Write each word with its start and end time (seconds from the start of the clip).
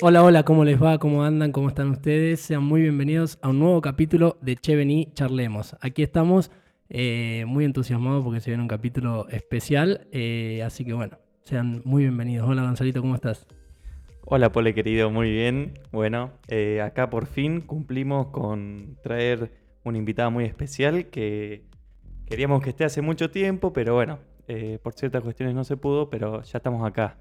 Hola, 0.00 0.22
hola, 0.22 0.44
¿cómo 0.44 0.64
les 0.64 0.80
va? 0.80 0.98
¿Cómo 0.98 1.24
andan? 1.24 1.50
¿Cómo 1.50 1.66
están 1.66 1.90
ustedes? 1.90 2.40
Sean 2.40 2.62
muy 2.62 2.82
bienvenidos 2.82 3.36
a 3.42 3.48
un 3.48 3.58
nuevo 3.58 3.80
capítulo 3.80 4.38
de 4.40 4.54
Che 4.54 4.76
Vení 4.76 5.08
Charlemos. 5.12 5.74
Aquí 5.80 6.04
estamos 6.04 6.52
eh, 6.88 7.44
muy 7.48 7.64
entusiasmados 7.64 8.22
porque 8.22 8.38
se 8.38 8.50
viene 8.50 8.62
un 8.62 8.68
capítulo 8.68 9.28
especial, 9.28 10.06
eh, 10.12 10.62
así 10.64 10.84
que 10.84 10.92
bueno, 10.92 11.18
sean 11.42 11.82
muy 11.84 12.04
bienvenidos. 12.04 12.48
Hola 12.48 12.62
Gonzalito, 12.62 13.00
¿cómo 13.00 13.16
estás? 13.16 13.48
Hola 14.22 14.52
Pole 14.52 14.72
querido, 14.72 15.10
muy 15.10 15.32
bien. 15.32 15.80
Bueno, 15.90 16.30
eh, 16.46 16.80
acá 16.80 17.10
por 17.10 17.26
fin 17.26 17.60
cumplimos 17.60 18.28
con 18.28 18.98
traer 19.02 19.50
una 19.82 19.98
invitada 19.98 20.30
muy 20.30 20.44
especial 20.44 21.06
que 21.06 21.64
queríamos 22.24 22.62
que 22.62 22.70
esté 22.70 22.84
hace 22.84 23.02
mucho 23.02 23.32
tiempo, 23.32 23.72
pero 23.72 23.94
bueno, 23.94 24.20
por 24.84 24.94
ciertas 24.94 25.22
cuestiones 25.22 25.56
no 25.56 25.64
se 25.64 25.76
pudo, 25.76 26.08
pero 26.08 26.42
ya 26.42 26.58
estamos 26.58 26.86
acá. 26.86 27.16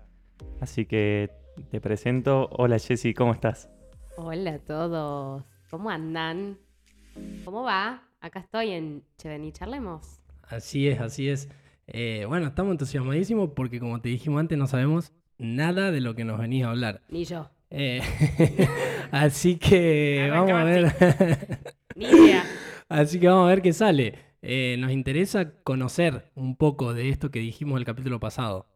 Así 0.62 0.86
que 0.86 1.47
te 1.64 1.82
presento. 1.82 2.50
Hola 2.52 2.80
Jessy, 2.80 3.14
¿cómo 3.14 3.34
estás? 3.34 3.70
Hola 4.18 4.56
a 4.56 4.60
todos. 4.60 5.44
¿Cómo 5.70 5.90
andan? 5.90 6.58
¿Cómo 7.44 7.64
va? 7.64 8.04
Acá 8.22 8.40
estoy 8.40 8.72
en 8.72 9.04
Cheveni 9.18 9.52
Charlemos. 9.52 10.22
Así 10.44 10.88
es, 10.88 11.00
así 11.00 11.30
es. 11.30 11.50
Eh, 11.88 12.26
bueno, 12.28 12.48
estamos 12.48 12.72
entusiasmadísimos 12.72 13.52
porque 13.56 13.80
como 13.80 14.02
te 14.02 14.10
dijimos 14.10 14.40
antes, 14.40 14.58
no 14.58 14.68
sabemos 14.68 15.14
nada 15.38 15.92
de 15.92 16.02
lo 16.02 16.16
que 16.16 16.26
nos 16.26 16.40
venís 16.40 16.64
a 16.64 16.70
hablar. 16.70 17.02
Ni 17.10 17.26
yo. 17.26 17.50
Eh, 17.70 18.02
así 19.12 19.58
que 19.58 20.30
vamos 20.32 20.52
a 20.52 20.64
ver. 20.64 20.94
Ni 21.96 22.06
idea. 22.06 22.44
Así 22.90 23.20
que 23.20 23.28
vamos 23.28 23.46
a 23.46 23.50
ver 23.50 23.62
qué 23.62 23.74
sale. 23.74 24.16
Eh, 24.42 24.78
nos 24.80 24.92
interesa 24.92 25.52
conocer 25.64 26.32
un 26.36 26.56
poco 26.56 26.94
de 26.94 27.10
esto 27.10 27.32
que 27.32 27.40
dijimos 27.40 27.78
el 27.80 27.86
capítulo 27.86 28.20
pasado. 28.20 28.68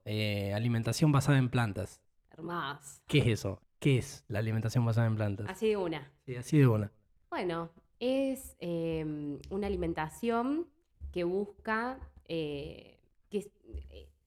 alimentación 0.54 1.12
basada 1.12 1.38
en 1.38 1.50
plantas. 1.50 2.01
Hermoso. 2.42 3.02
¿Qué 3.08 3.20
es 3.20 3.28
eso? 3.28 3.62
¿Qué 3.80 3.98
es 3.98 4.24
la 4.28 4.40
alimentación 4.40 4.86
basada 4.86 5.08
en 5.08 5.16
plantas? 5.16 5.50
Así 5.50 5.70
de 5.70 5.78
una. 5.78 6.12
Sí, 6.26 6.36
así 6.36 6.58
de 6.58 6.68
una. 6.68 6.92
Bueno, 7.30 7.72
es 8.00 8.56
em, 8.60 9.40
una 9.50 9.68
alimentación 9.68 10.68
que 11.12 11.24
busca, 11.24 12.00
eh, 12.28 13.00
que 13.30 13.52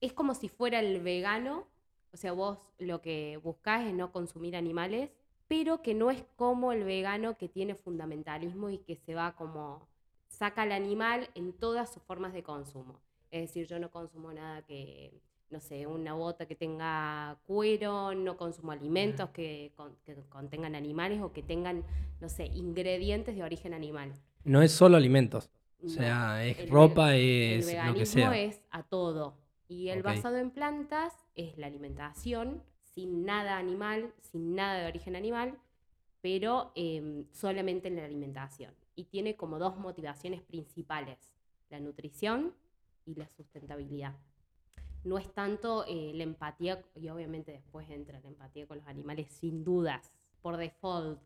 es, 0.01 0.13
como 0.13 0.35
si 0.35 0.49
fuera 0.49 0.81
el 0.81 1.01
vegano, 1.03 1.67
o 2.13 2.17
sea, 2.17 2.33
vos 2.33 2.59
lo 2.79 3.01
que 3.03 3.41
buscás 3.43 3.87
es 3.87 3.95
no 3.95 4.13
consumir 4.13 4.57
animales, 4.57 5.11
pero 5.49 5.83
que 5.83 5.95
no 5.95 6.11
es 6.11 6.25
como 6.37 6.73
el 6.73 6.85
vegano 6.85 7.37
que 7.37 7.49
tiene 7.49 7.75
fundamentalismo 7.75 8.71
y 8.71 8.79
que 8.79 8.97
se 8.97 9.15
va 9.15 9.35
como, 9.37 9.89
saca 10.29 10.63
al 10.63 10.73
animal 10.73 11.29
en 11.35 11.53
todas 11.53 11.93
sus 11.93 12.03
formas 12.03 12.33
de 12.33 12.43
consumo. 12.43 13.01
Es 13.31 13.43
decir, 13.43 13.67
yo 13.67 13.79
no 13.79 13.91
consumo 13.91 14.33
nada 14.33 14.63
que 14.63 15.21
no 15.55 15.61
sé, 15.61 15.87
una 15.87 16.15
bota 16.15 16.47
que 16.47 16.57
tenga 16.57 17.39
cuero, 17.47 18.13
no 18.13 18.37
consumo 18.37 18.73
alimentos 18.73 19.31
que, 19.31 19.73
contengan 20.29 20.75
animales 20.75 21.23
o 21.23 21.33
que 21.33 21.45
tengan, 21.45 21.85
no 22.21 22.29
sé, 22.29 22.47
ingredientes 22.47 23.37
de 23.37 23.45
origen 23.45 23.73
animal. 23.73 24.13
No 24.43 24.63
es 24.63 24.73
solo 24.73 24.97
alimentos. 24.97 25.49
O 25.85 25.89
sea, 25.89 26.45
es 26.45 26.69
ropa, 26.69 27.15
es 27.15 27.73
lo 27.87 27.95
que 27.95 28.05
sea. 28.05 28.37
es 28.37 28.61
a 28.73 28.83
todo. 28.83 29.37
Y 29.69 29.91
el 29.91 30.03
basado 30.03 30.39
en 30.39 30.51
plantas 30.51 31.13
es 31.37 31.57
la 31.57 31.69
alimentación 31.69 32.61
sin 32.83 33.25
nada 33.25 33.57
animal, 33.57 34.13
sin 34.23 34.57
nada 34.57 34.81
de 34.81 34.87
origen 34.89 35.15
animal, 35.15 35.57
pero 36.21 36.73
em, 36.75 37.27
solamente 37.31 37.87
en 37.87 37.97
la 37.97 38.05
alimentación. 38.07 38.75
Y 38.97 39.05
tiene 39.05 39.37
como 39.37 39.61
dos 39.61 39.77
motivaciones 39.77 40.43
principales, 40.43 41.19
la 41.71 41.79
nutrición 41.79 42.55
y 43.07 43.15
la 43.15 43.29
sustentabilidad 43.29 44.17
no 45.05 45.19
es 45.19 45.33
tanto 45.33 45.85
eh, 45.87 46.13
la 46.15 46.25
empatía, 46.25 46.83
y 46.97 47.09
obviamente 47.09 47.53
después 47.53 47.89
entra 47.91 48.21
la 48.21 48.29
empatía 48.29 48.67
con 48.67 48.79
los 48.79 48.87
animales, 48.87 49.29
sin 49.29 49.63
dudas, 49.63 50.11
por 50.43 50.57
default. 50.57 51.21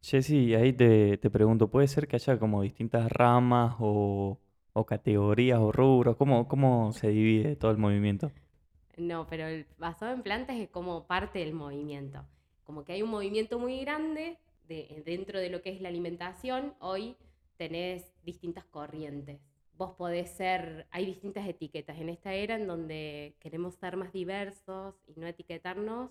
Jessy, 0.00 0.54
ahí 0.54 0.72
te, 0.72 1.18
pregunto, 1.30 1.68
¿puede 1.68 1.88
ser 1.88 2.06
que 2.06 2.16
haya 2.16 2.38
como 2.38 2.62
distintas 2.62 3.10
ramas 3.10 3.76
o, 3.80 4.38
categorías 4.86 5.58
o 5.58 5.72
rubros? 5.72 6.16
¿Cómo, 6.16 6.46
¿Cómo 6.46 6.92
se 6.92 7.08
divide 7.08 7.56
todo 7.56 7.72
el 7.72 7.78
movimiento? 7.78 8.30
No, 8.96 9.26
pero 9.26 9.46
el 9.48 9.66
basado 9.76 10.12
en 10.12 10.22
plantas 10.22 10.56
es 10.56 10.68
como 10.68 11.06
parte 11.08 11.40
del 11.40 11.52
movimiento. 11.52 12.24
Como 12.62 12.84
que 12.84 12.92
hay 12.92 13.02
un 13.02 13.10
movimiento 13.10 13.58
muy 13.58 13.80
grande 13.80 14.38
de, 14.68 15.02
dentro 15.04 15.40
de 15.40 15.50
lo 15.50 15.62
que 15.62 15.70
es 15.70 15.80
la 15.80 15.88
alimentación. 15.88 16.74
Hoy 16.78 17.16
tenés 17.56 18.12
distintas 18.22 18.64
corrientes 18.66 19.40
vos 19.78 19.94
podés 19.94 20.28
ser, 20.30 20.88
hay 20.90 21.06
distintas 21.06 21.48
etiquetas. 21.48 21.98
En 21.98 22.08
esta 22.08 22.34
era 22.34 22.56
en 22.56 22.66
donde 22.66 23.36
queremos 23.38 23.76
ser 23.76 23.96
más 23.96 24.12
diversos 24.12 24.96
y 25.06 25.18
no 25.18 25.26
etiquetarnos, 25.26 26.10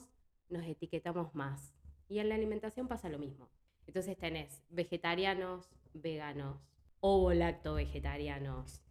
nos 0.49 0.65
etiquetamos 0.65 1.35
más. 1.35 1.73
Y 2.07 2.19
en 2.19 2.29
la 2.29 2.35
alimentación 2.35 2.87
pasa 2.87 3.09
lo 3.09 3.19
mismo. 3.19 3.49
Entonces 3.85 4.17
tenés 4.17 4.63
vegetarianos, 4.69 5.69
veganos, 5.93 6.57
o 7.01 7.33
lacto 7.33 7.73
vegetarianos. 7.73 8.81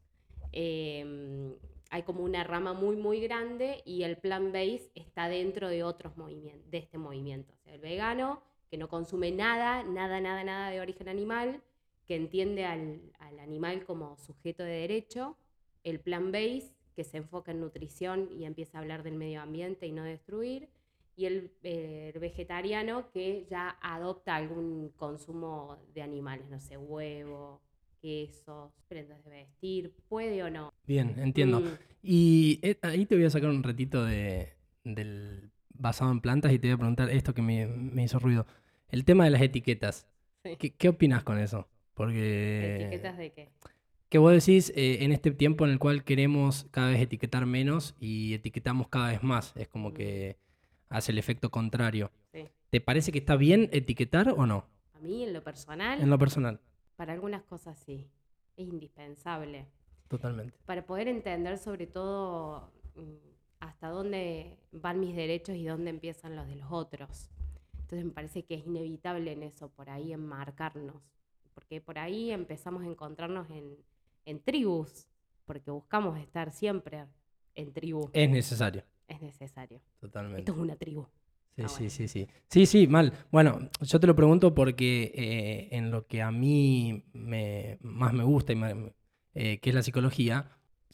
Em, 0.53 1.55
hay 1.91 2.03
como 2.03 2.23
una 2.23 2.45
rama 2.45 2.75
muy, 2.75 2.97
muy 2.97 3.21
grande 3.21 3.83
y 3.87 4.03
el 4.03 4.19
plan 4.19 4.53
base 4.53 4.91
está 4.95 5.29
dentro 5.29 5.69
de 5.71 5.85
otros 5.85 6.19
movimientos, 6.19 6.71
de 6.71 6.79
este 6.79 6.99
movimiento. 6.99 7.55
O 7.55 7.63
sea, 7.63 7.75
el 7.75 7.81
vegano, 7.81 8.43
que 8.71 8.77
no 8.77 8.89
consume 8.89 9.31
nada, 9.31 9.85
nada, 9.85 10.21
nada, 10.21 10.45
nada 10.45 10.71
de 10.71 10.81
origen 10.81 11.09
animal, 11.09 11.63
que 12.07 12.17
entiende 12.17 12.65
al, 12.65 13.01
animal 13.41 13.85
como 13.85 14.17
sujeto 14.17 14.63
de 14.63 14.73
derecho, 14.73 15.37
el 15.85 16.01
plan 16.01 16.33
base, 16.33 16.73
que 16.95 17.05
se 17.05 17.19
enfoca 17.19 17.53
en 17.53 17.61
nutrición 17.61 18.29
y 18.33 18.45
empieza 18.45 18.79
a 18.79 18.81
hablar 18.81 19.03
del 19.03 19.15
medio 19.15 19.43
ambiente 19.43 19.87
y 19.87 19.93
no 19.93 20.03
destruir, 20.03 20.69
y 21.17 21.27
el, 21.27 21.53
vegetariano 22.21 23.11
que 23.11 23.47
ya 23.49 23.77
adopta 23.81 24.35
algún 24.37 24.91
consumo 24.97 25.79
de 25.95 26.03
animales, 26.03 26.49
no 26.49 26.61
sé, 26.61 26.77
huevo, 26.77 27.63
quesos, 28.01 28.73
prendas 28.89 29.23
de 29.25 29.31
vestir, 29.31 29.95
puede 30.09 30.43
o 30.43 30.51
no. 30.51 30.73
Bien, 30.87 31.15
entiendo. 31.19 31.61
Mm. 31.61 31.79
Y 32.03 32.61
eh, 32.63 32.79
ahí 32.83 33.07
te 33.07 33.17
voy 33.17 33.25
a 33.25 33.31
sacar 33.31 33.51
un 33.51 33.63
ratito 33.63 34.05
de, 34.05 34.55
del 34.85 35.51
basado 35.69 36.11
en 36.11 36.21
plantas 36.21 36.53
y 36.53 36.59
te 36.59 36.69
voy 36.69 36.75
a 36.75 36.79
preguntar 36.79 37.11
esto 37.11 37.35
que 37.35 37.43
me, 37.43 38.03
hizo 38.03 38.19
ruido. 38.19 38.47
El 38.89 39.05
tema 39.05 39.25
de 39.25 39.31
las 39.31 39.43
etiquetas. 39.43 40.07
¿Qué, 40.59 40.75
¿Qué 40.75 40.89
opinas 40.89 41.25
con 41.25 41.39
eso? 41.39 41.67
Porque... 41.97 42.77
¿Etiquetas 42.77 43.17
de 43.17 43.33
qué? 43.33 43.49
Que 44.11 44.19
vos 44.19 44.31
decís, 44.31 44.71
eh, 44.77 44.99
en 45.03 45.13
este 45.13 45.31
tiempo 45.31 45.65
en 45.65 45.73
el 45.73 45.79
cual 45.79 46.05
queremos 46.05 46.67
cada 46.71 46.91
vez 46.91 47.01
etiquetar 47.01 47.47
menos 47.47 47.97
y 47.99 48.35
etiquetamos 48.35 48.89
cada 48.89 49.09
vez 49.09 49.23
más, 49.23 49.57
es 49.57 49.67
como 49.67 49.95
que 49.95 50.37
hace 50.91 51.11
el 51.11 51.19
efecto 51.19 51.51
contrario. 51.51 52.13
¿Te 52.69 52.81
parece 52.83 53.13
que 53.13 53.19
está 53.19 53.37
bien 53.37 53.71
etiquetar 53.73 54.29
o 54.37 54.47
no? 54.47 54.67
A 54.93 55.01
mí, 55.01 55.25
en 55.25 55.33
lo 55.33 55.43
personal. 55.43 56.01
En 56.01 56.11
lo 56.11 56.19
personal. 56.19 56.61
Para 56.97 57.15
algunas 57.15 57.43
cosas 57.45 57.79
sí, 57.79 58.11
es 58.57 58.69
indispensable. 58.69 59.67
Totalmente. 60.09 60.59
Para 60.67 60.85
poder 60.85 61.09
entender 61.09 61.57
sobre 61.57 61.87
todo 61.87 62.71
mm, 62.95 63.61
hasta 63.61 63.89
dónde 63.89 64.59
van 64.71 65.01
mis 65.01 65.17
derechos 65.17 65.57
y 65.57 65.65
dónde 65.65 65.91
empiezan 65.91 66.37
los 66.37 66.47
de 66.47 66.57
los 66.57 66.71
otros. 66.71 67.31
Entonces 67.81 68.05
me 68.05 68.13
parece 68.13 68.45
que 68.45 68.57
es 68.57 68.67
inevitable 68.67 69.33
en 69.33 69.45
eso, 69.45 69.71
por 69.71 69.89
ahí 69.89 70.13
enmarcarnos 70.13 70.97
porque 71.57 71.81
por 71.81 71.99
ahí 71.99 72.31
empezamos 72.31 72.83
a 72.83 72.87
encontrarnos 72.87 73.49
en, 73.51 74.41
tribus, 74.45 75.09
porque 75.47 75.71
buscamos 75.71 76.19
estar 76.19 76.51
siempre 76.51 77.07
en 77.55 77.73
tribu. 77.73 78.11
Es 78.13 78.29
necesario. 78.29 78.85
Es 79.09 79.23
necesario. 79.23 79.81
Totalmente. 79.99 80.41
Esto 80.41 80.53
es 80.53 80.59
una 80.59 80.77
tribu. 80.77 81.07
Sí, 81.57 81.63
ah, 81.65 81.69
sí, 81.69 81.89
sí, 81.89 82.09
sí. 82.09 82.29
Sí, 82.51 82.67
sí, 82.67 82.87
mal. 82.87 83.15
Bueno, 83.33 83.71
yo 83.81 83.99
te 83.99 84.07
lo 84.07 84.15
pregunto 84.15 84.55
porque 84.55 85.13
eh, 85.15 85.69
en 85.75 85.91
lo 85.91 86.07
que 86.07 86.21
a 86.21 86.31
mí 86.31 87.03
más 87.81 88.13
me 88.13 88.25
gusta, 88.25 88.53
y 88.53 88.61
eh, 89.35 89.59
que 89.59 89.71
es 89.71 89.75
la 89.75 89.83
psicología, 89.83 90.51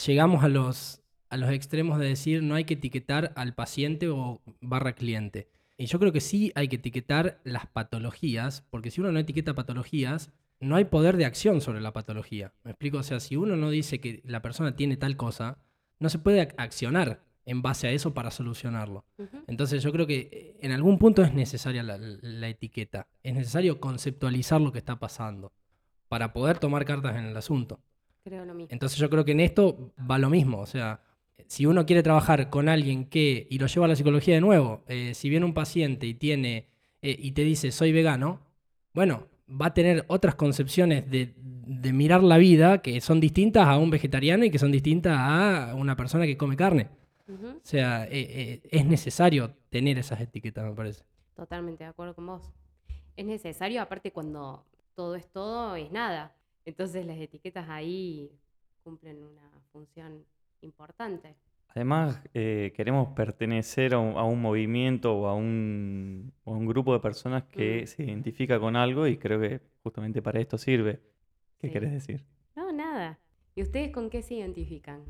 llegamos 0.06 0.44
a 0.44 0.48
los, 0.48 1.02
a 1.28 1.38
los 1.38 1.50
extremos 1.50 1.98
de 1.98 2.06
decir 2.06 2.44
no 2.44 2.54
hay 2.54 2.64
que 2.64 2.74
etiquetar 2.74 3.32
al 3.34 3.56
paciente 3.56 4.08
o 4.08 4.40
barra 4.60 4.92
cliente. 4.92 5.48
Y 5.76 5.86
yo 5.86 5.98
creo 5.98 6.12
que 6.12 6.20
sí 6.20 6.52
hay 6.54 6.68
que 6.68 6.76
etiquetar 6.76 7.40
las 7.42 7.66
patologías, 7.66 8.64
porque 8.70 8.92
si 8.92 9.00
uno 9.00 9.10
no 9.10 9.18
etiqueta 9.18 9.56
patologías, 9.56 10.30
no 10.62 10.76
hay 10.76 10.84
poder 10.84 11.16
de 11.16 11.24
acción 11.24 11.60
sobre 11.60 11.80
la 11.80 11.92
patología. 11.92 12.52
¿Me 12.64 12.70
explico? 12.70 12.98
O 12.98 13.02
sea, 13.02 13.20
si 13.20 13.36
uno 13.36 13.56
no 13.56 13.70
dice 13.70 14.00
que 14.00 14.22
la 14.24 14.40
persona 14.40 14.76
tiene 14.76 14.96
tal 14.96 15.16
cosa, 15.16 15.58
no 15.98 16.08
se 16.08 16.18
puede 16.18 16.40
accionar 16.56 17.22
en 17.44 17.62
base 17.62 17.88
a 17.88 17.90
eso 17.90 18.14
para 18.14 18.30
solucionarlo. 18.30 19.04
Entonces 19.48 19.82
yo 19.82 19.92
creo 19.92 20.06
que 20.06 20.28
eh, 20.32 20.58
en 20.60 20.72
algún 20.72 20.98
punto 20.98 21.22
es 21.22 21.34
necesaria 21.34 21.82
la, 21.82 22.48
etiqueta, 22.48 23.08
es 23.22 23.34
necesario 23.34 23.80
conceptualizar 23.80 24.60
lo 24.60 24.72
que 24.72 24.78
está 24.78 24.98
pasando 24.98 25.52
para 26.08 26.32
poder 26.32 26.58
tomar 26.58 26.84
cartas 26.84 27.16
en 27.16 27.24
el 27.24 27.36
asunto. 27.36 27.80
Creo 28.22 28.44
lo 28.44 28.54
mismo. 28.54 28.68
Entonces 28.70 28.98
yo 28.98 29.10
creo 29.10 29.24
que 29.24 29.32
en 29.32 29.40
esto 29.40 29.92
va 30.08 30.18
lo 30.18 30.30
mismo, 30.30 30.60
o 30.60 30.66
sea, 30.66 31.02
si 31.48 31.66
uno 31.66 31.84
quiere 31.84 32.04
trabajar 32.04 32.50
con 32.50 32.68
alguien 32.68 33.06
que, 33.06 33.48
y 33.50 33.58
lo 33.58 33.66
lleva 33.66 33.86
a 33.86 33.88
la 33.88 33.96
psicología 33.96 34.34
de 34.34 34.40
nuevo, 34.40 34.84
eh, 34.86 35.12
si 35.14 35.28
viene 35.28 35.44
un 35.44 35.54
paciente 35.54 36.06
y 36.06 36.14
tiene, 36.14 36.68
eh, 37.02 37.16
y 37.18 37.32
te 37.32 37.42
dice 37.42 37.72
soy 37.72 37.90
vegano, 37.90 38.40
bueno, 38.94 39.26
va 39.60 39.66
a 39.66 39.74
tener 39.74 40.04
otras 40.08 40.34
concepciones 40.34 41.08
de, 41.10 41.34
mirar 41.92 42.22
la 42.22 42.38
vida 42.38 42.82
que 42.82 43.00
son 43.00 43.20
distintas 43.20 43.66
a 43.66 43.78
un 43.78 43.90
vegetariano 43.90 44.44
y 44.44 44.50
que 44.50 44.58
son 44.58 44.72
distintas 44.72 45.16
a 45.16 45.74
una 45.74 45.96
persona 45.96 46.26
que 46.26 46.36
come 46.36 46.56
carne. 46.56 46.88
O 47.28 47.60
sea, 47.62 48.04
eh, 48.04 48.10
eh, 48.12 48.62
es 48.70 48.84
necesario 48.84 49.54
tener 49.70 49.98
esas 49.98 50.20
etiquetas, 50.20 50.64
me 50.64 50.74
parece. 50.74 51.04
Totalmente 51.34 51.84
de 51.84 51.90
acuerdo 51.90 52.14
con 52.14 52.26
vos. 52.26 52.52
Es 53.16 53.24
necesario, 53.24 53.80
aparte 53.80 54.12
cuando 54.12 54.66
todo 54.94 55.14
es 55.14 55.26
todo, 55.28 55.76
es 55.76 55.90
nada. 55.92 56.34
Entonces 56.64 57.06
las 57.06 57.18
etiquetas 57.18 57.68
ahí 57.68 58.30
cumplen 58.82 59.22
una 59.22 59.50
función 59.72 60.24
importante. 60.60 61.36
Además, 61.74 62.20
eh, 62.34 62.72
queremos 62.76 63.08
pertenecer 63.16 63.94
a 63.94 63.98
un, 63.98 64.16
a 64.18 64.24
un 64.24 64.40
movimiento 64.42 65.14
o 65.16 65.26
a 65.26 65.34
un, 65.34 66.32
o 66.44 66.54
a 66.54 66.56
un 66.58 66.66
grupo 66.66 66.92
de 66.92 67.00
personas 67.00 67.44
que 67.44 67.82
Mm. 67.82 67.86
se 67.86 68.02
identifica 68.04 68.60
con 68.60 68.76
algo 68.76 69.06
y 69.06 69.16
creo 69.16 69.40
que 69.40 69.60
justamente 69.82 70.20
para 70.20 70.40
esto 70.40 70.58
sirve. 70.58 71.00
¿Qué 71.58 71.68
Sí. 71.68 71.72
querés 71.72 71.92
decir? 71.92 72.24
No, 72.56 72.72
nada. 72.72 73.18
¿Y 73.54 73.62
ustedes 73.62 73.90
con 73.90 74.10
qué 74.10 74.22
se 74.22 74.34
identifican? 74.34 75.00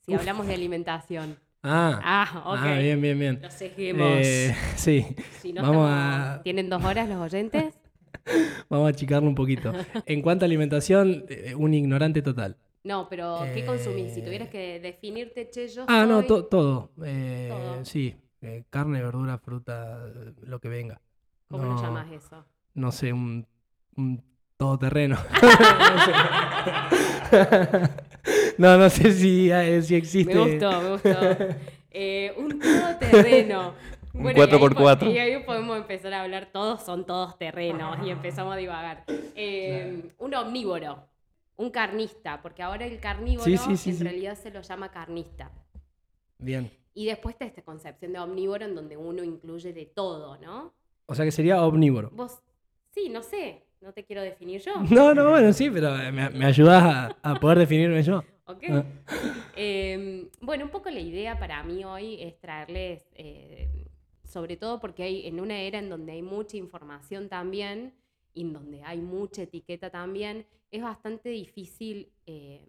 Si 0.00 0.12
Uf. 0.14 0.20
hablamos 0.20 0.46
de 0.46 0.54
alimentación. 0.54 1.36
Ah, 1.64 2.00
Ah, 2.04 2.42
ok. 2.52 2.58
ah, 2.60 2.78
bien, 2.78 3.00
bien, 3.00 3.18
bien. 3.18 3.40
Los. 3.42 3.60
Eh, 3.62 4.54
sí, 4.76 5.04
Si 5.40 5.52
no 5.52 5.62
vamos 5.62 5.88
estamos- 5.88 5.90
a- 5.90 6.40
¿Tienen 6.44 6.70
dos 6.70 6.84
horas 6.84 7.08
los 7.08 7.18
oyentes? 7.18 7.74
vamos 8.70 8.86
a 8.86 8.90
achicarlo 8.90 9.28
un 9.28 9.34
poquito. 9.34 9.72
En 10.06 10.22
cuanto 10.22 10.44
a 10.44 10.46
alimentación, 10.46 11.24
eh, 11.28 11.54
un 11.56 11.74
ignorante 11.74 12.22
total. 12.22 12.56
No, 12.86 13.08
pero 13.08 13.40
¿qué 13.52 13.64
consumís? 13.66 14.12
Si 14.14 14.20
Eh, 14.20 14.22
tuvieras 14.22 14.48
que 14.48 14.78
definirte, 14.80 15.50
che, 15.50 15.66
yo 15.68 15.84
Ah, 15.88 16.06
no, 16.06 16.22
to- 16.24 16.44
todo. 16.46 16.92
Eh, 17.04 17.48
Todo. 17.50 17.84
Sí, 17.84 18.14
eh, 18.42 18.64
carne, 18.70 19.02
verdura, 19.02 19.38
fruta, 19.38 19.98
eh, 20.06 20.32
lo 20.42 20.60
que 20.60 20.68
venga. 20.68 21.00
¿Cómo 21.48 21.64
no, 21.64 21.74
lo 21.74 21.82
llamas 21.82 22.10
eso? 22.12 22.44
No 22.74 22.92
sé, 22.92 23.12
un, 23.12 23.46
un 23.96 24.22
todoterreno. 24.56 25.16
no, 28.58 28.76
no 28.78 28.90
sé 28.90 29.12
si, 29.12 29.50
eh, 29.50 29.82
si 29.82 29.94
existe. 29.96 30.34
Me 30.34 30.40
gustó, 30.40 30.80
me 30.82 30.90
gustó. 30.90 31.18
Eh, 31.90 32.34
un 32.36 32.58
todoterreno. 32.58 33.74
Bueno, 34.12 34.38
y 34.38 34.42
ahí 34.42 34.48
4x4. 34.48 34.98
po- 34.98 35.06
Y 35.06 35.18
ahí 35.18 35.42
podemos 35.44 35.76
empezar 35.76 36.14
a 36.14 36.22
hablar, 36.22 36.48
todos 36.52 36.82
son 36.82 37.04
todos 37.04 37.36
terrenos 37.38 37.98
y 38.06 38.10
empezamos 38.10 38.54
a 38.54 38.56
divagar. 38.56 39.04
Eh, 39.34 40.10
Un 40.18 40.34
omnívoro, 40.34 41.06
un 41.56 41.70
carnista, 41.70 42.42
porque 42.42 42.62
ahora 42.62 42.86
el 42.86 43.00
carnívoro 43.00 43.44
Sí, 43.44 43.56
sí, 43.56 43.76
sí, 43.76 43.90
en 43.90 44.00
realidad 44.00 44.36
se 44.36 44.50
lo 44.50 44.60
llama 44.60 44.90
carnista. 44.90 45.50
Bien. 46.38 46.70
Y 46.94 47.06
después 47.06 47.34
está 47.34 47.44
esta 47.44 47.62
concepción 47.62 48.12
de 48.12 48.18
omnívoro 48.18 48.64
en 48.64 48.74
donde 48.74 48.96
uno 48.96 49.22
incluye 49.22 49.72
de 49.72 49.86
todo, 49.86 50.38
¿no? 50.38 50.72
O 51.06 51.14
sea 51.14 51.24
que 51.24 51.32
sería 51.32 51.62
omnívoro. 51.62 52.10
Vos, 52.12 52.38
sí, 52.90 53.08
no 53.08 53.22
sé, 53.22 53.64
no 53.80 53.92
te 53.92 54.04
quiero 54.04 54.22
definir 54.22 54.60
yo. 54.60 54.72
No, 54.90 55.14
no, 55.14 55.30
bueno, 55.30 55.52
sí, 55.52 55.70
pero 55.70 55.96
eh, 55.96 56.12
me, 56.12 56.30
me 56.30 56.46
ayudas 56.46 56.82
a, 56.82 57.16
a 57.22 57.40
poder 57.40 57.58
definirme 57.58 58.02
yo. 58.02 58.22
¿Ok? 58.46 58.64
Ah. 58.70 58.84
Eh, 59.58 60.28
bueno, 60.42 60.66
un 60.66 60.70
poco 60.70 60.90
la 60.90 61.00
idea 61.00 61.38
para 61.38 61.62
mí 61.62 61.82
hoy 61.82 62.20
es 62.20 62.38
traerles, 62.38 63.08
eh, 63.14 63.86
sobre 64.22 64.58
todo 64.58 64.80
porque 64.80 65.02
hay 65.02 65.26
en 65.26 65.40
una 65.40 65.58
era 65.58 65.78
en 65.78 65.88
donde 65.88 66.12
hay 66.12 66.20
mucha 66.20 66.58
información 66.58 67.30
también 67.30 67.94
en 68.36 68.52
donde 68.52 68.82
hay 68.84 69.00
mucha 69.00 69.42
etiqueta 69.42 69.90
también, 69.90 70.46
es 70.70 70.82
bastante 70.82 71.30
difícil 71.30 72.12
eh, 72.26 72.64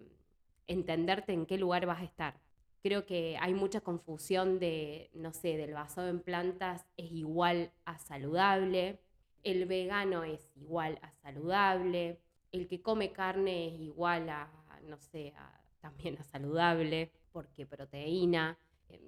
entenderte 0.68 1.34
en 1.34 1.46
qué 1.46 1.58
lugar 1.58 1.86
vas 1.86 2.02
a 2.02 2.06
estar. 2.06 2.40
Creo 2.82 3.06
que 3.06 3.38
hay 3.40 3.54
mucha 3.54 3.82
confusión 3.82 4.60
de, 4.60 5.10
no 5.14 5.34
sé, 5.34 5.58
del 5.58 5.74
basado 5.74 6.08
en 6.10 6.22
plantas 6.22 6.86
es 6.96 7.12
igual 7.12 7.72
a 7.86 7.98
saludable, 7.98 9.00
el 9.44 9.66
vegano 9.66 10.24
es 10.24 10.52
igual 10.56 11.00
a 11.02 11.12
saludable, 11.12 12.20
el 12.52 12.68
que 12.68 12.82
come 12.82 13.12
carne 13.12 13.68
es 13.68 13.80
igual 13.80 14.30
a, 14.30 14.50
no 14.84 14.98
sé, 15.00 15.34
también 15.82 16.18
a 16.18 16.24
saludable, 16.24 17.12
porque 17.32 17.66
proteína. 17.66 18.58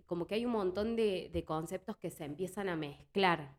Como 0.06 0.28
que 0.28 0.36
hay 0.36 0.46
un 0.46 0.52
montón 0.52 0.96
de 0.96 1.44
conceptos 1.46 1.96
que 1.98 2.10
se 2.10 2.26
empiezan 2.26 2.68
a 2.68 2.76
mezclar 2.76 3.59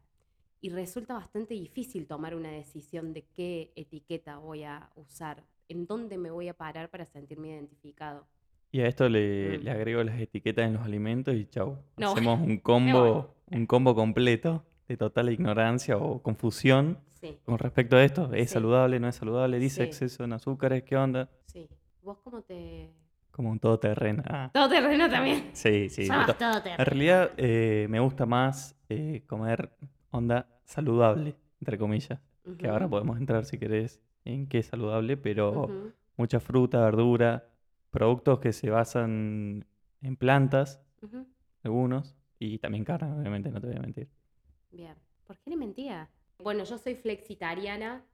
y 0.60 0.70
resulta 0.70 1.14
bastante 1.14 1.54
difícil 1.54 2.06
tomar 2.06 2.34
una 2.34 2.50
decisión 2.50 3.12
de 3.12 3.22
qué 3.34 3.72
etiqueta 3.76 4.38
voy 4.38 4.64
a 4.64 4.90
usar, 4.96 5.42
en 5.68 5.86
dónde 5.86 6.18
me 6.18 6.30
voy 6.30 6.48
a 6.48 6.54
parar 6.54 6.90
para 6.90 7.06
sentirme 7.06 7.48
identificado. 7.48 8.26
Y 8.72 8.80
a 8.80 8.86
esto 8.86 9.08
le, 9.08 9.58
Mm. 9.58 9.62
le 9.64 9.70
agrego 9.70 10.02
las 10.04 10.20
etiquetas 10.20 10.66
en 10.66 10.74
los 10.74 10.82
alimentos 10.84 11.34
y 11.34 11.46
chau. 11.46 11.76
No, 11.96 12.12
Hacemos 12.36 12.40
un 12.40 12.58
combo, 12.58 13.34
un 13.50 13.66
combo 13.66 13.94
completo 13.94 14.64
de 14.86 14.96
total 14.96 15.30
ignorancia 15.30 15.96
o 15.96 16.22
confusión 16.22 16.98
Sí, 17.20 17.38
con 17.44 17.58
respecto 17.58 17.96
a 17.96 18.04
esto. 18.04 18.32
¿Es 18.32 18.48
Sí. 18.48 18.54
saludable? 18.54 18.98
¿No 18.98 19.08
es 19.08 19.14
saludable? 19.16 19.58
¿Dice 19.58 19.82
Sí. 19.82 19.88
exceso 19.88 20.24
en 20.24 20.32
azúcares? 20.32 20.82
¿Qué 20.84 20.96
onda? 20.96 21.28
sí. 21.46 21.68
¿Vos 22.02 22.16
cómo 22.24 22.40
te...? 22.42 22.90
Como 23.30 23.50
un 23.50 23.58
todoterreno. 23.60 24.22
Ah, 24.26 24.50
Todo 24.52 24.68
terreno 24.70 25.08
también. 25.10 25.50
sí, 25.52 25.88
sí. 25.90 26.06
Somos 26.06 26.28
En 26.40 26.84
realidad 26.86 27.30
eh, 27.36 27.86
me 27.90 28.00
gusta 28.00 28.24
más 28.26 28.74
eh, 28.88 29.22
comer 29.26 29.70
onda 30.10 30.48
saludable, 30.64 31.36
entre 31.60 31.78
comillas. 31.78 32.20
Que 32.58 32.68
ahora 32.68 32.88
podemos 32.88 33.18
entrar 33.18 33.44
si 33.44 33.58
querés 33.58 34.00
en 34.24 34.48
qué 34.48 34.58
es 34.58 34.66
saludable, 34.66 35.16
pero 35.16 35.92
mucha 36.16 36.40
fruta, 36.40 36.80
verdura, 36.84 37.48
productos 37.90 38.40
que 38.40 38.52
se 38.52 38.70
basan 38.70 39.66
en 40.02 40.16
plantas, 40.16 40.82
algunos, 41.62 42.16
y 42.38 42.58
también 42.58 42.84
carne, 42.84 43.12
obviamente, 43.12 43.50
no 43.50 43.60
te 43.60 43.66
voy 43.66 43.76
a 43.76 43.80
mentir. 43.80 44.08
Bien. 44.70 44.94
¿Por 45.26 45.38
qué 45.38 45.50
le 45.50 45.56
mentía? 45.56 46.08
Bueno, 46.38 46.64
yo 46.64 46.78
soy 46.78 46.94
flexitariana. 46.94 48.04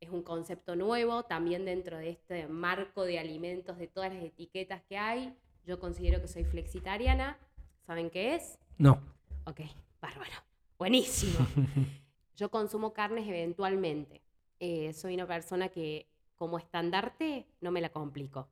Es 0.00 0.10
un 0.10 0.22
concepto 0.22 0.76
nuevo 0.76 1.24
también 1.24 1.64
dentro 1.64 1.96
de 1.96 2.10
este 2.10 2.46
marco 2.46 3.04
de 3.04 3.18
alimentos, 3.18 3.78
de 3.78 3.88
todas 3.88 4.12
las 4.12 4.22
etiquetas 4.22 4.82
que 4.82 4.98
hay. 4.98 5.34
Yo 5.64 5.80
considero 5.80 6.20
que 6.20 6.28
soy 6.28 6.44
flexitariana. 6.44 7.38
¿Saben 7.86 8.10
qué 8.10 8.34
es? 8.34 8.58
No. 8.76 9.00
Ok, 9.44 9.60
bárbaro. 10.00 10.47
Buenísimo. 10.78 11.46
Yo 12.36 12.50
consumo 12.50 12.92
carnes 12.92 13.26
eventualmente. 13.26 14.22
Eh, 14.60 14.92
soy 14.92 15.14
una 15.14 15.26
persona 15.26 15.68
que 15.68 16.08
como 16.36 16.58
estandarte 16.58 17.46
no 17.60 17.70
me 17.70 17.80
la 17.80 17.88
complico. 17.90 18.48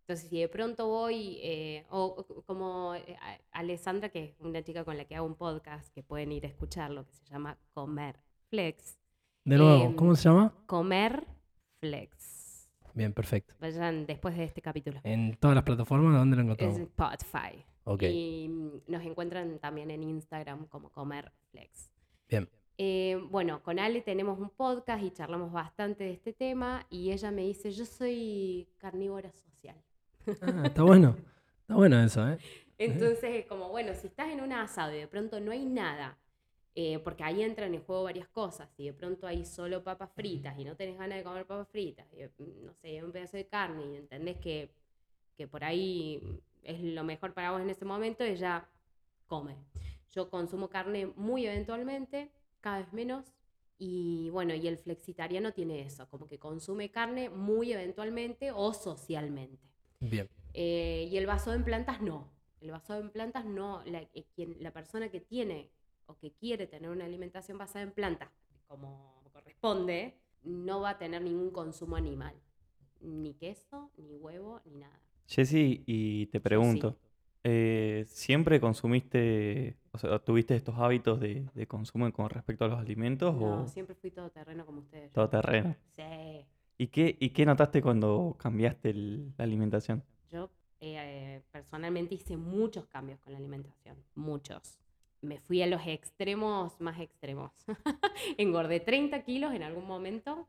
Entonces, 0.00 0.28
si 0.28 0.40
de 0.40 0.48
pronto 0.48 0.88
voy, 0.88 1.38
eh, 1.42 1.86
o, 1.90 2.04
o 2.28 2.42
como 2.42 2.94
eh, 2.96 3.16
Alessandra, 3.52 4.08
que 4.08 4.24
es 4.24 4.34
una 4.40 4.62
chica 4.62 4.84
con 4.84 4.96
la 4.96 5.04
que 5.04 5.14
hago 5.14 5.26
un 5.26 5.36
podcast, 5.36 5.92
que 5.94 6.02
pueden 6.02 6.32
ir 6.32 6.44
a 6.44 6.48
escucharlo, 6.48 7.06
que 7.06 7.12
se 7.12 7.24
llama 7.26 7.56
Comer 7.72 8.18
Flex. 8.50 8.98
De 9.44 9.56
nuevo, 9.56 9.84
Em, 9.84 9.94
¿cómo 9.94 10.16
se 10.16 10.24
llama? 10.28 10.52
Comer 10.66 11.24
Flex. 11.80 12.68
Bien, 12.94 13.12
perfecto. 13.12 13.54
Vayan 13.60 14.04
después 14.04 14.36
de 14.36 14.44
este 14.44 14.60
capítulo. 14.60 15.00
En 15.04 15.36
todas 15.36 15.54
las 15.54 15.64
plataformas, 15.64 16.12
¿dónde 16.14 16.36
lo 16.36 16.42
encontramos? 16.42 16.78
Spotify. 16.78 17.64
Y 17.84 18.48
mm, 18.48 18.82
nos 18.88 19.02
encuentran 19.04 19.58
también 19.58 19.90
en 19.90 20.02
Instagram 20.02 20.66
como 20.66 20.90
Comer 20.90 21.32
Flex. 21.50 21.90
bien. 22.28 22.48
Eh, 22.78 23.20
bueno, 23.30 23.62
con 23.62 23.78
Ale 23.78 24.00
tenemos 24.00 24.38
un 24.38 24.50
podcast 24.50 25.04
y 25.04 25.10
charlamos 25.10 25.52
bastante 25.52 26.04
de 26.04 26.12
este 26.12 26.32
tema 26.32 26.86
y 26.90 27.12
ella 27.12 27.30
me 27.30 27.42
dice, 27.42 27.70
yo 27.70 27.84
soy 27.84 28.66
carnívora 28.78 29.30
social. 29.32 29.76
Ah, 30.40 30.62
está 30.64 30.82
bueno. 30.82 31.16
Está 31.60 31.74
bueno 31.74 32.02
eso, 32.02 32.28
¿eh? 32.28 32.38
Entonces, 32.78 33.24
es 33.24 33.46
como, 33.46 33.68
bueno, 33.68 33.92
si 33.94 34.08
estás 34.08 34.30
en 34.30 34.40
un 34.40 34.52
asado 34.52 34.94
y 34.94 34.98
de 34.98 35.06
pronto 35.06 35.38
no 35.38 35.52
hay 35.52 35.64
nada, 35.64 36.18
eh, 36.74 36.98
porque 37.00 37.22
ahí 37.22 37.42
entran 37.42 37.74
en 37.74 37.82
juego 37.82 38.04
varias 38.04 38.28
cosas, 38.28 38.68
si 38.76 38.86
de 38.86 38.92
pronto 38.92 39.26
hay 39.26 39.44
solo 39.44 39.84
papas 39.84 40.10
fritas 40.12 40.58
y 40.58 40.64
no 40.64 40.74
tenés 40.74 40.98
ganas 40.98 41.18
de 41.18 41.24
comer 41.24 41.46
papas 41.46 41.68
fritas, 41.68 42.06
y, 42.12 42.24
mm, 42.24 42.64
no 42.64 42.74
sé, 42.74 43.04
un 43.04 43.12
pedazo 43.12 43.36
de 43.36 43.46
carne 43.46 43.84
y 43.86 43.96
entendés 43.96 44.38
que, 44.38 44.72
que 45.36 45.46
por 45.46 45.62
ahí 45.62 46.20
es 46.62 46.80
lo 46.82 47.04
mejor 47.04 47.34
para 47.34 47.50
vos 47.50 47.60
en 47.60 47.70
ese 47.70 47.84
momento, 47.84 48.24
ella 48.24 48.68
come. 49.26 49.56
Yo 50.10 50.30
consumo 50.30 50.68
carne 50.68 51.06
muy 51.06 51.46
eventualmente, 51.46 52.30
cada 52.60 52.78
vez 52.78 52.92
menos, 52.92 53.34
y 53.78 54.30
bueno, 54.30 54.54
y 54.54 54.68
el 54.68 54.78
flexitariano 54.78 55.52
tiene 55.52 55.80
eso, 55.80 56.08
como 56.08 56.28
que 56.28 56.38
consume 56.38 56.90
carne 56.90 57.30
muy 57.30 57.72
eventualmente 57.72 58.52
o 58.52 58.72
socialmente. 58.72 59.58
Bien. 59.98 60.28
Eh, 60.54 61.08
y 61.10 61.16
el 61.16 61.26
basado 61.26 61.56
en 61.56 61.64
plantas 61.64 62.00
no. 62.00 62.30
El 62.60 62.70
basado 62.70 63.00
en 63.00 63.10
plantas 63.10 63.44
no. 63.44 63.82
La, 63.84 64.02
eh, 64.02 64.26
quien, 64.34 64.56
la 64.60 64.72
persona 64.72 65.08
que 65.10 65.20
tiene 65.20 65.70
o 66.06 66.16
que 66.16 66.32
quiere 66.32 66.66
tener 66.66 66.90
una 66.90 67.06
alimentación 67.06 67.58
basada 67.58 67.82
en 67.82 67.92
plantas, 67.92 68.30
como 68.66 69.24
corresponde, 69.32 70.18
no 70.42 70.80
va 70.80 70.90
a 70.90 70.98
tener 70.98 71.22
ningún 71.22 71.50
consumo 71.50 71.96
animal. 71.96 72.34
Ni 73.00 73.34
queso, 73.34 73.90
ni 73.96 74.16
huevo, 74.16 74.60
ni 74.64 74.76
nada. 74.76 75.00
Jessy, 75.26 75.82
y 75.86 76.26
te 76.26 76.40
pregunto, 76.40 76.98
eh, 77.44 78.04
¿siempre 78.08 78.60
consumiste, 78.60 79.76
o 79.92 79.98
sea, 79.98 80.18
tuviste 80.18 80.54
estos 80.56 80.76
hábitos 80.78 81.20
de, 81.20 81.48
de 81.54 81.66
consumo 81.66 82.10
con 82.12 82.28
respecto 82.30 82.64
a 82.64 82.68
los 82.68 82.78
alimentos 82.78 83.34
No, 83.34 83.62
o 83.64 83.66
siempre 83.68 83.94
fui 83.94 84.10
todo 84.10 84.30
terreno 84.30 84.66
como 84.66 84.80
ustedes. 84.80 85.12
todo 85.12 85.28
terreno? 85.28 85.74
Sí. 85.96 86.46
¿Y 86.78 86.88
qué, 86.88 87.16
y 87.20 87.30
qué 87.30 87.46
notaste 87.46 87.80
cuando 87.82 88.36
cambiaste 88.38 88.90
el- 88.90 89.32
la 89.38 89.44
alimentación? 89.44 90.02
Yo 90.30 90.50
eh, 90.80 91.40
personalmente 91.52 92.14
hice 92.16 92.36
muchos 92.36 92.86
cambios 92.86 93.18
con 93.20 93.32
la 93.32 93.38
alimentación, 93.38 93.96
muchos. 94.14 94.78
Me 95.20 95.38
fui 95.38 95.62
a 95.62 95.66
los 95.68 95.80
extremos 95.86 96.80
más 96.80 96.98
extremos. 97.00 97.52
Engordé 98.38 98.80
30 98.80 99.22
kilos 99.22 99.54
en 99.54 99.62
algún 99.62 99.86
momento, 99.86 100.48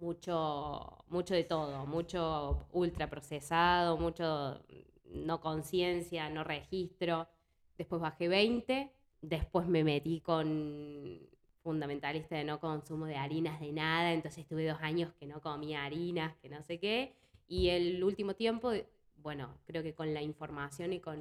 mucho, 0.00 1.04
mucho 1.08 1.34
de 1.34 1.44
todo, 1.44 1.86
mucho 1.86 2.66
ultra 2.72 3.08
procesado, 3.08 3.96
mucho 3.96 4.60
no 5.06 5.40
conciencia, 5.40 6.28
no 6.30 6.44
registro. 6.44 7.28
Después 7.76 8.00
bajé 8.00 8.28
20 8.28 8.92
después 9.22 9.66
me 9.66 9.84
metí 9.84 10.20
con 10.20 11.20
fundamentalista 11.62 12.36
de 12.36 12.44
no 12.44 12.58
consumo 12.58 13.06
de 13.06 13.16
harinas 13.16 13.60
de 13.60 13.72
nada, 13.72 14.12
entonces 14.12 14.42
estuve 14.42 14.66
dos 14.66 14.78
años 14.80 15.12
que 15.18 15.26
no 15.26 15.40
comía 15.40 15.84
harinas, 15.84 16.34
que 16.38 16.48
no 16.48 16.62
sé 16.62 16.78
qué, 16.78 17.14
y 17.46 17.68
el 17.68 18.02
último 18.02 18.34
tiempo, 18.34 18.72
bueno, 19.16 19.58
creo 19.66 19.82
que 19.82 19.94
con 19.94 20.14
la 20.14 20.22
información 20.22 20.92
y 20.92 21.00
con, 21.00 21.18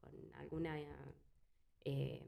con 0.00 0.12
alguna 0.34 0.76
eh, 1.84 2.22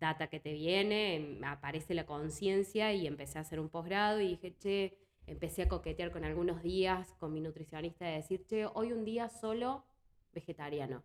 data 0.00 0.28
que 0.28 0.40
te 0.40 0.52
viene, 0.52 1.38
aparece 1.44 1.94
la 1.94 2.06
conciencia 2.06 2.92
y 2.92 3.06
empecé 3.06 3.38
a 3.38 3.42
hacer 3.42 3.60
un 3.60 3.68
posgrado 3.68 4.20
y 4.20 4.28
dije, 4.28 4.56
che, 4.58 4.98
empecé 5.26 5.62
a 5.62 5.68
coquetear 5.68 6.10
con 6.10 6.24
algunos 6.24 6.62
días 6.62 7.14
con 7.18 7.32
mi 7.32 7.40
nutricionista 7.40 8.06
de 8.06 8.12
decir, 8.12 8.46
che, 8.46 8.66
hoy 8.66 8.92
un 8.92 9.04
día 9.04 9.28
solo 9.28 9.84
vegetariano. 10.32 11.02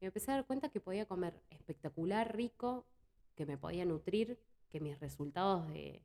Me 0.00 0.08
empecé 0.08 0.30
a 0.30 0.34
dar 0.34 0.46
cuenta 0.46 0.68
que 0.68 0.80
podía 0.80 1.06
comer 1.06 1.42
espectacular, 1.50 2.36
rico, 2.36 2.86
que 3.34 3.46
me 3.46 3.56
podía 3.56 3.84
nutrir, 3.84 4.38
que 4.70 4.80
mis 4.80 5.00
resultados 5.00 5.66
de 5.68 6.02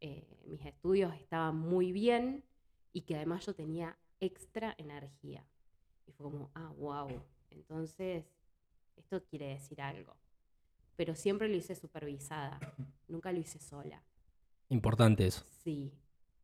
eh, 0.00 0.26
mis 0.46 0.64
estudios 0.64 1.14
estaban 1.14 1.56
muy 1.56 1.92
bien 1.92 2.44
y 2.92 3.02
que 3.02 3.16
además 3.16 3.46
yo 3.46 3.54
tenía 3.54 3.96
extra 4.20 4.74
energía. 4.76 5.46
Y 6.06 6.12
fue 6.12 6.24
como, 6.30 6.50
ah, 6.54 6.72
wow. 6.78 7.08
Entonces, 7.50 8.24
esto 8.96 9.24
quiere 9.24 9.48
decir 9.48 9.80
algo. 9.80 10.16
Pero 11.00 11.14
siempre 11.14 11.48
lo 11.48 11.56
hice 11.56 11.74
supervisada, 11.74 12.60
nunca 13.08 13.32
lo 13.32 13.38
hice 13.38 13.58
sola. 13.58 14.02
Importante 14.68 15.26
eso. 15.26 15.46
Sí, 15.64 15.94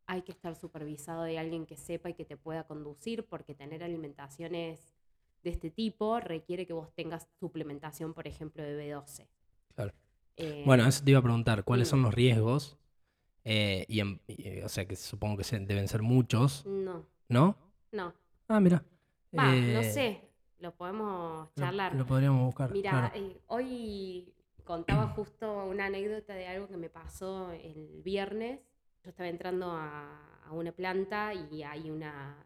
hay 0.07 0.23
que 0.23 0.31
estar 0.31 0.55
supervisado 0.55 1.21
de 1.21 1.37
alguien 1.37 1.67
que 1.67 1.77
sepa 1.77 2.09
y 2.09 2.15
que 2.15 2.25
te 2.25 2.37
pueda 2.37 2.63
conducir, 2.63 3.27
porque 3.27 3.53
tener 3.53 3.83
alimentaciones 3.83 4.95
de 5.43 5.51
este 5.51 5.69
tipo 5.69 6.19
requiere 6.19 6.65
que 6.65 6.73
vos 6.73 6.91
tengas 6.95 7.27
suplementación, 7.39 8.15
por 8.15 8.25
ejemplo, 8.25 8.63
de 8.63 8.95
B12. 8.95 9.27
Claro. 9.75 9.93
Eh, 10.37 10.63
bueno, 10.65 10.87
eso 10.87 11.03
te 11.03 11.11
iba 11.11 11.19
a 11.19 11.23
preguntar, 11.23 11.63
¿cuáles 11.63 11.87
son 11.87 12.01
los 12.01 12.11
riesgos? 12.11 12.79
Eh, 13.43 13.85
y, 13.87 14.01
eh, 14.01 14.63
o 14.65 14.69
sea, 14.69 14.87
que 14.87 14.95
supongo 14.95 15.37
que 15.37 15.59
deben 15.59 15.87
ser 15.87 16.01
muchos. 16.01 16.65
No. 16.65 17.05
¿No? 17.29 17.55
No. 17.91 18.11
Ah, 18.47 18.59
mira. 18.59 18.83
no 19.31 19.83
sé, 19.83 20.31
lo 20.57 20.73
podemos 20.73 21.53
charlar. 21.53 21.93
Lo, 21.93 22.07
podríamos 22.07 22.43
buscar. 22.43 22.71
Mira, 22.71 23.13
hoy 23.45 24.33
contaba 24.67 25.07
justo 25.07 25.65
una 25.65 25.85
anécdota 25.85 26.35
de 26.35 26.45
algo 26.45 26.67
que 26.67 26.77
me 26.77 26.89
pasó 26.89 27.51
el 27.53 28.01
viernes. 28.03 28.59
Yo 29.03 29.09
estaba 29.09 29.29
entrando 29.29 29.71
a, 29.71 30.23
una 30.51 30.71
planta 30.71 31.33
y 31.33 31.63
hay 31.63 31.89
una, 31.89 32.37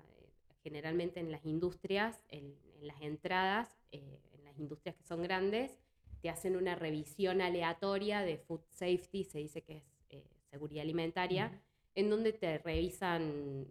generalmente 0.63 1.19
en 1.19 1.31
las 1.31 1.45
industrias, 1.45 2.23
en, 2.29 2.55
las 2.81 2.99
entradas, 3.01 3.69
en 3.91 4.43
las 4.43 4.57
industrias 4.57 4.95
que 4.95 5.03
son 5.03 5.21
grandes, 5.21 5.77
te 6.21 6.29
hacen 6.29 6.55
una 6.55 6.75
revisión 6.75 7.41
aleatoria 7.41 8.21
de 8.21 8.37
food 8.37 8.61
safety, 8.69 9.23
se 9.23 9.39
dice 9.39 9.61
que 9.61 9.77
es 9.77 9.83
eh, 10.09 10.23
seguridad 10.49 10.83
alimentaria, 10.83 11.61
en 11.95 12.09
donde 12.09 12.33
te 12.33 12.57
revisan 12.59 13.67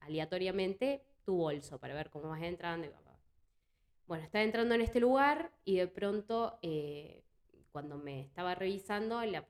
aleatoriamente 0.00 1.04
tu 1.24 1.36
bolso 1.36 1.78
para 1.78 1.94
ver 1.94 2.10
cómo 2.10 2.28
vas 2.28 2.42
entrando. 2.42 2.86
Y 2.86 2.90
bueno, 4.06 4.24
estaba 4.24 4.42
entrando 4.42 4.74
en 4.74 4.80
este 4.80 4.98
lugar 4.98 5.52
y 5.64 5.76
de 5.76 5.86
pronto, 5.86 6.58
eh, 6.62 7.22
cuando 7.72 7.96
me 7.98 8.22
estaba 8.22 8.54
revisando, 8.54 9.22
la, 9.24 9.46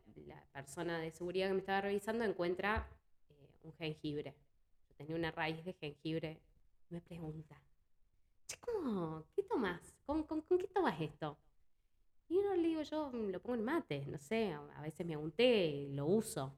persona 0.52 0.98
de 0.98 1.10
seguridad 1.10 1.48
que 1.48 1.54
me 1.54 1.60
estaba 1.60 1.80
revisando 1.80 2.24
encuentra 2.24 2.88
eh, 3.28 3.48
un 3.62 3.72
jengibre. 3.74 4.34
Tenía 4.96 5.16
una 5.16 5.30
raíz 5.30 5.64
de 5.64 5.72
jengibre. 5.72 6.40
Me 6.90 7.00
pregunta, 7.00 7.56
¿cómo? 8.60 9.24
¿Qué 9.34 9.42
tomas? 9.44 9.80
¿Con, 10.04 10.24
con 10.24 10.42
qué 10.42 10.68
tomas 10.68 11.00
esto? 11.00 11.38
Y 12.28 12.38
no 12.38 12.54
le 12.54 12.68
digo 12.68 12.82
yo, 12.82 13.10
lo 13.12 13.40
pongo 13.40 13.56
en 13.56 13.64
mate, 13.64 14.06
no 14.06 14.18
sé, 14.18 14.52
a 14.52 14.82
veces 14.82 15.04
me 15.04 15.16
unté, 15.16 15.88
lo 15.90 16.06
uso. 16.06 16.52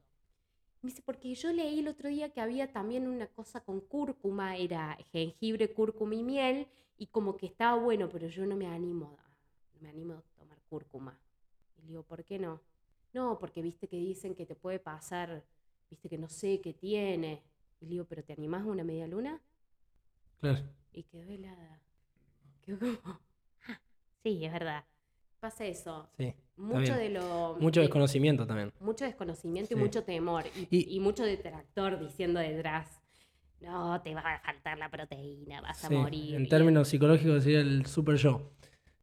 Me 0.81 0.89
dice, 0.89 1.01
porque 1.01 1.33
yo 1.33 1.51
leí 1.51 1.79
el 1.79 1.87
otro 1.87 2.09
día 2.09 2.29
que 2.29 2.41
había 2.41 2.71
también 2.71 3.07
una 3.07 3.27
cosa 3.27 3.61
con 3.61 3.79
cúrcuma, 3.79 4.55
era 4.57 4.97
jengibre, 5.11 5.73
cúrcuma 5.73 6.13
y 6.13 6.23
miel, 6.23 6.67
y 6.97 7.07
como 7.07 7.37
que 7.37 7.47
estaba 7.47 7.81
bueno, 7.81 8.07
pero 8.09 8.27
yo 8.27 8.45
no 8.45 8.55
me 8.55 8.67
animo, 8.67 9.17
no 9.73 9.81
me 9.81 9.89
animo 9.89 10.13
a 10.13 10.21
tomar 10.37 10.59
cúrcuma. 10.69 11.17
Y 11.83 11.85
le 11.85 11.89
digo, 11.89 12.03
¿por 12.03 12.23
qué 12.23 12.39
no? 12.39 12.61
No, 13.13 13.37
porque 13.39 13.61
viste 13.61 13.87
que 13.87 13.97
dicen 13.97 14.35
que 14.35 14.45
te 14.45 14.55
puede 14.55 14.79
pasar, 14.79 15.43
viste 15.89 16.09
que 16.09 16.17
no 16.17 16.29
sé 16.29 16.61
qué 16.61 16.73
tiene. 16.73 17.43
Y 17.79 17.85
le 17.85 17.91
digo, 17.91 18.05
¿pero 18.05 18.23
te 18.23 18.33
animás 18.33 18.63
a 18.63 18.71
una 18.71 18.83
media 18.83 19.07
luna? 19.07 19.41
Claro. 20.39 20.63
Y 20.91 21.03
quedó 21.03 21.29
helada. 21.31 21.81
Quedó 22.61 22.79
como, 22.79 22.97
ah, 23.03 23.19
sí, 24.23 24.45
es 24.45 24.51
verdad 24.51 24.85
pasa 25.43 25.65
eso. 25.65 26.07
Sí. 26.17 26.33
Mucho 26.55 26.95
de 26.95 27.09
lo. 27.09 27.57
Mucho 27.59 27.81
desconocimiento 27.81 28.47
también. 28.47 28.71
Mucho 28.79 29.03
desconocimiento 29.03 29.73
y 29.73 29.77
mucho 29.77 30.03
temor. 30.03 30.45
Y, 30.69 30.99
mucho 31.01 31.23
detractor 31.23 31.99
diciendo 31.99 32.39
detrás. 32.39 33.01
No, 33.59 34.01
te 34.01 34.13
va 34.13 34.21
a 34.21 34.39
faltar 34.39 34.77
la 34.77 34.89
proteína, 34.89 35.61
vas 35.61 35.83
a 35.83 35.89
morir. 35.89 36.35
En 36.35 36.47
términos 36.49 36.87
psicológicos 36.87 37.43
sería 37.43 37.59
el 37.59 37.85
super 37.85 38.15
yo. 38.15 38.51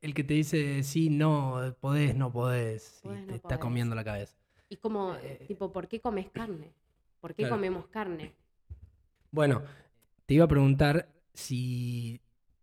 El 0.00 0.14
que 0.14 0.24
te 0.24 0.34
dice 0.34 0.82
sí, 0.82 1.10
no, 1.10 1.74
podés, 1.80 2.16
no 2.16 2.32
podés. 2.32 3.02
y 3.04 3.26
te 3.26 3.34
está 3.36 3.58
comiendo 3.58 3.94
la 3.94 4.04
cabeza. 4.04 4.36
Y 4.68 4.76
como, 4.76 5.14
eh, 5.16 5.44
tipo, 5.46 5.72
¿por 5.72 5.88
qué 5.88 6.00
comes 6.00 6.30
carne? 6.30 6.72
¿Por 7.20 7.34
qué 7.34 7.48
comemos 7.48 7.86
carne? 7.88 8.32
Bueno, 9.30 9.62
te 10.26 10.34
iba 10.34 10.44
a 10.44 10.48
preguntar 10.48 11.08
si 11.34 12.20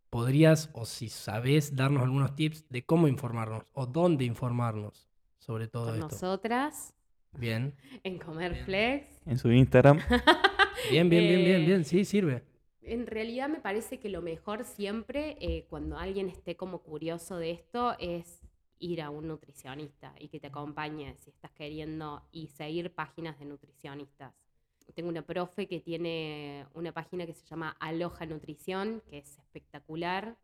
podrías 0.09 0.69
o 0.73 0.85
si 0.85 1.09
sabes 1.09 1.75
darnos 1.75 2.03
algunos 2.03 2.35
tips 2.35 2.67
de 2.69 2.85
cómo 2.85 3.07
informarnos 3.07 3.65
o 3.73 3.85
dónde 3.85 4.25
informarnos 4.25 5.07
sobre 5.37 5.67
todo 5.67 5.93
esto. 5.93 6.07
Nosotras. 6.09 6.93
Bien. 7.33 7.73
En 8.03 8.17
Comer 8.17 8.55
Flex. 8.65 9.07
En 9.25 9.37
su 9.37 9.51
Instagram. 9.51 9.99
bien, 10.91 11.09
bien, 11.09 11.23
bien, 11.27 11.45
bien, 11.45 11.65
bien, 11.65 11.85
sí, 11.85 12.03
sirve. 12.03 12.43
En 12.87 13.07
realidad 13.07 13.49
me 13.49 13.59
parece 13.59 13.99
que 13.99 14.09
lo 14.09 14.21
mejor 14.21 14.63
siempre, 14.63 15.37
eh, 15.39 15.65
cuando 15.69 15.97
alguien 15.97 16.29
esté 16.29 16.55
como 16.55 16.79
curioso 16.79 17.37
de 17.37 17.51
esto, 17.51 17.95
es 17.99 18.41
ir 18.79 19.01
a 19.01 19.09
un 19.09 19.27
nutricionista 19.27 20.13
y 20.19 20.29
que 20.29 20.39
te 20.39 20.47
acompañe 20.47 21.15
si 21.17 21.31
estás 21.31 21.51
queriendo 21.51 22.27
y 22.31 22.47
seguir 22.47 22.93
páginas 22.93 23.37
de 23.39 23.45
nutricionistas 23.45 24.33
tengo 24.93 25.09
una 25.09 25.21
profe 25.21 25.67
que 25.67 25.79
tiene 25.79 26.65
una 26.73 26.91
página 26.91 27.25
que 27.25 27.33
se 27.33 27.45
llama 27.45 27.75
Aloja 27.79 28.25
Nutrición, 28.25 29.03
que 29.09 29.19
es 29.19 29.37
espectacular. 29.37 30.37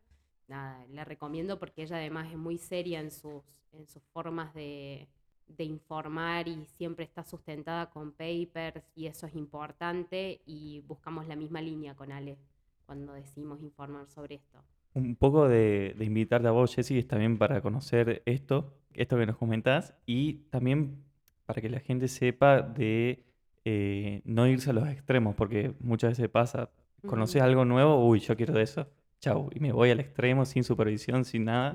Nada, 0.46 0.86
la 0.90 1.04
recomiendo 1.04 1.58
porque 1.58 1.82
ella 1.82 1.96
además 1.96 2.30
es 2.30 2.38
muy 2.38 2.58
seria 2.58 3.00
en 3.00 3.10
sus, 3.10 3.42
en 3.72 3.88
sus 3.88 4.02
formas 4.12 4.54
de, 4.54 5.08
de 5.48 5.64
informar 5.64 6.48
y 6.48 6.64
siempre 6.66 7.04
está 7.04 7.24
sustentada 7.24 7.90
con 7.90 8.12
papers 8.12 8.84
y 8.94 9.06
eso 9.06 9.26
es 9.26 9.34
importante 9.34 10.40
y 10.46 10.82
buscamos 10.86 11.26
la 11.26 11.36
misma 11.36 11.60
línea 11.60 11.94
con 11.94 12.12
Ale 12.12 12.38
cuando 12.86 13.12
decidimos 13.12 13.62
informar 13.62 14.08
sobre 14.08 14.36
esto. 14.36 14.58
Un 14.94 15.16
poco 15.16 15.48
de, 15.48 15.94
de 15.98 16.04
invitarte 16.04 16.46
a 16.48 16.52
vos, 16.52 16.74
Jessy, 16.74 16.98
es 16.98 17.08
también 17.08 17.38
para 17.38 17.60
conocer 17.60 18.22
esto, 18.26 18.72
esto 18.92 19.16
que 19.18 19.26
nos 19.26 19.36
comentás 19.36 19.94
y 20.06 20.34
también 20.50 21.04
para 21.46 21.60
que 21.60 21.68
la 21.68 21.80
gente 21.80 22.08
sepa 22.08 22.62
de 22.62 23.24
eh, 23.64 24.20
no 24.24 24.46
irse 24.46 24.70
a 24.70 24.72
los 24.72 24.88
extremos, 24.88 25.34
porque 25.34 25.74
muchas 25.80 26.10
veces 26.10 26.28
pasa, 26.28 26.70
conoces 27.06 27.42
algo 27.42 27.64
nuevo, 27.64 28.06
uy, 28.06 28.20
yo 28.20 28.36
quiero 28.36 28.52
de 28.54 28.62
eso, 28.62 28.88
chau, 29.20 29.48
y 29.54 29.60
me 29.60 29.72
voy 29.72 29.90
al 29.90 30.00
extremo 30.00 30.44
sin 30.44 30.64
supervisión, 30.64 31.24
sin 31.24 31.46
nada, 31.46 31.74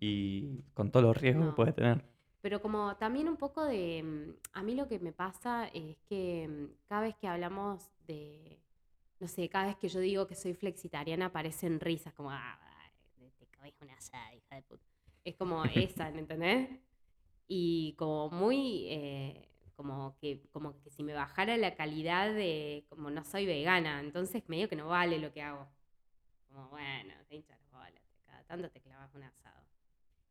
y 0.00 0.62
con 0.74 0.90
todos 0.90 1.06
los 1.06 1.16
riesgos 1.16 1.46
que 1.46 1.52
puedes 1.52 1.74
tener. 1.74 2.04
Pero 2.40 2.62
como 2.62 2.96
también 2.96 3.28
un 3.28 3.36
poco 3.36 3.64
de, 3.64 4.02
mm, 4.02 4.36
a 4.52 4.62
mí 4.62 4.74
lo 4.74 4.88
que 4.88 4.98
me 4.98 5.12
pasa 5.12 5.68
es 5.68 5.96
que 6.08 6.48
mm, 6.48 6.86
cada 6.88 7.02
vez 7.02 7.16
que 7.16 7.28
hablamos 7.28 7.90
de, 8.06 8.60
no 9.20 9.28
sé, 9.28 9.48
cada 9.48 9.66
vez 9.66 9.76
que 9.76 9.88
yo 9.88 10.00
digo 10.00 10.26
que 10.26 10.34
soy 10.34 10.54
flexitariana 10.54 11.26
aparecen 11.26 11.80
risas, 11.80 12.14
como, 12.14 12.30
ah, 12.30 12.58
te 13.38 13.46
cabes 13.46 13.74
una 13.80 13.94
asada, 13.94 14.34
hija 14.34 14.56
de 14.56 14.62
puta. 14.62 14.84
Es 15.24 15.36
como 15.36 15.64
esa, 15.64 16.10
¿me 16.10 16.20
entendés? 16.20 16.70
Y 17.48 17.94
como 17.98 18.30
muy... 18.30 18.86
Eh, 18.88 19.48
como 19.78 20.16
que, 20.18 20.42
como 20.50 20.76
que 20.82 20.90
si 20.90 21.04
me 21.04 21.14
bajara 21.14 21.56
la 21.56 21.76
calidad 21.76 22.34
de, 22.34 22.84
como 22.88 23.10
no 23.10 23.22
soy 23.24 23.46
vegana, 23.46 24.00
entonces 24.00 24.42
medio 24.48 24.68
que 24.68 24.74
no 24.74 24.88
vale 24.88 25.20
lo 25.20 25.32
que 25.32 25.40
hago. 25.40 25.68
Como, 26.48 26.68
bueno, 26.70 27.14
te 27.28 27.36
hinchas 27.36 27.60
bolas, 27.70 28.02
cada 28.26 28.42
tanto 28.42 28.68
te 28.70 28.80
clavas 28.80 29.14
un 29.14 29.22
asado. 29.22 29.47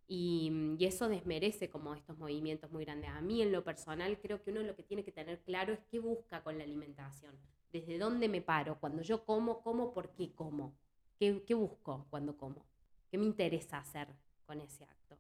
Y, 0.08 0.76
y, 0.80 0.86
eso 0.86 1.10
desmerece 1.10 1.70
como 1.70 1.94
estos 1.94 2.18
movimientos 2.18 2.72
muy 2.72 2.86
grandes. 2.86 3.10
A 3.10 3.22
mí 3.22 3.42
en 3.42 3.52
lo 3.52 3.64
personal 3.64 4.18
creo 4.20 4.42
que 4.42 4.52
uno 4.52 4.62
lo 4.62 4.76
que 4.76 4.84
tiene 4.84 5.04
que 5.04 5.12
tener 5.12 5.42
claro 5.42 5.74
es 5.74 5.80
qué 5.92 6.00
busca 6.00 6.44
con 6.44 6.58
la 6.58 6.64
alimentación. 6.64 7.36
Desde 7.74 7.98
dónde 7.98 8.30
me 8.30 8.42
paro. 8.42 8.80
Cuando 8.80 9.02
yo 9.02 9.26
como, 9.26 9.62
como, 9.62 9.94
¿por 9.94 10.12
qué 10.12 10.32
como? 10.34 10.74
¿Qué, 11.20 11.44
qué 11.46 11.54
busco 11.54 12.08
cuando 12.10 12.38
como? 12.38 12.66
¿Qué 13.12 13.18
me 13.18 13.26
interesa 13.26 13.80
hacer 13.80 14.08
con 14.46 14.62
ese 14.62 14.86
acto? 14.86 15.18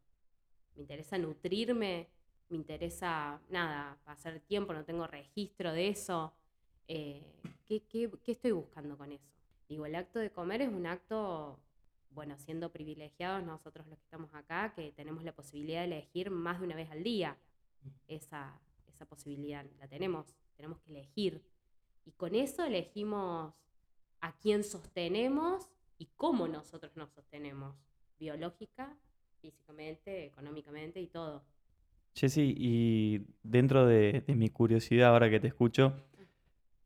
¿Me 0.75 0.81
interesa 0.81 1.17
nutrirme? 1.17 2.07
me 2.49 2.57
interesa, 2.57 3.41
nada, 3.49 3.97
pasar 4.05 4.39
tiempo, 4.39 4.73
no 4.73 4.85
tengo 4.85 5.07
registro 5.07 5.73
de 5.73 5.89
eso. 5.89 6.33
Eh, 6.87 7.23
¿qué, 7.65 8.09
estoy 8.25 8.51
buscando 8.51 8.97
con 8.97 9.11
eso? 9.11 9.29
Digo, 9.67 9.85
el 9.85 9.95
acto 9.95 10.19
de 10.19 10.31
comer 10.31 10.61
es 10.61 10.69
un 10.69 10.85
acto 10.85 11.59
bueno, 12.11 12.37
siendo 12.37 12.71
privilegiados 12.71 13.43
nosotros 13.43 13.87
los 13.87 13.97
que 13.97 14.05
estamos 14.05 14.33
acá, 14.33 14.73
que 14.75 14.91
tenemos 14.91 15.23
la 15.23 15.33
posibilidad 15.33 15.81
de 15.81 15.85
elegir 15.85 16.29
más 16.31 16.59
de 16.59 16.65
una 16.65 16.75
vez 16.75 16.89
al 16.91 17.03
día. 17.03 17.37
Esa, 18.07 18.59
esa 18.87 19.05
posibilidad 19.05 19.65
la 19.79 19.87
tenemos, 19.87 20.35
tenemos 20.55 20.79
que 20.79 20.91
elegir. 20.91 21.43
Y 22.05 22.11
con 22.11 22.35
eso 22.35 22.63
elegimos 22.63 23.53
a 24.21 24.37
quién 24.39 24.63
sostenemos 24.63 25.69
y 25.97 26.07
cómo 26.15 26.47
nosotros 26.47 26.95
nos 26.95 27.11
sostenemos, 27.11 27.75
biológica, 28.19 28.95
físicamente, 29.41 30.25
económicamente 30.25 31.01
y 31.01 31.07
todo. 31.07 31.43
Jessy, 32.13 32.55
y 32.57 33.27
dentro 33.43 33.85
de, 33.85 34.23
mi 34.27 34.49
curiosidad 34.49 35.09
ahora 35.09 35.29
que 35.29 35.39
te 35.39 35.47
escucho, 35.47 35.93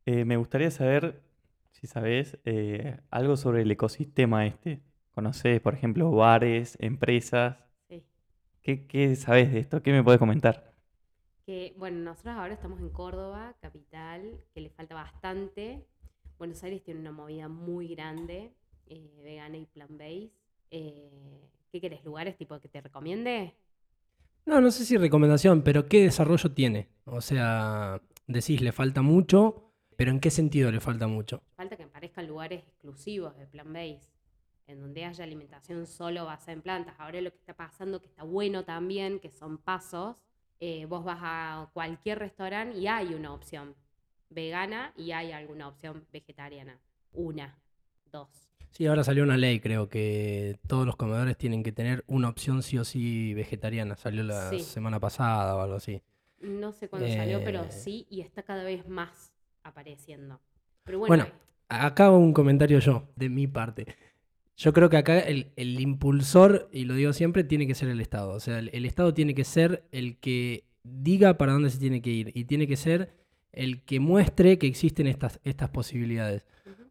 eh, 0.05 0.25
me 0.25 0.35
gustaría 0.35 0.71
saber, 0.71 1.21
si 1.71 1.87
sabes, 1.87 2.37
eh, 2.43 2.97
algo 3.09 3.37
sobre 3.37 3.61
el 3.61 3.71
ecosistema 3.71 4.45
este. 4.45 4.81
¿Conoces, 5.11 5.59
por 5.59 5.73
ejemplo, 5.73 6.09
bares, 6.11 6.77
empresas? 6.79 7.57
Sí. 7.89 8.03
¿Qué, 8.61 8.87
qué 8.87 9.15
sabes 9.15 9.51
de 9.51 9.59
esto? 9.59 9.81
¿Qué 9.83 9.91
me 9.91 10.03
puedes 10.03 10.19
comentar? 10.19 10.73
Que, 11.45 11.73
bueno, 11.77 11.99
nosotros 11.99 12.35
ahora 12.35 12.53
estamos 12.53 12.79
en 12.79 12.89
Córdoba, 12.89 13.55
capital, 13.61 14.39
que 14.53 14.61
le 14.61 14.69
falta 14.69 14.95
bastante. 14.95 15.85
Buenos 16.37 16.63
Aires 16.63 16.81
tiene 16.83 17.01
una 17.01 17.11
movida 17.11 17.49
muy 17.49 17.89
grande, 17.89 18.53
eh, 18.87 19.21
vegana 19.21 19.57
y 19.57 19.65
plant-based. 19.65 20.31
Eh, 20.71 21.49
¿Qué 21.71 21.81
querés? 21.81 22.05
¿Lugares 22.05 22.37
tipo 22.37 22.57
que 22.59 22.69
te 22.69 22.79
recomiende? 22.79 23.53
No, 24.45 24.61
no 24.61 24.71
sé 24.71 24.85
si 24.85 24.97
recomendación, 24.97 25.61
pero 25.61 25.87
¿qué 25.87 26.03
desarrollo 26.03 26.53
tiene? 26.53 26.87
O 27.05 27.19
sea, 27.19 28.01
decís, 28.27 28.61
le 28.61 28.71
falta 28.71 29.01
mucho, 29.01 29.73
pero 29.97 30.11
¿en 30.11 30.19
qué 30.21 30.31
sentido 30.31 30.71
le 30.71 30.79
falta 30.79 31.07
mucho? 31.07 31.43
Falta 31.55 31.75
que 31.75 31.83
aparezcan 31.83 32.27
lugares 32.27 32.63
exclusivos 32.63 33.37
de 33.37 33.45
plant-based 33.45 34.09
en 34.71 34.81
donde 34.81 35.05
haya 35.05 35.23
alimentación 35.23 35.85
solo 35.85 36.25
basada 36.25 36.53
en 36.53 36.61
plantas. 36.61 36.95
Ahora 36.97 37.21
lo 37.21 37.31
que 37.31 37.37
está 37.37 37.53
pasando, 37.53 38.01
que 38.01 38.07
está 38.07 38.23
bueno 38.23 38.63
también, 38.63 39.19
que 39.19 39.29
son 39.31 39.57
pasos, 39.57 40.15
eh, 40.59 40.85
vos 40.85 41.03
vas 41.03 41.19
a 41.21 41.69
cualquier 41.73 42.19
restaurante 42.19 42.77
y 42.77 42.87
hay 42.87 43.13
una 43.13 43.33
opción 43.33 43.75
vegana 44.29 44.93
y 44.95 45.11
hay 45.11 45.31
alguna 45.31 45.67
opción 45.67 46.05
vegetariana. 46.11 46.79
Una, 47.13 47.57
dos. 48.11 48.29
Sí, 48.69 48.87
ahora 48.87 49.03
salió 49.03 49.23
una 49.23 49.35
ley, 49.35 49.59
creo 49.59 49.89
que 49.89 50.57
todos 50.67 50.85
los 50.85 50.95
comedores 50.95 51.37
tienen 51.37 51.61
que 51.61 51.73
tener 51.73 52.05
una 52.07 52.29
opción 52.29 52.63
sí 52.63 52.77
o 52.77 52.85
sí 52.85 53.33
vegetariana. 53.33 53.97
Salió 53.97 54.23
la 54.23 54.49
semana 54.59 54.99
pasada 54.99 55.55
o 55.55 55.61
algo 55.61 55.75
así. 55.75 56.01
No 56.39 56.71
sé 56.71 56.87
cuándo 56.87 57.07
salió, 57.09 57.43
pero 57.43 57.63
eh. 57.63 57.71
sí, 57.71 58.07
y 58.09 58.21
está 58.21 58.43
cada 58.43 58.63
vez 58.63 58.87
más 58.87 59.33
apareciendo. 59.63 60.39
Pero 60.83 60.99
bueno, 60.99 61.25
bueno 61.25 61.41
acá 61.71 62.11
un 62.11 62.33
comentario 62.33 62.79
yo, 62.79 63.07
de 63.15 63.29
mi 63.29 63.47
parte. 63.47 63.95
Yo 64.61 64.73
creo 64.73 64.91
que 64.91 64.97
acá 64.97 65.17
el, 65.17 65.79
impulsor, 65.79 66.69
y 66.71 66.85
lo 66.85 66.93
digo 66.93 67.13
siempre, 67.13 67.43
tiene 67.43 67.65
que 67.65 67.73
ser 67.73 67.89
el 67.89 67.99
Estado. 67.99 68.29
O 68.33 68.39
sea, 68.39 68.59
el, 68.59 68.85
Estado 68.85 69.11
tiene 69.11 69.33
que 69.33 69.43
ser 69.43 69.87
el 69.91 70.19
que 70.19 70.65
diga 70.83 71.39
para 71.39 71.53
dónde 71.53 71.71
se 71.71 71.79
tiene 71.79 72.03
que 72.03 72.11
ir 72.11 72.31
y 72.35 72.43
tiene 72.45 72.67
que 72.67 72.77
ser 72.77 73.11
el 73.53 73.83
que 73.83 73.99
muestre 73.99 74.59
que 74.59 74.67
existen 74.67 75.07
estas, 75.07 75.39
estas 75.43 75.71
posibilidades. 75.71 76.45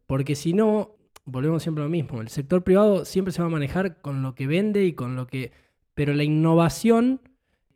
Porque 0.09 0.35
si 0.35 0.53
no, 0.53 0.97
volvemos 1.25 1.62
siempre 1.62 1.83
a 1.83 1.87
lo 1.87 1.91
mismo, 1.91 2.21
el 2.21 2.27
sector 2.27 2.65
privado 2.65 3.05
siempre 3.05 3.33
se 3.33 3.41
va 3.41 3.47
a 3.47 3.53
manejar 3.53 4.00
con 4.00 4.21
lo 4.25 4.35
que 4.35 4.49
vende 4.49 4.85
y 4.85 4.95
con 4.95 5.15
lo 5.15 5.29
que... 5.29 5.53
Pero 5.95 6.12
la 6.12 6.25
innovación 6.25 7.21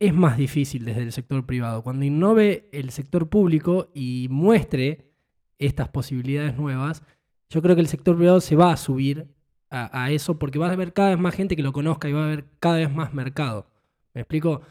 es 0.00 0.12
más 0.12 0.36
difícil 0.36 0.86
desde 0.86 1.02
el 1.02 1.12
sector 1.12 1.46
privado. 1.46 1.84
Cuando 1.84 2.04
innove 2.04 2.68
el 2.72 2.90
sector 2.90 3.28
público 3.28 3.92
y 3.94 4.26
muestre 4.28 5.12
estas 5.60 5.88
posibilidades 5.88 6.56
nuevas, 6.56 7.04
yo 7.48 7.62
creo 7.62 7.76
que 7.76 7.82
el 7.82 7.86
sector 7.86 8.16
privado 8.16 8.40
se 8.40 8.56
va 8.56 8.72
a 8.72 8.76
subir 8.76 9.32
a, 9.70 10.10
eso 10.10 10.38
porque 10.38 10.58
va 10.58 10.68
a 10.68 10.72
haber 10.72 10.92
cada 10.92 11.10
vez 11.10 11.18
más 11.18 11.34
gente 11.34 11.56
que 11.56 11.62
lo 11.62 11.72
conozca 11.72 12.08
y 12.08 12.12
va 12.12 12.22
a 12.22 12.26
haber 12.26 12.44
cada 12.60 12.76
vez 12.76 12.92
más 12.92 13.12
mercado. 13.14 13.66
¿Me 14.14 14.20
explico? 14.22 14.62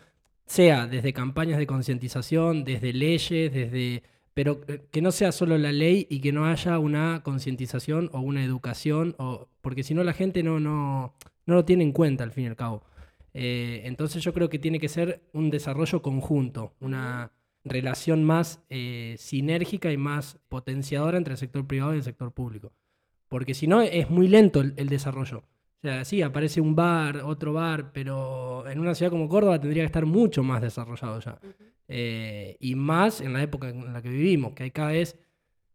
Sea 0.46 0.88
desde 0.88 1.14
campañas 1.14 1.58
de 1.58 1.68
concientización, 1.68 2.64
desde 2.64 2.94
leyes, 2.94 3.54
desde... 3.54 4.04
Pero 4.34 4.62
eh, 4.68 4.88
que 4.92 5.02
no 5.02 5.12
sea 5.12 5.32
solo 5.32 5.58
la 5.58 5.72
ley 5.72 6.08
y 6.10 6.20
que 6.20 6.32
no 6.32 6.46
haya 6.46 6.80
una 6.80 7.22
concientización 7.24 8.10
o 8.14 8.20
una 8.22 8.44
educación, 8.44 9.16
o, 9.20 9.48
porque 9.62 9.84
si 9.84 9.94
no 9.94 10.04
la 10.04 10.14
gente 10.14 10.42
no, 10.42 10.60
no, 10.60 11.14
no 11.46 11.56
lo 11.56 11.66
tiene 11.66 11.84
en 11.84 11.92
cuenta 11.92 12.24
al 12.24 12.32
fin 12.32 12.46
y 12.46 12.48
al 12.48 12.56
cabo. 12.56 12.84
Eh, 13.34 13.82
entonces 13.86 14.24
yo 14.24 14.34
creo 14.34 14.50
que 14.50 14.60
tiene 14.60 14.80
que 14.80 14.90
ser 14.90 15.22
un 15.34 15.50
desarrollo 15.50 16.02
conjunto, 16.02 16.74
una 16.80 17.32
relación 17.64 18.24
más 18.24 18.64
eh, 18.70 19.16
sinérgica 19.20 19.92
y 19.92 19.98
más 19.98 20.40
potenciadora 20.50 21.18
entre 21.18 21.34
el 21.34 21.38
sector 21.38 21.68
privado 21.68 21.94
y 21.94 21.98
el 21.98 22.04
sector 22.04 22.32
público 22.34 22.74
porque 23.34 23.56
si 23.56 23.66
no 23.66 23.82
es 23.82 24.12
muy 24.12 24.28
lento 24.28 24.62
el, 24.62 24.88
desarrollo. 24.88 25.40
O 25.40 25.82
sea, 25.82 26.06
sí, 26.06 26.22
aparece 26.22 26.62
un 26.62 26.76
bar, 26.76 27.18
otro 27.26 27.54
bar, 27.54 27.92
pero 27.92 28.64
en 28.70 28.80
una 28.80 28.94
ciudad 28.94 29.10
como 29.10 29.28
Córdoba 29.28 29.60
tendría 29.60 29.82
que 29.82 29.88
estar 29.88 30.06
mucho 30.06 30.44
más 30.44 30.62
desarrollado 30.62 31.20
ya. 31.20 31.40
Eh, 31.88 32.58
y 32.60 32.76
más 32.76 33.22
en 33.22 33.34
la 33.34 33.42
época 33.42 33.70
en 33.70 33.92
la 33.92 34.04
que 34.04 34.10
vivimos, 34.10 34.54
que 34.54 34.66
hay 34.66 34.70
cada 34.70 34.92
vez, 34.92 35.18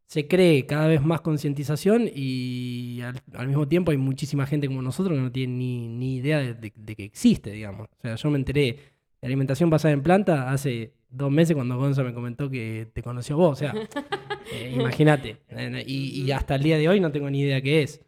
se 0.06 0.28
cree 0.28 0.66
cada 0.66 0.86
vez 0.86 1.02
más 1.02 1.20
concientización 1.20 2.08
y 2.14 3.00
al, 3.32 3.48
mismo 3.48 3.66
tiempo 3.66 3.90
hay 3.90 3.96
muchísima 3.96 4.46
gente 4.46 4.68
como 4.68 4.80
nosotros 4.80 5.16
que 5.16 5.22
no 5.22 5.32
tiene 5.32 5.54
ni, 5.56 6.14
idea 6.18 6.38
de, 6.38 6.70
que 6.70 7.04
existe, 7.04 7.50
digamos. 7.50 7.88
O 7.88 8.00
sea, 8.02 8.14
yo 8.14 8.30
me 8.30 8.38
enteré 8.38 8.78
de 9.20 9.26
alimentación 9.26 9.68
basada 9.68 9.94
en 9.94 10.04
planta 10.04 10.52
hace 10.52 10.92
dos 11.08 11.30
meses 11.30 11.54
cuando 11.54 11.76
Gonza 11.76 12.02
me 12.02 12.14
comentó 12.14 12.50
que 12.50 12.90
te 12.92 13.02
conoció 13.02 13.36
vos. 13.36 13.52
O 13.52 13.56
sea, 13.56 13.74
eh, 14.52 14.72
imagínate. 14.74 15.38
Y, 15.86 16.30
hasta 16.30 16.56
el 16.56 16.62
día 16.62 16.78
de 16.78 16.88
hoy 16.88 17.00
no 17.00 17.12
tengo 17.12 17.30
ni 17.30 17.40
idea 17.40 17.60
qué 17.60 17.82
es. 17.82 18.00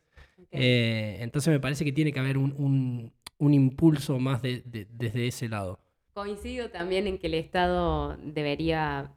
Eh, 0.51 1.19
entonces 1.21 1.53
me 1.53 1.61
parece 1.61 1.85
que 1.85 1.93
tiene 1.93 2.13
que 2.13 2.21
haber 2.21 2.37
un, 2.39 3.13
impulso 3.39 4.19
más 4.19 4.43
desde 4.43 5.27
ese 5.27 5.49
lado. 5.49 5.81
Coincido 6.13 6.71
también 6.71 7.07
en 7.07 7.19
que 7.19 7.29
el 7.29 7.35
Estado 7.35 8.17
debería, 8.23 9.13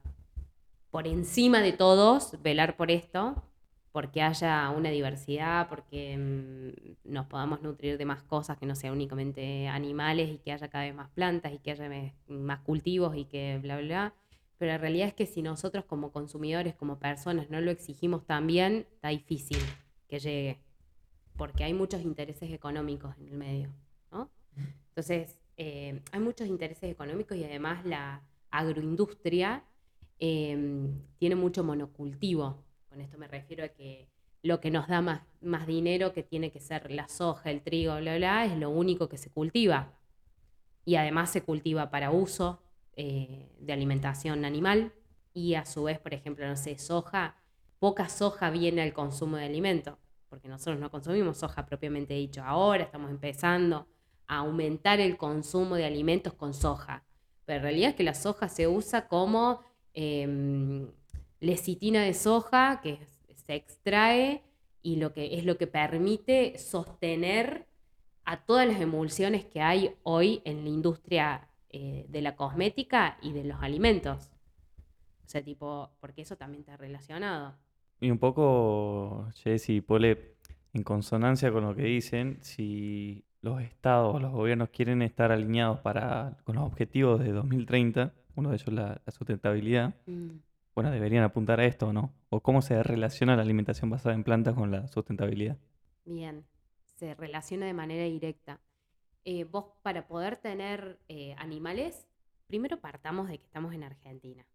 por 0.91 1.07
encima 1.07 1.61
de 1.61 1.73
todos, 1.73 2.41
velar 2.41 2.77
por 2.77 2.91
esto 2.91 3.43
porque 3.93 4.23
haya 4.23 4.71
una 4.71 4.89
diversidad, 4.89 5.69
porque 5.69 6.17
mm, 6.17 7.12
nos 7.13 7.27
podamos 7.27 7.62
nutrir 7.62 7.99
de 7.99 8.06
más 8.06 8.23
cosas 8.23 8.58
que 8.58 8.65
no 8.65 8.75
sean 8.75 8.93
únicamente 8.93 9.67
animales 9.67 10.32
y 10.32 10.39
que 10.39 10.51
haya 10.51 10.67
cada 10.67 10.86
vez 10.86 10.95
más 10.95 11.10
plantas 11.12 11.53
y 11.53 11.60
que 11.60 11.71
haya 11.71 11.88
más 12.27 12.60
cultivos 12.62 13.15
y 13.15 13.25
que 13.25 13.60
bla, 13.62 13.77
bla, 13.77 13.86
bla. 13.86 14.13
Pero 14.58 14.71
la 14.71 14.79
realidad 14.79 15.10
es 15.10 15.13
que 15.13 15.27
si 15.27 15.43
nosotros 15.43 15.86
como 15.86 16.12
consumidores, 16.12 16.73
como 16.73 16.97
personas, 16.97 17.51
no 17.51 17.62
lo 17.62 17.69
exigimos 17.69 18.25
también, 18.25 18.88
está 18.93 19.10
difícil 19.10 19.60
que 20.08 20.17
llegue, 20.17 20.60
porque 21.38 21.63
hay 21.63 21.75
muchos 21.75 22.01
intereses 22.01 22.51
económicos 22.51 23.15
en 23.19 23.27
el 23.27 23.38
medio. 23.38 23.69
¿no? 24.12 24.32
Entonces, 24.89 25.39
eh, 25.56 26.01
hay 26.12 26.19
muchos 26.19 26.47
intereses 26.47 26.89
económicos 26.89 27.38
y 27.38 27.43
además 27.43 27.86
la 27.86 28.23
agroindustria 28.49 29.63
eh, 30.19 30.89
tiene 31.19 31.36
mucho 31.36 31.63
monocultivo 31.63 32.63
con 32.93 33.01
esto 33.01 33.17
me 33.17 33.27
refiero 33.27 33.65
a 33.65 33.69
que 33.69 34.08
lo 34.43 34.60
que 34.60 34.69
nos 34.69 34.88
da 34.88 35.01
más, 35.01 35.67
dinero, 35.67 36.13
que 36.13 36.21
tiene 36.21 36.51
que 36.51 36.60
ser 36.60 36.91
la 36.91 37.08
soja, 37.08 37.49
el 37.49 37.62
trigo, 37.63 37.95
bla, 37.95 38.17
bla, 38.17 38.45
es 38.45 38.56
lo 38.56 38.69
único 38.69 39.10
que 39.10 39.17
se 39.17 39.32
cultiva. 39.32 39.97
Y 40.86 40.95
además 40.95 41.32
se 41.32 41.41
cultiva 41.41 41.89
para 41.89 42.12
uso 42.12 42.62
eh, 42.95 43.49
de 43.60 43.73
alimentación 43.73 44.45
animal. 44.45 44.93
Y 45.34 45.56
a 45.56 45.65
su 45.65 45.84
vez, 45.84 45.97
por 45.97 46.13
ejemplo, 46.13 46.45
no 46.45 46.56
sé, 46.56 46.77
soja, 46.77 47.38
poca 47.79 48.10
soja 48.10 48.51
viene 48.51 48.84
al 48.84 48.93
consumo 48.93 49.38
de 49.38 49.45
alimento, 49.45 49.97
porque 50.29 50.47
nosotros 50.47 50.77
no 50.77 50.91
consumimos 50.91 51.38
soja 51.38 51.65
propiamente 51.65 52.13
dicho. 52.13 52.43
Ahora 52.43 52.84
estamos 52.84 53.10
empezando 53.10 53.88
a 54.27 54.39
aumentar 54.39 54.99
el 54.99 55.17
consumo 55.17 55.75
de 55.75 55.86
alimentos 55.86 56.34
con 56.34 56.53
soja. 56.53 57.03
Pero 57.45 57.58
en 57.58 57.63
realidad 57.63 57.89
es 57.91 57.95
que 57.95 58.03
la 58.03 58.13
soja 58.13 58.49
se 58.49 58.67
usa 58.67 59.08
como 59.08 59.62
em, 59.93 60.91
lecitina 61.43 62.03
de 62.03 62.13
soja 62.13 62.79
que 62.82 62.99
se 63.36 63.56
extrae 63.56 64.41
y 64.82 64.95
lo 64.95 65.13
que 65.13 65.38
es 65.38 65.45
lo 65.45 65.58
que 65.58 65.67
permite 65.67 66.58
sostener 66.58 67.67
a 68.23 68.45
todas 68.45 68.65
las 68.65 68.79
emulsiones 68.79 69.43
que 69.43 69.62
hay 69.62 69.91
hoy 70.03 70.41
en 70.45 70.63
la 70.63 70.69
industria 70.69 71.49
eh, 71.69 72.06
de 72.08 72.21
la 72.21 72.38
cosmética 72.38 73.17
y 73.21 73.34
de 73.34 73.43
los 73.43 73.62
alimentos. 73.62 74.32
O 75.25 75.29
sea, 75.29 75.43
tipo, 75.43 75.89
porque 75.99 76.21
eso 76.21 76.38
también 76.38 76.62
está 76.62 76.77
relacionado. 76.77 77.56
Y 77.99 78.10
un 78.10 78.19
poco, 78.19 79.27
Jessy, 79.36 79.82
Pole, 79.82 80.36
en 80.73 80.84
consonancia 80.84 81.51
con 81.51 81.65
lo 81.65 81.75
que 81.75 81.84
dicen, 81.84 82.39
si 82.41 83.25
los 83.41 83.62
estados, 83.62 84.21
los 84.21 84.32
gobiernos 84.32 84.69
quieren 84.69 85.01
estar 85.01 85.34
alineados 85.34 85.79
para, 85.79 86.38
con 86.45 86.56
los 86.56 86.63
objetivos 86.63 87.19
de 87.19 87.34
2030, 87.34 88.13
uno 88.36 88.49
de 88.49 88.56
ellos 88.56 88.73
la, 88.73 89.01
la 89.06 89.12
sustentabilidad, 89.12 89.93
mm 90.06 90.52
bueno, 90.75 90.91
deberían 90.91 91.23
apuntar 91.23 91.59
a 91.59 91.65
esto 91.65 91.88
o 91.88 91.93
no? 91.93 92.13
¿O 92.29 92.41
cómo 92.41 92.62
se 92.62 92.81
relaciona 92.81 93.36
la 93.36 93.43
alimentación 93.43 93.89
basada 93.89 94.15
en 94.15 94.23
plantas 94.23 94.55
con 94.55 94.71
la 94.71 94.88
sustentabilidad? 94.88 95.57
Bien, 96.05 96.45
se 96.95 97.13
relaciona 97.13 97.65
de 97.65 97.73
manera 97.73 98.05
directa. 98.05 98.59
Eh, 99.25 99.45
vos 99.45 99.65
para 99.81 100.07
poder 100.07 100.38
tener 100.38 100.99
eh, 101.07 101.36
animales, 101.38 102.07
primero 102.47 102.79
partamos 102.81 103.29
de 103.29 103.38
que 103.38 103.45
estamos 103.45 103.73
en 103.73 103.83
Argentina. 103.83 104.45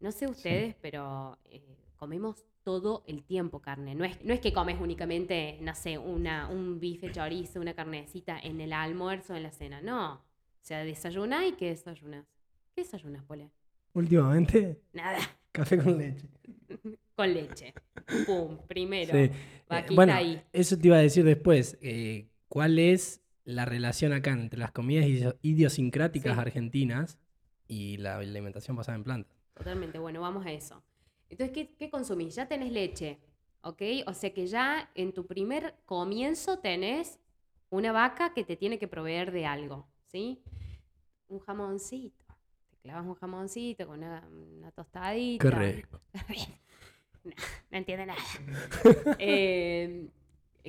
No 0.00 0.12
sé 0.12 0.26
ustedes, 0.26 0.74
pero 0.80 1.38
eh, 1.44 1.76
comemos 1.96 2.44
todo 2.62 3.04
el 3.06 3.24
tiempo 3.24 3.60
carne. 3.60 3.94
No 3.94 4.04
es, 4.04 4.22
no 4.24 4.34
es 4.34 4.40
que 4.40 4.52
comes 4.52 4.80
únicamente, 4.80 5.58
no 5.62 5.74
sé, 5.74 5.98
una, 5.98 6.48
un 6.48 6.80
bife 6.80 7.10
chorizo, 7.12 7.60
una 7.60 7.74
carnecita 7.74 8.38
en 8.38 8.60
el 8.60 8.72
almuerzo 8.72 9.34
o 9.34 9.36
en 9.36 9.42
la 9.42 9.52
cena. 9.52 9.80
No. 9.80 10.14
O 10.14 10.20
sea, 10.62 10.84
desayunás 10.84 11.46
y 11.46 11.52
¿qué 11.52 11.68
desayunas? 11.68 12.26
¿Qué 12.74 12.82
desayunas, 12.82 13.24
Pole? 13.24 13.50
Últimamente, 13.94 14.82
Nada. 14.92 15.18
Café 15.56 15.78
con 15.82 15.98
leche. 15.98 16.26
Con 17.14 17.32
leche. 17.32 17.74
Pum, 18.26 18.58
primero. 18.66 19.12
Sí. 19.12 19.18
Eh, 19.18 19.30
Vaquita 19.68 19.94
bueno, 19.94 20.12
ahí. 20.14 20.42
eso 20.52 20.78
te 20.78 20.86
iba 20.88 20.96
a 20.96 21.00
decir 21.00 21.24
después. 21.24 21.78
eh, 21.80 22.28
¿Cuál 22.48 22.78
es 22.78 23.22
la 23.44 23.64
relación 23.64 24.12
acá 24.12 24.32
entre 24.32 24.58
las 24.58 24.70
comidas 24.72 25.06
idio- 25.06 25.36
idiosincráticas 25.42 26.34
Sí. 26.34 26.40
argentinas 26.40 27.18
y 27.66 27.96
la 27.96 28.18
alimentación 28.18 28.76
basada 28.76 28.96
en 28.96 29.04
plantas? 29.04 29.34
Totalmente, 29.54 29.98
bueno, 29.98 30.20
vamos 30.20 30.44
a 30.46 30.52
eso. 30.52 30.82
Entonces, 31.30 31.52
¿qué, 31.54 31.74
qué 31.76 31.90
consumís? 31.90 32.34
Ya 32.36 32.46
tenés 32.46 32.70
leche, 32.70 33.18
¿ok? 33.62 33.82
O 34.06 34.14
sea 34.14 34.32
que 34.32 34.46
ya 34.46 34.90
en 34.94 35.12
tu 35.12 35.26
primer 35.26 35.74
comienzo 35.86 36.58
tenés 36.58 37.18
una 37.70 37.90
vaca 37.92 38.32
que 38.34 38.44
te 38.44 38.56
tiene 38.56 38.78
que 38.78 38.86
proveer 38.86 39.32
de 39.32 39.46
algo, 39.46 39.88
¿sí? 40.06 40.40
Un 41.28 41.40
jamoncito. 41.40 42.24
Clavas 42.86 43.04
un 43.04 43.14
jamoncito 43.16 43.84
con 43.84 43.98
una, 43.98 44.22
una 44.28 44.70
tostadita. 44.70 45.42
Qué 45.42 45.50
rico. 45.50 46.00
no, 47.24 47.32
no 47.70 47.78
entiende 47.78 48.06
nada. 48.06 48.20
Eh, 49.18 50.08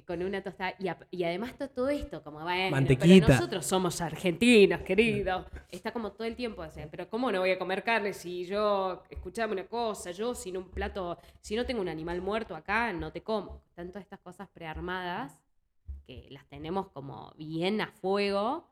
con 0.03 0.23
una 0.23 0.41
tostada. 0.41 0.73
Y, 0.79 0.87
y 1.11 1.23
además 1.25 1.53
todo 1.75 1.89
esto, 1.89 2.23
como 2.23 2.41
bueno, 2.41 2.71
Mantequita. 2.71 3.27
pero 3.27 3.37
nosotros 3.37 3.67
somos 3.67 4.01
argentinos, 4.01 4.81
querido. 4.81 5.45
Está 5.69 5.91
como 5.91 6.11
todo 6.11 6.27
el 6.27 6.35
tiempo 6.35 6.65
pero 6.89 7.07
¿cómo 7.07 7.31
no 7.31 7.41
voy 7.41 7.51
a 7.51 7.59
comer 7.59 7.83
carne 7.83 8.13
si 8.13 8.47
yo, 8.47 9.03
escuchame 9.11 9.53
una 9.53 9.67
cosa, 9.67 10.09
yo 10.09 10.33
sin 10.33 10.57
un 10.57 10.71
plato, 10.71 11.19
si 11.41 11.55
no 11.55 11.67
tengo 11.67 11.81
un 11.81 11.89
animal 11.89 12.19
muerto 12.21 12.55
acá, 12.55 12.93
no 12.93 13.11
te 13.11 13.21
como. 13.21 13.61
Están 13.69 13.89
todas 13.89 14.01
estas 14.01 14.19
cosas 14.21 14.47
prearmadas 14.49 15.39
que 16.07 16.27
las 16.31 16.47
tenemos 16.47 16.87
como 16.89 17.31
bien 17.37 17.79
a 17.81 17.91
fuego. 17.91 18.67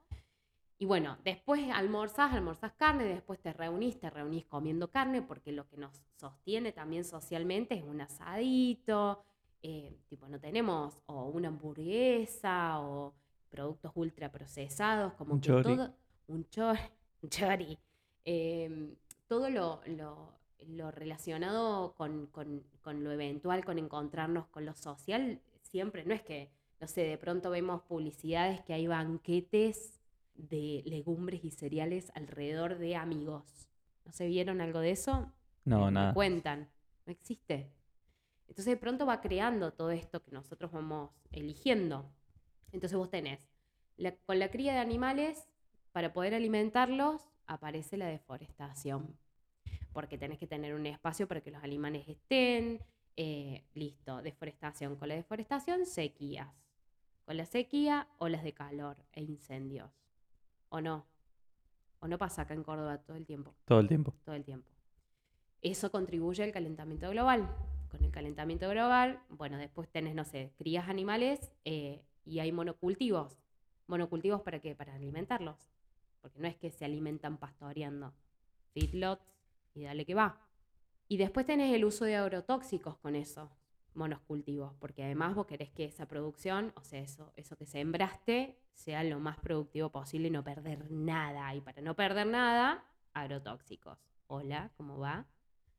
Y 0.78 0.86
bueno, 0.86 1.18
después 1.24 1.62
almorzás, 1.74 2.34
almorzás 2.34 2.74
carne, 2.74 3.06
después 3.06 3.40
te 3.40 3.54
reunís, 3.54 3.98
te 4.00 4.10
reunís 4.10 4.46
comiendo 4.46 4.90
carne, 4.92 5.22
porque 5.22 5.52
lo 5.54 5.68
que 5.70 5.78
nos 5.78 6.02
sostiene 6.18 6.74
también 6.74 7.06
socialmente 7.06 7.76
es 7.76 7.84
un 7.84 8.02
asadito, 8.02 9.24
eh, 9.64 9.98
tipo 10.10 10.28
no 10.28 10.40
tenemos 10.40 11.02
o 11.06 11.26
una 11.30 11.48
hamburguesa 11.48 12.82
o 12.82 13.14
productos 13.50 13.92
ultraprocesados, 13.96 15.14
como 15.14 15.36
Un 15.36 15.40
que 15.40 15.48
chori. 15.48 15.64
todo, 15.64 15.94
un 16.28 16.50
chori, 16.50 16.80
un 17.22 17.30
chori. 17.30 17.80
Eh, 18.26 18.96
todo 19.28 19.50
lo, 19.50 19.82
lo- 19.86 20.34
lo 20.68 20.92
relacionado 20.92 21.94
con, 21.96 22.28
con- 22.28 22.64
con 22.82 23.04
lo 23.04 23.12
eventual, 23.12 23.64
con 23.64 23.78
encontrarnos 23.80 24.48
con 24.48 24.66
lo 24.66 24.74
social, 24.76 25.40
siempre, 25.62 26.04
no 26.06 26.14
es 26.14 26.22
que, 26.24 26.50
no 26.82 26.88
sé, 26.88 27.02
de 27.02 27.18
pronto 27.18 27.50
vemos 27.52 27.82
publicidades 27.84 28.62
que 28.64 28.74
hay 28.74 28.88
banquetes 28.88 29.94
de 30.36 30.84
legumbres 30.86 31.44
y 31.44 31.52
cereales 31.52 32.12
alrededor 32.16 32.78
de 32.78 32.96
amigos. 32.96 33.68
¿No 34.06 34.12
se 34.12 34.28
vieron 34.28 34.62
algo 34.62 34.80
de 34.80 34.92
eso? 34.92 35.32
No, 35.64 35.86
Me 35.86 35.92
nada. 35.92 36.14
cuentan. 36.14 36.70
No 37.06 37.12
existe. 37.12 37.72
Entonces 38.48 38.66
de 38.74 38.78
pronto 38.78 39.06
va 39.06 39.22
creando 39.22 39.74
todo 39.74 39.92
esto 39.92 40.22
que 40.24 40.32
nosotros 40.32 40.72
vamos 40.72 41.10
eligiendo. 41.32 42.12
Entonces 42.72 42.98
vos 42.98 43.10
tenés, 43.10 43.40
la- 43.98 44.16
con 44.16 44.38
la 44.40 44.50
cría 44.52 44.74
de 44.74 44.80
animales, 44.80 45.48
para 45.92 46.14
poder 46.14 46.36
alimentarlos, 46.36 47.22
aparece 47.48 47.98
la 47.98 48.08
deforestación. 48.08 49.18
Porque 49.94 50.18
tenés 50.18 50.38
que 50.38 50.48
tener 50.48 50.74
un 50.76 50.86
espacio 50.86 51.28
para 51.28 51.42
que 51.42 51.52
los 51.52 51.64
animales 51.64 52.08
estén. 52.08 52.82
eh, 53.18 53.64
listo, 53.74 54.22
deforestación. 54.22 54.98
Con 54.98 55.08
la 55.08 55.16
deforestación, 55.16 55.86
sequías. 55.86 56.50
Con 57.24 57.38
la 57.38 57.46
sequía, 57.46 58.10
olas 58.18 58.44
de 58.44 58.54
calor 58.54 58.98
e 59.14 59.22
incendios. 59.24 59.90
¿O 60.76 60.82
no? 60.82 61.06
¿O 62.02 62.08
no 62.10 62.18
pasa 62.18 62.42
acá 62.42 62.54
en 62.54 62.62
Córdoba 62.62 62.98
todo 62.98 63.16
el 63.16 63.26
tiempo? 63.26 63.56
Todo 63.64 63.80
el 63.80 63.88
tiempo. 63.88 64.14
todo 64.26 64.36
el 64.36 64.44
tiempo. 64.44 64.70
Eso 65.62 65.90
contribuye 65.90 66.44
al 66.44 66.52
calentamiento 66.52 67.10
global. 67.12 67.48
Con 67.90 68.04
el 68.04 68.12
calentamiento 68.12 68.68
global, 68.70 69.22
bueno, 69.30 69.58
después 69.58 69.88
tenés, 69.88 70.16
no 70.16 70.26
sé, 70.26 70.52
crías 70.58 70.90
animales 70.90 71.50
eh, 71.64 72.04
y 72.26 72.40
hay 72.40 72.52
monocultivos. 72.52 73.38
¿Monocultivos 73.88 74.42
para 74.42 74.60
qué? 74.60 74.76
Para 74.76 74.96
alimentarlos. 74.96 75.56
Porque 76.20 76.40
no 76.40 76.48
es 76.50 76.58
que 76.58 76.72
se 76.72 76.84
alimentan 76.84 77.38
pastoreando. 77.38 78.14
Feedlots 78.74 79.24
y 79.76 79.84
dale 79.84 80.06
que 80.06 80.14
va. 80.14 80.42
Y 81.08 81.16
después 81.16 81.46
tenés 81.46 81.74
el 81.74 81.86
uso 81.86 82.04
de 82.04 82.18
agrotóxicos 82.18 82.98
con 82.98 83.16
esos 83.16 83.50
monocultivos, 83.96 84.74
porque 84.80 85.04
además 85.04 85.36
vos 85.36 85.46
querés 85.46 85.72
que 85.72 85.86
esa 85.86 86.08
producción, 86.08 86.74
o 86.76 86.84
sea, 86.84 87.00
eso, 87.00 87.34
eso 87.36 87.56
que 87.56 87.66
sembraste, 87.66 88.58
sea 88.74 89.04
lo 89.04 89.20
más 89.20 89.40
productivo 89.40 89.90
posible 89.90 90.28
y 90.28 90.32
no 90.32 90.44
perder 90.44 90.92
nada. 90.92 91.54
Y 91.56 91.62
para 91.62 91.82
no 91.82 91.96
perder 91.96 92.28
nada, 92.28 92.84
agrotóxicos. 93.14 93.98
Hola, 94.28 94.72
¿cómo 94.78 95.00
va? 95.00 95.26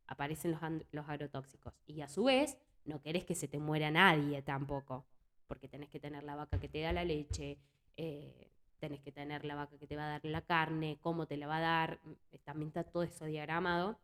Aparecen 0.07 0.53
los, 0.53 0.61
los 0.93 1.09
agrotóxicos. 1.09 1.75
Y 1.87 2.01
a 2.01 2.09
su 2.09 2.25
vez, 2.25 2.59
no 2.85 3.03
querés 3.03 3.25
que 3.25 3.35
se 3.35 3.49
te 3.49 3.59
muera 3.59 3.91
nadie 3.91 4.43
tampoco, 4.43 5.07
porque 5.47 5.69
tenés 5.69 5.91
que 5.91 6.01
tener 6.01 6.25
la 6.25 6.37
vaca 6.37 6.59
que 6.59 6.69
te 6.69 6.81
da 6.81 6.93
la 6.93 7.05
leche, 7.05 7.59
eh, 7.97 8.51
tenés 8.79 9.01
que 9.01 9.13
tener 9.13 9.45
la 9.45 9.55
vaca 9.55 9.79
que 9.79 9.87
te 9.87 9.97
va 9.97 10.07
a 10.07 10.11
dar 10.11 10.25
la 10.25 10.43
carne, 10.43 10.99
cómo 11.01 11.27
te 11.27 11.37
la 11.37 11.47
va 11.47 11.59
a 11.59 11.61
dar, 11.61 12.01
mm, 12.05 12.37
también 12.45 12.69
está 12.69 12.85
todo 12.85 13.03
eso 13.03 13.25
diagramado. 13.25 13.99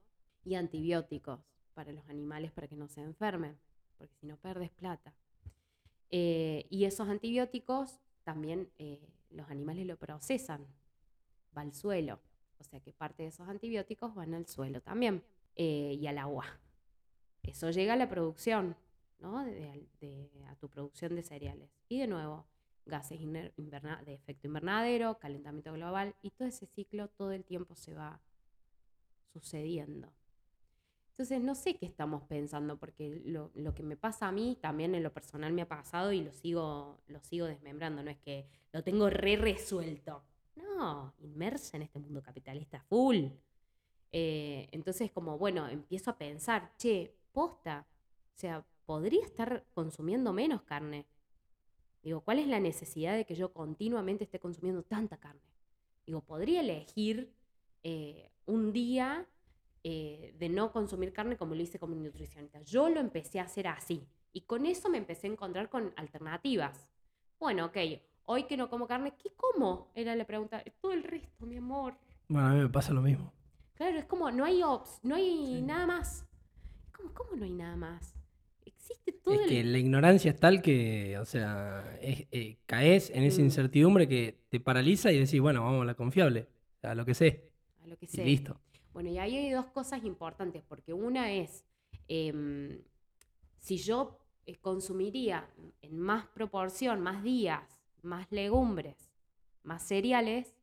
Y 0.44 0.56
antibióticos 0.56 1.40
para 1.74 1.92
los 1.92 2.08
animales 2.08 2.50
para 2.52 2.66
que 2.68 2.76
no 2.76 2.88
se 2.88 3.00
enfermen, 3.00 3.56
porque 4.02 4.16
si 4.16 4.26
no 4.26 4.36
perdes 4.36 4.70
plata. 4.72 5.14
Eh, 6.10 6.66
y 6.70 6.86
esos 6.86 7.08
antibióticos 7.08 8.00
también 8.24 8.68
eh, 8.76 9.08
los 9.30 9.48
animales 9.48 9.86
lo 9.86 9.96
procesan, 9.96 10.66
va 11.56 11.62
al 11.62 11.72
suelo. 11.72 12.18
O 12.58 12.64
sea 12.64 12.80
que 12.80 12.92
parte 12.92 13.22
de 13.22 13.28
esos 13.28 13.48
antibióticos 13.48 14.12
van 14.16 14.34
al 14.34 14.48
suelo 14.48 14.80
también 14.80 15.22
eh, 15.54 15.96
y 16.00 16.04
al 16.08 16.18
agua. 16.18 16.44
Eso 17.44 17.70
llega 17.70 17.92
a 17.92 17.96
la 17.96 18.08
producción, 18.08 18.76
¿no? 19.20 19.38
A 19.38 20.56
tu 20.56 20.68
producción 20.68 21.14
de 21.14 21.22
cereales. 21.22 21.70
Y 21.88 22.00
de 22.00 22.08
nuevo, 22.08 22.44
gases 22.84 23.20
de 23.20 24.14
efecto 24.14 24.48
invernadero, 24.48 25.20
calentamiento 25.20 25.72
global, 25.72 26.16
y 26.22 26.30
todo 26.30 26.48
ese 26.48 26.66
ciclo 26.66 27.06
todo 27.06 27.30
el 27.30 27.44
tiempo 27.44 27.76
se 27.76 27.94
va 27.94 28.20
sucediendo. 29.32 30.12
Entonces, 31.12 31.42
no 31.42 31.54
sé 31.54 31.76
qué 31.76 31.84
estamos 31.84 32.22
pensando, 32.22 32.78
porque 32.78 33.20
lo, 33.26 33.52
que 33.74 33.82
me 33.82 33.96
pasa 33.96 34.28
a 34.28 34.32
mí 34.32 34.56
también 34.60 34.94
en 34.94 35.02
lo 35.02 35.12
personal 35.12 35.52
me 35.52 35.62
ha 35.62 35.68
pasado 35.68 36.10
y 36.10 36.22
lo 36.22 36.32
sigo, 36.32 36.98
lo 37.06 37.20
sigo 37.20 37.46
desmembrando. 37.46 38.02
No 38.02 38.10
es 38.10 38.18
que 38.18 38.46
lo 38.72 38.82
tengo 38.82 39.10
re 39.10 39.36
resuelto. 39.36 40.24
No, 40.56 41.14
inmersa 41.18 41.76
en 41.76 41.82
este 41.82 41.98
mundo 41.98 42.22
capitalista 42.22 42.80
full. 42.88 43.26
Eh, 44.10 44.68
entonces, 44.72 45.10
como, 45.10 45.36
bueno, 45.36 45.68
empiezo 45.68 46.10
a 46.10 46.16
pensar, 46.16 46.72
che, 46.78 47.14
posta, 47.32 47.86
o 48.34 48.38
sea, 48.38 48.64
podría 48.86 49.22
estar 49.22 49.66
consumiendo 49.74 50.32
menos 50.32 50.62
carne. 50.62 51.06
Digo, 52.02 52.22
¿cuál 52.22 52.38
es 52.38 52.48
la 52.48 52.58
necesidad 52.58 53.14
de 53.16 53.26
que 53.26 53.34
yo 53.34 53.52
continuamente 53.52 54.24
esté 54.24 54.40
consumiendo 54.40 54.82
tanta 54.82 55.18
carne? 55.18 55.42
Digo, 56.06 56.22
podría 56.22 56.60
elegir 56.60 57.32
eh, 57.82 58.30
un 58.46 58.72
día 58.72 59.26
eh, 59.84 60.34
de 60.38 60.48
no 60.48 60.70
consumir 60.72 61.12
carne 61.12 61.36
como 61.36 61.54
lo 61.54 61.62
hice 61.62 61.78
como 61.78 61.94
nutricionista. 61.94 62.60
Yo 62.62 62.88
lo 62.88 63.00
empecé 63.00 63.40
a 63.40 63.44
hacer 63.44 63.66
así. 63.68 64.06
Y 64.32 64.42
con 64.42 64.64
eso 64.66 64.88
me 64.88 64.98
empecé 64.98 65.26
a 65.26 65.30
encontrar 65.30 65.68
con 65.68 65.92
alternativas. 65.96 66.88
Bueno, 67.38 67.66
ok, 67.66 67.76
hoy 68.26 68.44
que 68.44 68.56
no 68.56 68.70
como 68.70 68.86
carne, 68.86 69.14
¿qué 69.22 69.30
como? 69.36 69.90
Era 69.94 70.14
la 70.16 70.24
pregunta. 70.26 70.62
Todo 70.80 70.92
el 70.92 71.02
resto, 71.02 71.44
mi 71.46 71.56
amor. 71.56 71.94
Bueno, 72.28 72.46
a 72.48 72.52
mí 72.52 72.60
me 72.60 72.68
pasa 72.68 72.92
lo 72.92 73.02
mismo. 73.02 73.32
Claro, 73.74 73.98
es 73.98 74.04
como, 74.04 74.30
no 74.30 74.44
hay 74.44 74.62
ops, 74.62 75.00
no 75.02 75.16
hay 75.16 75.46
Sí. 75.56 75.62
nada 75.62 75.86
más. 75.86 76.24
¿Cómo, 76.96 77.12
¿Cómo 77.12 77.32
no 77.36 77.44
hay 77.44 77.50
nada 77.52 77.74
más? 77.76 78.14
Existe 78.64 79.12
todo 79.12 79.34
Es 79.34 79.40
el... 79.42 79.48
que 79.48 79.64
la 79.64 79.78
ignorancia 79.78 80.30
es 80.30 80.38
tal 80.38 80.62
que, 80.62 81.18
o 81.18 81.24
sea, 81.24 81.98
es- 82.00 82.26
eh, 82.30 82.58
caes 82.66 83.10
en 83.10 83.24
esa 83.24 83.40
Mm. 83.40 83.44
incertidumbre 83.46 84.06
que 84.08 84.44
te 84.48 84.60
paraliza 84.60 85.10
y 85.10 85.18
decís, 85.18 85.40
bueno, 85.40 85.62
vamos 85.64 85.82
a 85.82 85.84
la 85.86 85.94
confiable, 85.94 86.46
a 86.82 86.94
lo 86.94 87.04
que 87.04 87.14
sé, 87.14 87.50
a 87.82 87.86
lo 87.88 87.96
que 87.98 88.04
y 88.06 88.08
sea. 88.08 88.24
listo. 88.24 88.60
Bueno, 88.92 89.08
y 89.10 89.18
ahí 89.18 89.36
hay 89.36 89.50
dos 89.50 89.66
cosas 89.66 90.04
importantes, 90.04 90.62
porque 90.68 90.92
una 90.92 91.32
es, 91.32 91.64
em, 92.08 92.82
si 93.58 93.78
yo 93.78 94.18
eh, 94.44 94.58
consumiría 94.58 95.48
en 95.82 95.98
más 95.98 96.26
proporción, 96.26 97.00
más 97.00 97.22
días, 97.22 97.62
más 98.02 98.26
legumbres, 98.30 99.10
más 99.62 99.82
cereales, 99.82 100.54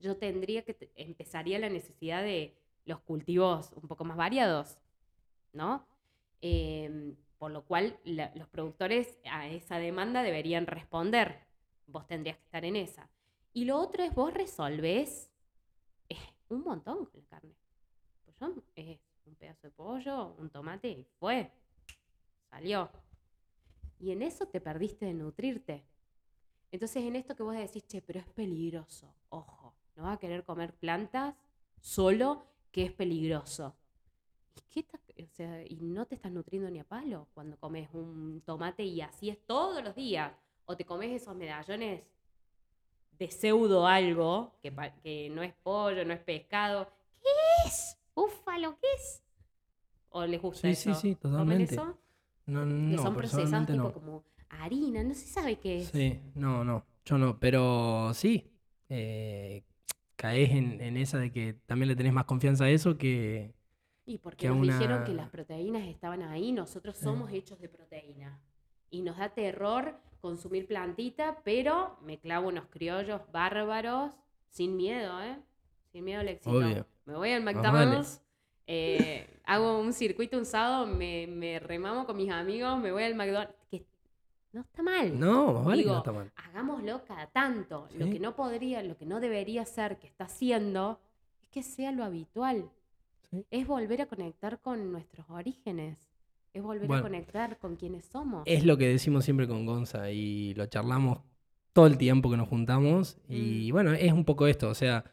yo 0.00 0.16
tendría 0.16 0.62
que, 0.62 0.92
empezaría 0.94 1.58
la 1.58 1.68
necesidad 1.68 2.22
de 2.22 2.56
los 2.84 3.00
cultivos 3.00 3.72
un 3.72 3.88
poco 3.88 4.04
más 4.04 4.16
variados, 4.16 4.78
¿no? 5.52 5.86
Em, 6.40 7.16
por 7.38 7.50
lo 7.50 7.64
cual 7.64 7.98
los 8.04 8.48
productores 8.48 9.18
a 9.30 9.48
esa 9.48 9.78
demanda 9.78 10.22
deberían 10.22 10.66
responder. 10.66 11.46
Vos 11.86 12.06
tendrías 12.06 12.38
que 12.38 12.44
estar 12.44 12.64
en 12.64 12.76
esa. 12.76 13.10
Y 13.52 13.64
lo 13.66 13.78
otro 13.78 14.02
es 14.02 14.14
vos 14.14 14.32
resolvés 14.32 15.30
eh, 16.08 16.16
un 16.48 16.62
montón 16.62 17.06
con 17.06 17.20
la 17.20 17.26
carne. 17.28 17.54
Es 18.74 18.98
un 19.26 19.34
pedazo 19.34 19.66
de 19.66 19.70
pollo, 19.70 20.34
un 20.38 20.50
tomate 20.50 20.88
y 20.88 21.04
fue. 21.18 21.50
salió. 22.50 22.90
Y 24.00 24.10
en 24.10 24.22
eso 24.22 24.46
te 24.46 24.60
perdiste 24.60 25.06
de 25.06 25.14
nutrirte. 25.14 25.84
Entonces 26.70 27.04
en 27.04 27.16
esto 27.16 27.36
que 27.36 27.42
vos 27.42 27.54
decís, 27.54 27.86
che, 27.86 28.02
pero 28.02 28.18
es 28.18 28.26
peligroso, 28.26 29.14
ojo, 29.28 29.74
no 29.94 30.04
va 30.04 30.12
a 30.12 30.18
querer 30.18 30.44
comer 30.44 30.74
plantas 30.74 31.34
solo 31.80 32.44
que 32.72 32.84
es 32.84 32.92
peligroso. 32.92 33.76
¿Y, 35.68 35.76
no 35.80 36.06
te 36.06 36.16
estás 36.16 36.32
nutriendo 36.32 36.68
ni 36.70 36.80
a 36.80 36.84
palo 36.84 37.28
cuando 37.34 37.56
comes 37.58 37.88
un 37.92 38.42
tomate 38.44 38.82
y 38.82 39.00
así 39.00 39.30
es 39.30 39.38
todos 39.46 39.82
los 39.82 39.94
días. 39.94 40.32
O 40.66 40.76
te 40.76 40.84
comes 40.84 41.10
esos 41.12 41.36
medallones 41.36 42.02
de 43.12 43.30
pseudo 43.30 43.86
algo, 43.86 44.56
que, 44.60 44.74
que 45.02 45.30
no 45.30 45.42
es 45.42 45.54
pollo, 45.62 46.04
no 46.04 46.12
es 46.12 46.20
pescado. 46.20 46.88
¿Qué 47.22 47.28
es? 47.66 47.96
Búfalo, 48.14 48.78
¿qué 48.80 48.86
es? 48.96 49.22
¿O 50.10 50.24
les 50.26 50.40
gusta 50.40 50.68
Sí, 50.68 50.74
sí, 50.74 50.90
eso? 50.90 51.00
sí, 51.00 51.14
¿Comen 51.16 51.32
totalmente. 51.32 51.74
eso? 51.74 51.98
No, 52.46 52.64
Que 52.90 52.98
son 52.98 53.14
procesados 53.16 53.66
tipo 53.66 53.78
no. 53.78 53.92
como 53.92 54.24
harina, 54.48 55.02
no 55.02 55.14
se 55.14 55.26
sabe 55.26 55.58
qué 55.58 55.80
es. 55.80 55.88
Sí, 55.88 56.20
no, 56.34 56.62
no, 56.64 56.84
yo 57.04 57.18
no, 57.18 57.38
pero 57.40 58.12
sí, 58.14 58.50
eh, 58.88 59.64
caes 60.16 60.50
en, 60.50 60.80
en 60.80 60.96
esa 60.96 61.18
de 61.18 61.32
que 61.32 61.54
también 61.66 61.88
le 61.88 61.96
tenés 61.96 62.12
más 62.12 62.24
confianza 62.26 62.64
a 62.64 62.70
eso 62.70 62.96
que... 62.96 63.54
Y 64.06 64.18
porque 64.18 64.46
que 64.46 64.48
nos 64.52 64.60
dijeron 64.62 65.04
que 65.04 65.14
las 65.14 65.30
proteínas 65.30 65.86
estaban 65.88 66.22
ahí, 66.22 66.52
nosotros 66.52 66.96
Sí. 66.96 67.04
somos 67.04 67.32
hechos 67.32 67.58
de 67.60 67.68
proteína. 67.68 68.38
Y 68.90 69.02
nos 69.02 69.16
da 69.16 69.30
terror 69.30 69.98
consumir 70.20 70.66
plantita, 70.66 71.40
pero 71.42 71.98
me 72.02 72.18
clavo 72.20 72.48
unos 72.48 72.66
criollos 72.66 73.22
bárbaros, 73.32 74.12
sin 74.48 74.76
miedo, 74.76 75.20
¿eh? 75.22 75.38
Sin 75.90 76.04
miedo 76.04 76.20
al 76.20 76.28
éxito. 76.28 76.56
Obvio. 76.56 76.86
Me 77.06 77.14
voy 77.14 77.30
al 77.32 77.42
Más 77.42 77.54
McDonald's, 77.54 78.20
eh, 78.66 79.26
hago 79.44 79.78
un 79.80 79.92
circuito 79.92 80.38
un 80.38 80.46
sábado, 80.46 80.86
me, 80.86 81.26
me 81.26 81.58
remamo 81.58 82.06
con 82.06 82.16
mis 82.16 82.30
amigos, 82.30 82.78
me 82.80 82.92
voy 82.92 83.02
al 83.02 83.14
McDonald's. 83.14 83.54
Que 83.70 83.84
no 84.52 84.62
está 84.62 84.82
mal. 84.82 85.18
No, 85.18 85.52
más 85.54 85.64
vale 85.64 85.82
que 85.82 85.88
no 85.90 85.98
está 85.98 86.12
mal. 86.12 86.32
Hagámoslo 86.36 87.04
cada 87.04 87.26
tanto. 87.26 87.88
Lo 87.98 88.06
que 88.06 88.18
no 88.20 88.34
podría, 88.36 88.82
lo 88.82 88.96
que 88.96 89.04
no 89.04 89.20
debería 89.20 89.64
ser 89.66 89.98
que 89.98 90.06
está 90.06 90.24
haciendo 90.24 91.00
es 91.42 91.48
que 91.48 91.62
sea 91.62 91.92
lo 91.92 92.04
habitual. 92.04 92.70
Sí. 93.30 93.44
Es 93.50 93.66
volver 93.66 94.00
a 94.02 94.06
conectar 94.06 94.60
con 94.60 94.92
nuestros 94.92 95.28
orígenes. 95.28 95.98
Es 96.54 96.62
volver 96.62 96.86
Bueno. 96.86 97.00
a 97.00 97.02
conectar 97.02 97.58
con 97.58 97.74
quienes 97.76 98.04
somos. 98.04 98.44
Es 98.46 98.64
lo 98.64 98.78
que 98.78 98.86
decimos 98.88 99.24
siempre 99.24 99.48
con 99.48 99.66
Gonza 99.66 100.10
y 100.12 100.54
lo 100.54 100.66
charlamos 100.66 101.18
todo 101.72 101.88
el 101.88 101.98
tiempo 101.98 102.30
que 102.30 102.36
nos 102.36 102.48
juntamos. 102.48 103.18
Y 103.28 103.70
Mm. 103.70 103.72
bueno, 103.72 103.92
es 103.92 104.12
un 104.12 104.24
poco 104.24 104.46
esto, 104.46 104.68
o 104.68 104.74
sea, 104.74 105.04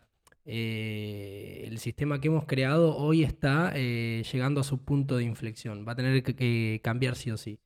eh, 0.46 1.66
el 1.68 1.78
sistema 1.80 2.20
que 2.20 2.28
hemos 2.30 2.46
creado 2.46 2.96
hoy 2.98 3.24
está 3.24 3.72
eh, 3.76 4.24
llegando 4.32 4.62
a 4.62 4.64
su 4.64 4.80
punto 4.84 5.18
de 5.18 5.24
inflexión. 5.24 5.86
Va 5.88 5.94
a 5.94 5.96
tener 5.96 6.24
que, 6.24 6.36
que 6.36 6.80
cambiar 6.84 7.16
sí 7.16 7.32
o 7.32 7.38
sí. 7.38 7.60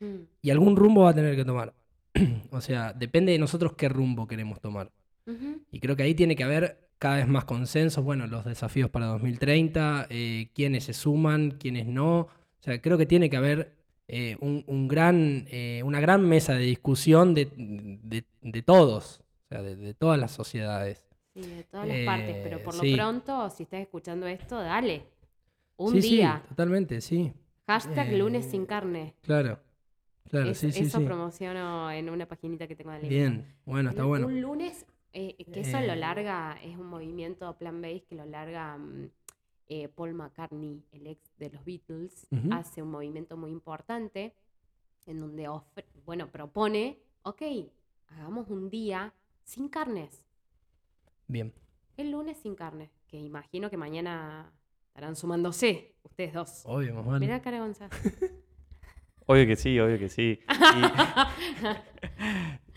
Mm, 0.00 0.16
Y 0.42 0.50
algún 0.50 0.76
rumbo 0.76 1.02
va 1.04 1.10
a 1.10 1.14
tener 1.14 1.36
que 1.36 1.44
tomar. 1.44 1.74
o 2.50 2.60
sea, 2.60 2.92
depende 2.92 3.32
de 3.32 3.38
nosotros 3.38 3.72
qué 3.74 3.88
rumbo 3.88 4.26
queremos 4.26 4.60
tomar. 4.60 4.90
Y 5.72 5.80
creo 5.80 5.96
que 5.96 6.04
ahí 6.04 6.14
tiene 6.14 6.36
que 6.36 6.44
haber 6.44 6.78
cada 6.98 7.16
vez 7.16 7.26
más 7.28 7.44
consensos, 7.44 8.04
bueno, 8.04 8.26
los 8.28 8.44
desafíos 8.44 8.88
para 8.90 9.06
2030, 9.06 10.06
eh, 10.08 10.50
quiénes 10.54 10.84
se 10.84 10.92
suman, 10.94 11.52
quiénes 11.52 11.86
no. 11.86 12.20
O 12.20 12.28
sea, 12.60 12.80
creo 12.80 12.96
que 12.96 13.06
tiene 13.06 13.28
que 13.28 13.36
haber 13.36 13.72
eh, 14.08 14.36
un, 14.40 14.62
un 14.68 14.86
gran, 14.86 15.46
eh, 15.50 15.82
una 15.84 15.98
gran 16.00 16.22
mesa 16.26 16.54
de 16.54 16.60
discusión 16.64 17.34
de, 17.34 17.48
de- 17.56 18.24
de 18.40 18.62
todos, 18.62 19.20
o 19.46 19.48
sea, 19.48 19.62
de, 19.62 19.74
de 19.74 19.94
todas 19.94 20.18
las 20.18 20.30
sociedades. 20.30 21.02
Sí, 21.36 21.42
de 21.50 21.64
todas 21.64 21.86
las 21.86 21.98
partes. 22.06 22.36
Pero 22.42 22.56
Eh, 22.56 22.60
por 22.60 22.72
sí. 22.74 22.90
lo 22.90 22.96
pronto, 22.96 23.50
si 23.50 23.64
estás 23.64 23.80
escuchando 23.80 24.26
esto, 24.26 24.56
dale. 24.56 25.04
Un 25.76 26.00
sí, 26.00 26.08
día. 26.16 26.40
sí, 26.42 26.48
totalmente, 26.48 27.00
sí. 27.02 27.32
Hashtag 27.66 28.08
Eh, 28.14 28.16
lunes 28.18 28.46
sin 28.46 28.64
carne. 28.64 29.14
Claro, 29.20 29.60
claro, 30.30 30.50
Es- 30.50 30.58
sí, 30.58 30.72
sí, 30.72 30.84
eso 30.84 31.04
promociono 31.04 31.90
en 31.90 32.08
una 32.08 32.26
paginita 32.26 32.66
que 32.66 32.74
tengo 32.74 32.92
de. 32.92 33.06
Bien, 33.06 33.54
bueno, 33.66 33.90
está 33.90 34.04
Un- 34.04 34.08
bueno. 34.08 34.26
Un 34.28 34.40
lunes, 34.40 34.86
eh, 35.12 35.36
que 35.52 35.60
eso 35.60 35.78
lo 35.80 35.94
larga, 35.94 36.56
es 36.62 36.76
un 36.78 36.86
movimiento 36.86 37.54
plan-based 37.58 38.04
que 38.06 38.14
lo 38.14 38.24
larga 38.24 38.78
mm, 38.78 39.10
Paul 39.94 40.14
McCartney, 40.14 40.82
el 40.92 41.06
ex 41.08 41.36
de 41.38 41.50
los 41.50 41.64
Beatles, 41.66 42.28
hace 42.50 42.80
un 42.82 42.90
movimiento 42.90 43.36
muy 43.36 43.50
importante 43.50 44.32
en 45.06 45.20
donde, 45.20 45.48
ofre- 45.50 45.84
bueno, 46.06 46.30
propone, 46.30 46.98
ok, 47.22 47.42
hagamos 48.08 48.48
un 48.48 48.70
día 48.70 49.12
sin 49.42 49.68
carnes, 49.68 50.24
Bien. 51.28 51.52
el 51.96 52.10
lunes 52.10 52.36
sin 52.38 52.54
carne, 52.54 52.90
que 53.08 53.18
imagino 53.18 53.70
que 53.70 53.76
mañana 53.76 54.52
estarán 54.88 55.16
sumándose 55.16 55.94
ustedes 56.02 56.32
dos. 56.34 56.62
Obvio, 56.64 56.94
más 56.94 57.06
vale. 57.06 57.20
Mirá, 57.20 57.40
cara. 57.40 57.64
Obvio 59.28 59.44
que 59.46 59.56
sí, 59.56 59.78
obvio 59.80 59.98
que 59.98 60.08
sí. 60.08 60.38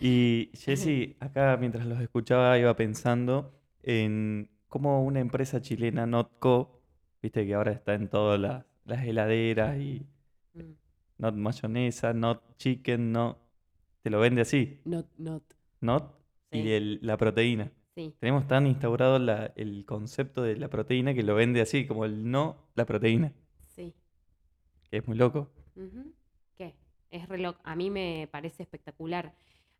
y 0.00 0.50
Jessy, 0.54 1.16
acá 1.20 1.56
mientras 1.58 1.86
los 1.86 2.00
escuchaba 2.00 2.58
iba 2.58 2.74
pensando 2.74 3.52
en 3.82 4.50
cómo 4.68 5.04
una 5.04 5.20
empresa 5.20 5.60
chilena, 5.60 6.06
Notco, 6.06 6.80
viste 7.22 7.46
que 7.46 7.54
ahora 7.54 7.72
está 7.72 7.94
en 7.94 8.08
todas 8.08 8.40
las, 8.40 8.64
las 8.84 9.04
heladeras 9.04 9.78
y 9.78 10.06
Mm, 10.52 10.72
Not 11.18 11.34
mayonesa, 11.36 12.12
Not 12.12 12.56
chicken, 12.56 13.12
no. 13.12 13.38
Te 14.02 14.10
lo 14.10 14.18
vende 14.18 14.40
así, 14.42 14.80
Not, 14.84 15.06
not. 15.18 15.44
Not 15.80 16.16
Sí. 16.50 16.58
y 16.58 16.72
el- 16.72 16.98
la 17.02 17.16
proteína. 17.16 17.70
Sí. 17.94 18.14
Tenemos 18.20 18.46
tan 18.46 18.66
instaurado 18.66 19.18
la- 19.18 19.52
el 19.56 19.84
concepto 19.84 20.42
de 20.42 20.56
la 20.56 20.68
proteína 20.68 21.12
que 21.14 21.22
lo 21.22 21.34
vende 21.34 21.60
así, 21.60 21.86
como 21.86 22.04
el 22.04 22.30
no, 22.30 22.56
la 22.74 22.84
proteína, 22.86 23.32
Sí. 23.74 23.92
que 24.90 24.98
es 24.98 25.06
muy 25.08 25.16
loco. 25.16 25.50
¿Qué? 26.56 26.74
Es 27.10 27.28
re 27.28 27.38
loco. 27.38 27.60
A 27.64 27.74
mí 27.74 27.90
me 27.90 28.28
parece 28.30 28.62
espectacular. 28.62 29.34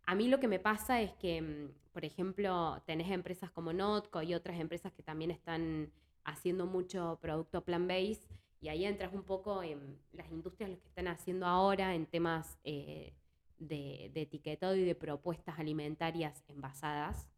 A 0.07 0.15
mí 0.15 0.27
lo 0.29 0.41
que 0.41 0.49
me 0.49 0.59
pasa 0.59 1.01
es 1.01 1.13
que, 1.15 1.41
mm, 1.41 1.93
por 1.93 2.05
ejemplo, 2.05 2.83
tenés 2.85 3.11
empresas 3.11 3.51
como 3.53 3.73
Notco 3.73 4.23
y 4.23 4.35
otras 4.35 4.59
empresas 4.59 4.93
que 4.93 5.03
también 5.03 5.31
están 5.31 5.91
haciendo 6.25 6.67
mucho 6.67 7.19
producto 7.23 7.65
plant-based 7.65 8.29
y 8.61 8.69
ahí 8.69 8.85
entras 8.85 9.13
un 9.15 9.23
poco 9.23 9.63
en 9.63 9.99
las 10.13 10.31
industrias 10.31 10.71
lo 10.71 10.79
que 10.81 10.89
están 10.89 11.07
haciendo 11.09 11.47
ahora 11.47 11.95
en 11.95 12.07
temas 12.07 12.59
eh, 12.65 13.13
de, 13.59 14.11
de 14.15 14.23
etiquetado 14.23 14.75
y 14.75 14.83
de 14.85 14.95
propuestas 14.95 15.59
alimentarias 15.59 16.43
envasadas. 16.49 17.29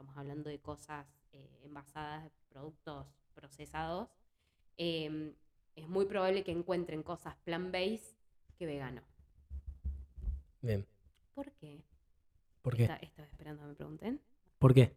Estamos 0.00 0.16
hablando 0.16 0.48
de 0.48 0.58
cosas 0.60 1.06
eh, 1.34 1.60
envasadas, 1.62 2.32
productos 2.48 3.06
procesados. 3.34 4.08
Em, 4.78 5.34
es 5.76 5.86
muy 5.90 6.06
probable 6.06 6.42
que 6.42 6.52
encuentren 6.52 7.02
cosas 7.02 7.36
plant-based 7.44 8.16
que 8.56 8.64
vegano. 8.64 9.02
Bien. 10.62 10.86
¿Por 11.34 11.52
qué? 11.52 11.82
¿Por 12.62 12.76
qué? 12.78 12.84
Esta- 12.84 12.96
Estaba 12.96 13.28
esperando 13.28 13.60
que 13.62 13.68
me 13.68 13.74
pregunten. 13.74 14.20
¿Por 14.58 14.72
qué? 14.72 14.94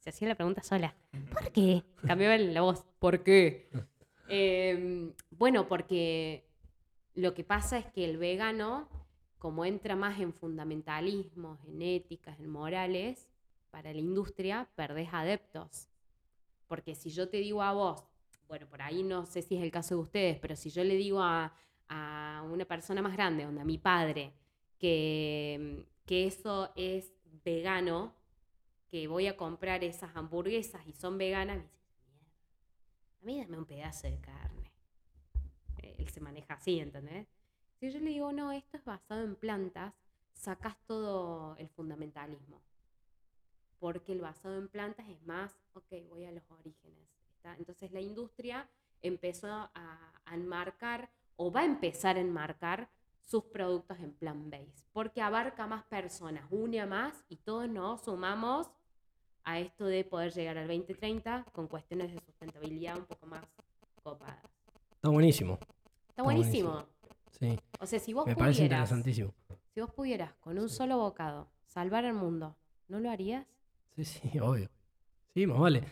Se 0.00 0.10
hacía 0.10 0.26
la 0.26 0.34
pregunta 0.34 0.64
sola. 0.64 0.96
¿Por 1.32 1.52
qué? 1.52 1.84
Cambiaba 2.04 2.36
la 2.38 2.62
voz. 2.62 2.84
¿Por 2.98 3.22
qué? 3.22 3.70
Em, 4.28 5.12
bueno, 5.30 5.68
porque 5.68 6.44
lo 7.14 7.34
que 7.34 7.44
pasa 7.44 7.78
es 7.78 7.86
que 7.86 8.04
el 8.04 8.16
vegano, 8.16 8.88
como 9.38 9.64
entra 9.64 9.94
más 9.94 10.18
en 10.18 10.32
fundamentalismos, 10.32 11.60
en 11.66 11.82
éticas, 11.82 12.40
en 12.40 12.48
morales, 12.50 13.28
para 13.72 13.90
la 13.92 13.98
industria, 13.98 14.68
perdés 14.76 15.08
adeptos. 15.12 15.88
Porque 16.68 16.94
si 16.94 17.10
yo 17.10 17.28
te 17.28 17.38
digo 17.38 17.62
a 17.62 17.72
vos, 17.72 18.04
bueno, 18.46 18.68
por 18.68 18.82
ahí 18.82 19.02
no 19.02 19.24
sé 19.24 19.40
si 19.42 19.56
es 19.56 19.62
el 19.62 19.70
caso 19.72 19.96
de 19.96 20.02
ustedes, 20.02 20.38
pero 20.38 20.54
si 20.54 20.70
yo 20.70 20.84
le 20.84 20.94
digo 20.94 21.20
a, 21.22 21.52
a 21.88 22.44
una 22.52 22.66
persona 22.66 23.00
más 23.02 23.14
grande, 23.14 23.46
onda, 23.46 23.64
mi 23.64 23.78
padre, 23.78 24.34
que, 24.78 25.86
que 26.04 26.26
eso 26.26 26.70
es 26.76 27.14
vegano, 27.44 28.14
que 28.88 29.08
voy 29.08 29.26
a 29.26 29.38
comprar 29.38 29.82
esas 29.84 30.14
hamburguesas 30.14 30.86
y 30.86 30.92
son 30.92 31.16
veganas, 31.16 31.56
me 31.56 31.62
dice, 31.62 32.04
"Mierda, 32.12 32.34
a 33.20 33.24
mí 33.24 33.40
dame 33.40 33.58
un 33.58 33.64
pedazo 33.64 34.06
de 34.06 34.20
carne. 34.20 34.70
Eh, 35.78 35.96
Él 35.98 36.08
se 36.10 36.20
maneja 36.20 36.54
así, 36.54 36.78
¿entendés? 36.78 37.26
Si 37.80 37.90
yo 37.90 38.00
le 38.00 38.10
digo, 38.10 38.32
no, 38.32 38.52
esto 38.52 38.76
es 38.76 38.84
basado 38.84 39.24
en 39.24 39.34
plantas, 39.34 39.94
sacas 40.34 40.76
todo 40.86 41.56
el 41.56 41.70
fundamentalismo. 41.70 42.60
Porque 43.82 44.12
el 44.12 44.20
basado 44.20 44.56
en 44.58 44.68
plantas 44.68 45.08
es 45.08 45.20
más, 45.26 45.58
ok, 45.74 45.92
voy 46.08 46.24
a 46.24 46.30
los 46.30 46.48
orígenes. 46.52 47.08
¿está? 47.34 47.56
Entonces 47.56 47.90
la 47.90 48.00
industria 48.00 48.68
empezó 49.02 49.48
a, 49.48 49.70
a 50.24 50.34
enmarcar 50.36 51.10
o 51.34 51.50
va 51.50 51.62
a 51.62 51.64
empezar 51.64 52.16
a 52.16 52.20
enmarcar 52.20 52.88
sus 53.24 53.42
productos 53.42 53.98
en 53.98 54.12
plant-based, 54.12 54.84
porque 54.92 55.20
abarca 55.20 55.66
más 55.66 55.82
personas, 55.82 56.44
une 56.50 56.80
a 56.80 56.86
más 56.86 57.24
y 57.28 57.38
todos 57.38 57.68
nos 57.68 58.02
sumamos 58.02 58.70
a 59.42 59.58
esto 59.58 59.86
de 59.86 60.04
poder 60.04 60.32
llegar 60.32 60.58
al 60.58 60.68
2030 60.68 61.46
con 61.52 61.66
cuestiones 61.66 62.12
de 62.12 62.20
sustentabilidad 62.20 62.96
un 62.98 63.06
poco 63.06 63.26
más 63.26 63.44
copadas. 64.04 64.38
Está 64.94 65.08
buenísimo. 65.08 65.58
Está 66.08 66.22
buenísimo. 66.22 66.70
buenísimo. 66.70 66.92
Sí. 67.40 67.58
O 67.80 67.86
sea, 67.86 67.98
si 67.98 68.12
vos 68.12 68.26
Me 68.26 68.36
parece 68.36 68.58
pudieras, 68.60 68.90
interesantísimo. 68.92 69.34
si 69.74 69.80
vos 69.80 69.90
pudieras 69.90 70.34
con 70.34 70.56
un 70.60 70.68
solo 70.68 70.98
bocado 70.98 71.48
salvar 71.66 72.04
el 72.04 72.14
mundo, 72.14 72.54
¿no 72.86 73.00
lo 73.00 73.10
harías? 73.10 73.44
Sí, 73.96 74.04
sí, 74.04 74.38
obvio. 74.40 74.68
Sí, 75.34 75.46
más 75.46 75.58
vale. 75.58 75.82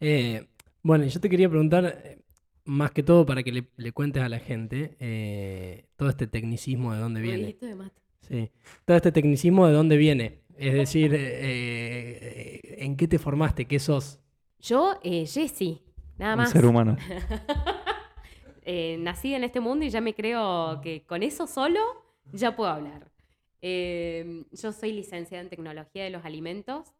Eh, 0.00 0.46
bueno, 0.82 1.04
yo 1.04 1.20
te 1.20 1.28
quería 1.28 1.48
preguntar, 1.48 1.84
eh, 2.04 2.18
más 2.64 2.90
que 2.90 3.02
todo 3.02 3.24
para 3.26 3.42
que 3.42 3.52
le, 3.52 3.68
le 3.76 3.92
cuentes 3.92 4.22
a 4.22 4.28
la 4.28 4.38
gente 4.38 4.96
eh, 5.00 5.86
todo 5.96 6.08
este 6.10 6.26
tecnicismo 6.26 6.92
de 6.94 7.00
dónde 7.00 7.20
viene. 7.20 7.56
De 7.60 7.74
mate. 7.74 8.00
Sí. 8.20 8.50
Todo 8.84 8.96
este 8.96 9.12
tecnicismo 9.12 9.66
de 9.66 9.72
dónde 9.72 9.96
viene. 9.96 10.40
Es 10.56 10.74
decir, 10.74 11.14
¿en 11.14 12.96
qué 12.96 13.08
te 13.08 13.18
formaste? 13.18 13.64
¿Qué 13.66 13.78
sos? 13.78 14.20
Yo, 14.60 14.98
eh, 15.02 15.26
Jessie, 15.26 15.80
nada 16.18 16.34
Un 16.34 16.38
más. 16.40 16.50
ser 16.50 16.66
humano. 16.66 16.96
Eh, 18.62 18.98
nací 19.00 19.34
en 19.34 19.42
este 19.42 19.58
mundo 19.58 19.84
y 19.84 19.90
ya 19.90 20.00
me 20.00 20.14
creo 20.14 20.80
que 20.82 21.02
con 21.06 21.22
eso 21.22 21.46
solo 21.46 21.80
ya 22.32 22.54
puedo 22.54 22.70
hablar. 22.70 23.10
Eh, 23.62 24.44
yo 24.52 24.70
soy 24.72 24.92
licenciada 24.92 25.42
en 25.42 25.48
tecnología 25.48 26.04
de 26.04 26.10
los 26.10 26.24
alimentos. 26.24 26.94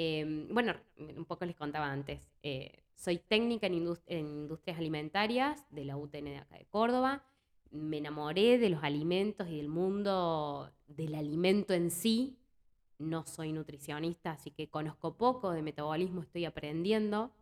Eh, 0.00 0.46
bueno, 0.52 0.74
un 1.16 1.24
poco 1.24 1.44
les 1.44 1.56
contaba 1.56 1.90
antes. 1.90 2.20
Eh, 2.44 2.84
soy 2.94 3.18
técnica 3.18 3.66
en, 3.66 3.74
indus- 3.74 4.02
en 4.06 4.28
industrias 4.28 4.78
alimentarias 4.78 5.66
de 5.70 5.84
la 5.84 5.96
UTN 5.96 6.26
de 6.30 6.36
acá 6.38 6.56
de 6.56 6.66
Córdoba. 6.66 7.24
Me 7.72 7.98
enamoré 7.98 8.58
de 8.58 8.70
los 8.70 8.84
alimentos 8.84 9.48
y 9.48 9.56
del 9.56 9.66
mundo 9.68 10.70
del 10.86 11.16
alimento 11.16 11.74
en 11.74 11.90
sí. 11.90 12.38
No 12.98 13.26
soy 13.26 13.52
nutricionista, 13.52 14.30
así 14.32 14.52
que 14.52 14.68
conozco 14.70 15.16
poco 15.16 15.50
de 15.50 15.62
metabolismo, 15.62 16.22
estoy 16.22 16.44
aprendiendo. 16.44 17.32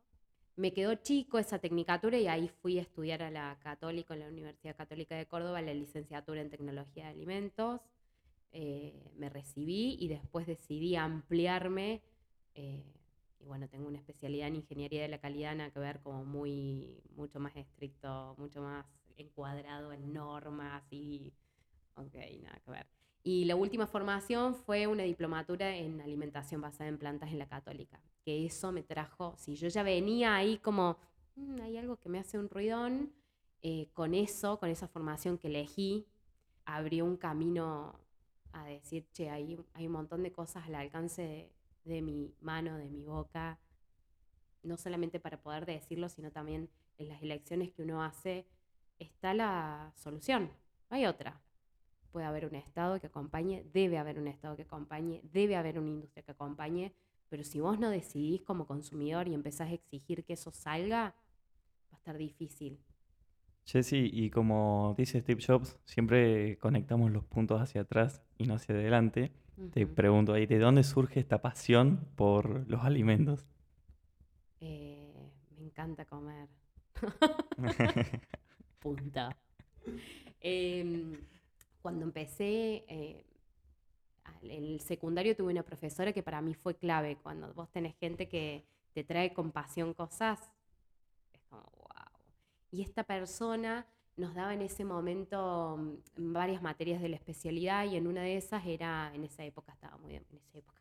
Me 0.57 0.73
quedó 0.73 0.95
chico 0.95 1.38
esa 1.38 1.59
tecnicatura 1.59 2.16
y 2.19 2.27
ahí 2.27 2.49
fui 2.62 2.79
a 2.79 2.83
estudiar 2.83 3.23
a 3.23 3.31
la 3.31 3.59
Católica, 3.62 4.14
en 4.14 4.21
la 4.21 4.29
Universidad 4.29 4.75
Católica 4.77 5.14
de 5.14 5.27
Córdoba, 5.27 5.61
la 5.61 5.75
licenciatura 5.75 6.40
en 6.40 6.49
Tecnología 6.49 7.05
de 7.05 7.11
Alimentos. 7.11 7.83
Eh, 8.53 9.12
me 9.19 9.29
recibí 9.29 9.99
y 10.01 10.09
después 10.09 10.47
decidí 10.47 10.97
ampliarme. 10.97 12.01
Eh, 12.57 12.83
y 13.38 13.45
bueno, 13.45 13.69
tengo 13.69 13.87
una 13.87 13.99
especialidad 13.99 14.49
en 14.49 14.57
Ingeniería 14.57 15.03
de 15.03 15.09
la 15.09 15.19
Calidad, 15.21 15.55
nada 15.55 15.71
que 15.71 15.79
ver, 15.79 16.01
como 16.01 16.25
muy, 16.25 17.03
mucho 17.14 17.38
más 17.38 17.55
estricto, 17.57 18.35
mucho 18.38 18.62
más 18.62 18.85
encuadrado 19.16 19.92
en 19.92 20.12
normas 20.12 20.83
y... 20.90 21.33
Ok, 21.97 22.14
nada 22.42 22.61
que 22.64 22.71
ver. 22.71 22.87
Y 23.23 23.45
la 23.47 23.57
última 23.57 23.87
formación 23.87 24.55
fue 24.55 24.87
una 24.87 25.03
diplomatura 25.03 25.75
en 25.77 26.01
alimentación 26.01 26.61
basada 26.61 26.88
en 26.88 26.99
plantas 26.99 27.31
en 27.31 27.38
la 27.38 27.49
católica, 27.49 28.01
que 28.25 28.47
eso 28.47 28.73
me 28.73 28.83
trajo, 28.83 29.35
si 29.38 29.57
yo 29.57 29.69
ya 29.69 29.83
venía 29.83 30.37
ahí 30.37 30.59
como, 30.59 30.99
"Mm, 31.37 31.61
hay 31.62 31.77
algo 31.79 31.97
que 31.99 32.09
me 32.09 32.19
hace 32.19 32.38
un 32.38 32.49
ruidón, 32.49 33.12
eh, 33.62 33.88
con 33.95 34.14
eso, 34.14 34.59
con 34.61 34.71
esa 34.71 34.88
formación 34.88 35.38
que 35.38 35.49
elegí, 35.49 36.07
abrió 36.64 37.05
un 37.05 37.16
camino 37.16 37.99
a 38.53 38.64
decir, 38.66 39.09
che, 39.12 39.31
hay, 39.31 39.59
hay 39.75 39.87
un 39.87 39.92
montón 39.92 40.23
de 40.23 40.33
cosas 40.33 40.64
al 40.66 40.75
alcance 40.77 41.23
de, 41.23 41.53
de 41.87 42.03
mi 42.03 42.35
mano, 42.40 42.77
de 42.77 42.88
mi 42.88 43.03
boca, 43.03 43.59
no 44.62 44.77
solamente 44.77 45.20
para 45.20 45.40
poder 45.40 45.64
decirlo, 45.64 46.09
sino 46.09 46.31
también 46.31 46.68
en 46.99 47.09
las 47.09 47.22
elecciones 47.22 47.72
que 47.72 47.83
uno 47.83 48.03
hace, 48.03 48.46
está 48.99 49.33
la 49.35 49.92
solución, 49.96 50.51
no 50.90 50.96
hay 50.96 51.07
otra 51.07 51.40
puede 52.16 52.29
haber 52.29 52.46
un 52.46 52.55
Estado 52.55 52.99
que 52.99 53.09
acompañe, 53.09 53.62
debe 53.75 53.99
haber 53.99 54.18
un 54.18 54.27
Estado 54.27 54.57
que 54.57 54.62
acompañe, 54.62 55.20
debe 55.35 55.55
haber 55.55 55.79
una 55.79 55.90
industria 55.90 56.22
que 56.22 56.33
acompañe, 56.33 56.94
pero 57.29 57.44
si 57.44 57.61
vos 57.61 57.79
no 57.79 57.90
decidís 57.90 58.40
como 58.40 58.66
consumidor 58.66 59.29
y 59.29 59.35
empezás 59.35 59.68
a 59.68 59.75
exigir 59.75 60.25
que 60.25 60.33
eso 60.33 60.51
salga, 60.51 61.14
va 61.92 61.92
a 61.92 61.96
estar 61.96 62.16
difícil. 62.16 62.79
Jesse, 63.66 63.92
y 63.92 64.31
como 64.31 64.94
dice 64.96 65.20
Steve 65.20 65.44
Jobs, 65.46 65.77
siempre 65.85 66.57
conectamos 66.57 67.11
los 67.11 67.27
puntos 67.27 67.61
hacia 67.61 67.83
atrás 67.83 68.22
y 68.38 68.46
no 68.46 68.55
hacia 68.55 68.75
adelante. 68.75 69.31
Te 69.73 69.87
pregunto 69.87 70.35
ahí, 70.35 70.47
¿de 70.47 70.59
dónde 70.59 70.85
surge 70.85 71.21
esta 71.21 71.40
pasión 71.40 72.07
por 72.16 72.69
los 72.69 72.85
alimentos? 72.85 73.47
Eh, 74.61 75.31
me 75.57 75.64
encanta 75.64 76.05
comer. 76.05 76.49
Punta. 78.81 79.37
Em, 80.40 81.19
cuando 81.81 82.05
empecé 82.05 82.85
eh, 82.88 83.25
el 84.42 84.81
secundario 84.81 85.37
tuve 85.37 85.53
una 85.53 85.62
profesora 85.62 86.12
que 86.12 86.23
para 86.23 86.40
mí 86.40 86.55
fue 86.55 86.77
clave. 86.77 87.16
Cuando 87.23 87.53
vos 87.55 87.71
tenés 87.71 87.97
gente 87.97 88.29
que 88.29 88.64
te 88.92 89.05
trae 89.05 89.33
con 89.33 89.53
pasión 89.53 89.95
cosas, 89.95 90.40
es 91.33 91.40
como 91.49 91.62
wow. 91.62 92.21
Y 92.71 92.83
esta 92.83 93.05
persona 93.05 93.87
nos 94.16 94.35
daba 94.35 94.55
en 94.55 94.62
ese 94.62 94.85
momento 94.85 95.76
mm, 95.76 96.33
varias 96.33 96.62
materias 96.62 97.02
de 97.02 97.09
la 97.09 97.16
especialidad 97.16 97.85
y 97.85 97.96
en 97.96 98.07
una 98.07 98.22
de 98.22 98.37
esas 98.37 98.66
era, 98.66 99.12
en 99.14 99.24
esa 99.24 99.44
época 99.44 99.72
estaba 99.72 99.96
muy, 99.98 100.14
en 100.14 100.24
esa 100.33 100.59
época, 100.59 100.81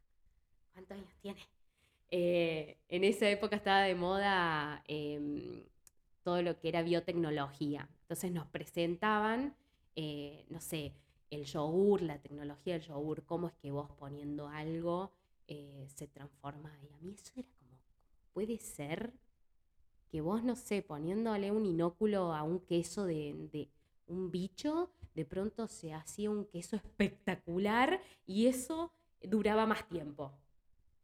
¿cuántos 0.74 0.98
años 0.98 1.14
tiene? 1.22 1.42
Eh, 2.12 2.78
en 2.88 3.04
esa 3.04 3.30
época 3.30 3.56
estaba 3.56 3.82
de 3.82 3.96
moda 3.96 4.84
em, 4.88 5.64
todo 6.24 6.42
lo 6.42 6.60
que 6.60 6.70
era 6.70 6.82
biotecnología. 6.82 7.90
Entonces 8.02 8.32
nos 8.32 8.48
presentaban, 8.48 9.56
eh, 9.96 10.46
no 10.50 10.62
sé, 10.62 10.94
el 11.30 11.46
yogur, 11.46 12.02
la 12.02 12.20
tecnología 12.20 12.74
del 12.74 12.84
yogur, 12.84 13.24
cómo 13.26 13.48
es 13.48 13.54
que 13.56 13.72
vos 13.72 13.90
poniendo 13.98 14.48
algo 14.48 15.12
eh, 15.48 15.88
se 15.94 16.08
transforma. 16.08 16.72
Y 16.84 16.94
a 16.94 16.98
mí 16.98 17.14
eso 17.14 17.34
era 17.36 17.50
como, 17.60 17.80
puede 18.34 18.58
ser 18.60 19.14
que 20.12 20.22
vos, 20.22 20.44
no 20.44 20.56
sé, 20.56 20.82
poniéndole 20.82 21.52
un 21.52 21.66
inóculo 21.66 22.34
a 22.34 22.44
un 22.44 22.60
queso 22.60 23.06
de, 23.06 23.70
un 24.08 24.32
bicho, 24.32 24.92
de 25.14 25.26
pronto 25.26 25.68
se 25.68 25.94
hacía 25.94 26.30
un 26.30 26.46
queso 26.46 26.76
espectacular 26.76 28.02
y 28.26 28.48
eso 28.48 28.92
duraba 29.22 29.66
más 29.66 29.88
tiempo. 29.88 30.32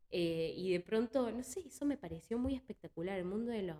Eh, 0.09 0.53
y 0.57 0.71
de 0.71 0.79
pronto, 0.81 1.31
no 1.31 1.43
sé, 1.43 1.61
eso 1.61 1.85
me 1.85 1.97
pareció 1.97 2.37
muy 2.37 2.55
espectacular. 2.55 3.17
El 3.17 3.25
mundo 3.25 3.51
de 3.51 3.63
los 3.63 3.77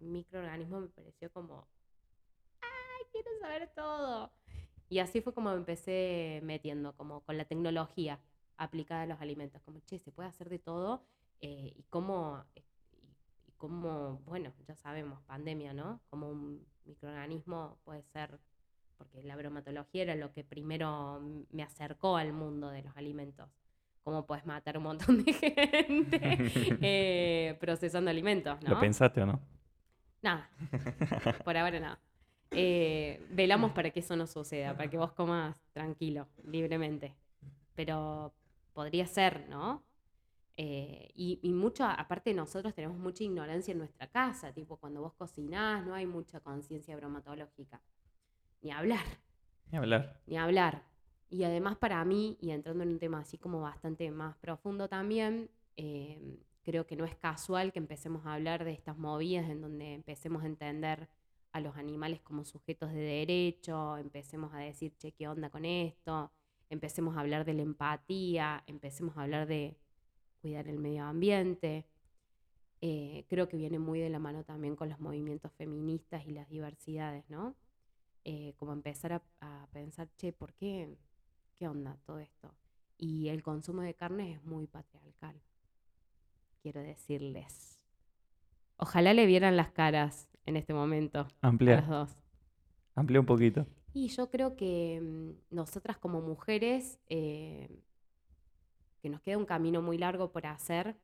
microorganismos 0.00 0.82
me 0.82 0.88
pareció 0.88 1.30
como, 1.32 1.66
¡ay, 2.60 3.06
quiero 3.12 3.30
saber 3.40 3.70
todo! 3.74 4.32
Y 4.88 4.98
así 5.00 5.20
fue 5.20 5.34
como 5.34 5.50
me 5.50 5.56
empecé 5.56 6.40
metiendo, 6.42 6.96
como 6.96 7.20
con 7.20 7.36
la 7.36 7.44
tecnología 7.44 8.20
aplicada 8.56 9.02
a 9.02 9.06
los 9.06 9.20
alimentos. 9.20 9.62
Como, 9.62 9.80
che, 9.80 9.98
se 9.98 10.10
puede 10.12 10.28
hacer 10.28 10.48
de 10.48 10.58
todo. 10.58 11.02
eh, 11.40 11.72
y 11.76 11.84
cómo, 11.84 12.44
cómo, 13.58 14.22
bueno, 14.24 14.52
ya 14.66 14.74
sabemos, 14.74 15.20
pandemia, 15.22 15.74
¿no? 15.74 16.00
Como 16.08 16.30
un 16.30 16.66
microorganismo 16.86 17.78
puede 17.84 18.02
ser, 18.04 18.38
porque 18.96 19.22
la 19.22 19.36
bromatología 19.36 20.02
era 20.02 20.14
lo 20.14 20.32
que 20.32 20.44
primero 20.44 21.20
me 21.50 21.62
acercó 21.62 22.16
al 22.16 22.32
mundo 22.32 22.70
de 22.70 22.82
los 22.82 22.96
alimentos 22.96 23.50
cómo 24.08 24.24
puedes 24.24 24.46
matar 24.46 24.78
un 24.78 24.84
montón 24.84 25.22
de 25.22 25.32
gente 25.34 26.18
eh, 26.80 27.58
procesando 27.60 28.10
alimentos, 28.10 28.58
¿no? 28.62 28.70
¿Lo 28.70 28.80
pensaste 28.80 29.20
o 29.20 29.26
no? 29.26 29.38
Nada, 30.22 30.48
por 31.44 31.54
ahora 31.58 31.78
nada. 31.78 32.00
Eh, 32.50 33.22
velamos 33.28 33.72
para 33.72 33.90
que 33.90 34.00
eso 34.00 34.16
no 34.16 34.26
suceda, 34.26 34.74
para 34.74 34.88
que 34.88 34.96
vos 34.96 35.12
comas 35.12 35.60
tranquilo, 35.74 36.26
libremente. 36.42 37.14
Pero 37.74 38.32
podría 38.72 39.06
ser, 39.06 39.46
¿no? 39.50 39.82
Eh, 40.58 41.10
y, 41.14 41.40
y 41.42 41.54
mucho, 41.54 41.84
aparte 41.86 42.34
nosotros 42.34 42.74
tenemos 42.74 42.98
mucha 42.98 43.24
ignorancia 43.24 43.72
en 43.72 43.78
nuestra 43.78 44.08
casa, 44.08 44.52
tipo 44.52 44.78
cuando 44.78 45.02
vos 45.02 45.14
cocinás 45.14 45.86
no 45.86 45.94
hay 45.94 46.06
mucha 46.06 46.40
conciencia 46.40 46.96
bromatológica. 46.96 47.82
Ni 48.62 48.70
hablar 48.72 49.06
Ni 49.70 49.78
hablar. 49.78 50.20
ni 50.26 50.36
hablar. 50.38 50.84
Y 51.30 51.44
además 51.44 51.76
para 51.78 52.04
mí, 52.04 52.38
y 52.40 52.50
entrando 52.50 52.84
en 52.84 52.90
un 52.90 52.98
tema 52.98 53.20
así 53.20 53.38
como 53.38 53.60
bastante 53.62 54.10
más 54.10 54.36
profundo 54.38 54.88
también, 54.88 55.50
eh, 55.76 56.40
creo 56.62 56.86
que 56.86 56.96
no 56.96 57.04
es 57.04 57.16
casual 57.16 57.72
que 57.72 57.78
empecemos 57.78 58.26
a 58.26 58.34
hablar 58.34 58.64
de 58.64 58.72
estas 58.72 58.98
movidas 58.98 59.48
en 59.50 59.60
donde 59.62 59.94
empecemos 59.94 60.42
a 60.42 60.46
entender 60.46 61.08
a 61.52 61.60
los 61.60 61.76
animales 61.76 62.20
como 62.22 62.44
sujetos 62.44 62.92
de 62.92 63.00
derecho, 63.00 63.96
empecemos 63.98 64.52
a 64.54 64.58
decir, 64.58 64.96
che, 64.98 65.12
¿qué 65.12 65.28
onda 65.28 65.50
con 65.50 65.64
esto? 65.64 66.32
Empecemos 66.70 67.16
a 67.16 67.20
hablar 67.20 67.44
de 67.46 67.54
la 67.54 67.62
empatía, 67.62 68.62
empecemos 68.66 69.16
a 69.16 69.22
hablar 69.22 69.46
de 69.48 69.76
cuidar 70.38 70.68
el 70.68 70.78
medio 70.78 71.04
ambiente. 71.04 71.86
Eh, 72.80 73.24
creo 73.28 73.48
que 73.48 73.56
viene 73.56 73.78
muy 73.78 74.00
de 74.00 74.08
la 74.10 74.18
mano 74.18 74.44
también 74.44 74.76
con 74.76 74.88
los 74.88 75.00
movimientos 75.00 75.52
feministas 75.52 76.26
y 76.26 76.30
las 76.30 76.48
diversidades, 76.48 77.28
¿no? 77.28 77.56
eh, 78.24 78.52
como 78.56 78.72
empezar 78.74 79.12
a, 79.14 79.22
a 79.40 79.66
pensar, 79.72 80.08
che, 80.18 80.32
¿por 80.32 80.52
qué? 80.52 80.98
¿Qué 81.56 81.66
onda 81.66 81.96
todo 82.04 82.18
esto? 82.18 82.54
Y 82.98 83.28
el 83.28 83.42
consumo 83.42 83.80
de 83.80 83.94
carne 83.94 84.32
es 84.32 84.44
muy 84.44 84.66
patriarcal, 84.66 85.40
quiero 86.60 86.80
decirles. 86.82 87.80
Ojalá 88.76 89.14
le 89.14 89.24
vieran 89.24 89.56
las 89.56 89.70
caras 89.70 90.28
en 90.44 90.56
este 90.56 90.74
momento 90.74 91.20
a 91.40 91.48
Amplía. 91.48 91.76
las 91.76 91.88
dos. 91.88 92.16
Amplía 92.94 93.20
un 93.20 93.26
poquito. 93.26 93.66
Y 93.94 94.08
yo 94.08 94.28
creo 94.30 94.56
que 94.56 95.00
mm, 95.00 95.54
nosotras 95.54 95.96
como 95.98 96.20
mujeres, 96.20 96.98
eh, 97.08 97.68
que 99.00 99.08
nos 99.08 99.20
queda 99.20 99.38
un 99.38 99.46
camino 99.46 99.82
muy 99.82 99.98
largo 99.98 100.32
por 100.32 100.46
hacer 100.46 100.96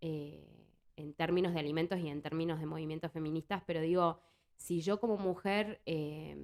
eh, 0.00 0.64
en 0.96 1.14
términos 1.14 1.54
de 1.54 1.60
alimentos 1.60 1.98
y 1.98 2.08
en 2.08 2.22
términos 2.22 2.60
de 2.60 2.66
movimientos 2.66 3.10
feministas, 3.12 3.62
pero 3.66 3.80
digo, 3.80 4.20
si 4.56 4.80
yo 4.80 5.00
como 5.00 5.16
mujer 5.16 5.80
eh, 5.86 6.36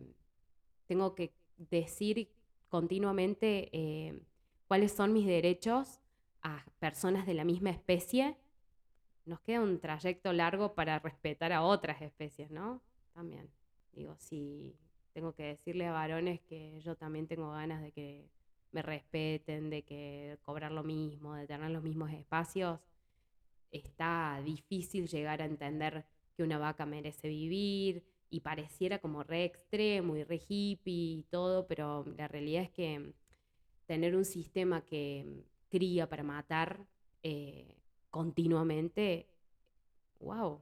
tengo 0.86 1.14
que 1.14 1.32
decir 1.56 2.30
continuamente 2.68 3.68
eh, 3.72 4.20
cuáles 4.66 4.92
son 4.92 5.12
mis 5.12 5.26
derechos 5.26 6.00
a 6.42 6.64
personas 6.78 7.26
de 7.26 7.34
la 7.34 7.44
misma 7.44 7.70
especie, 7.70 8.36
nos 9.26 9.40
queda 9.40 9.60
un 9.60 9.78
trayecto 9.78 10.32
largo 10.32 10.74
para 10.74 10.98
respetar 10.98 11.52
a 11.52 11.62
otras 11.62 12.00
especies, 12.02 12.50
¿no? 12.50 12.82
También. 13.12 13.50
Digo, 13.92 14.16
si 14.16 14.76
tengo 15.12 15.34
que 15.34 15.42
decirle 15.44 15.86
a 15.86 15.92
varones 15.92 16.40
que 16.40 16.80
yo 16.80 16.96
también 16.96 17.26
tengo 17.26 17.50
ganas 17.50 17.82
de 17.82 17.92
que 17.92 18.30
me 18.72 18.82
respeten, 18.82 19.70
de 19.70 19.82
que 19.82 20.38
cobrar 20.42 20.72
lo 20.72 20.82
mismo, 20.82 21.34
de 21.34 21.46
tener 21.46 21.70
los 21.70 21.82
mismos 21.82 22.12
espacios, 22.12 22.80
está 23.70 24.40
difícil 24.44 25.08
llegar 25.08 25.42
a 25.42 25.46
entender 25.46 26.04
que 26.36 26.42
una 26.42 26.58
vaca 26.58 26.86
merece 26.86 27.28
vivir 27.28 28.04
y 28.30 28.40
pareciera 28.40 28.98
como 29.00 29.22
re 29.22 29.44
extremo 29.44 30.16
y 30.16 30.24
re 30.24 30.40
hippie 30.48 31.18
y 31.18 31.22
todo, 31.30 31.66
pero 31.66 32.04
la 32.16 32.28
realidad 32.28 32.62
es 32.62 32.70
que 32.70 33.12
tener 33.86 34.14
un 34.14 34.24
sistema 34.24 34.82
que 34.82 35.44
cría 35.68 36.08
para 36.08 36.22
matar 36.22 36.86
eh, 37.22 37.76
continuamente, 38.10 39.28
wow, 40.20 40.60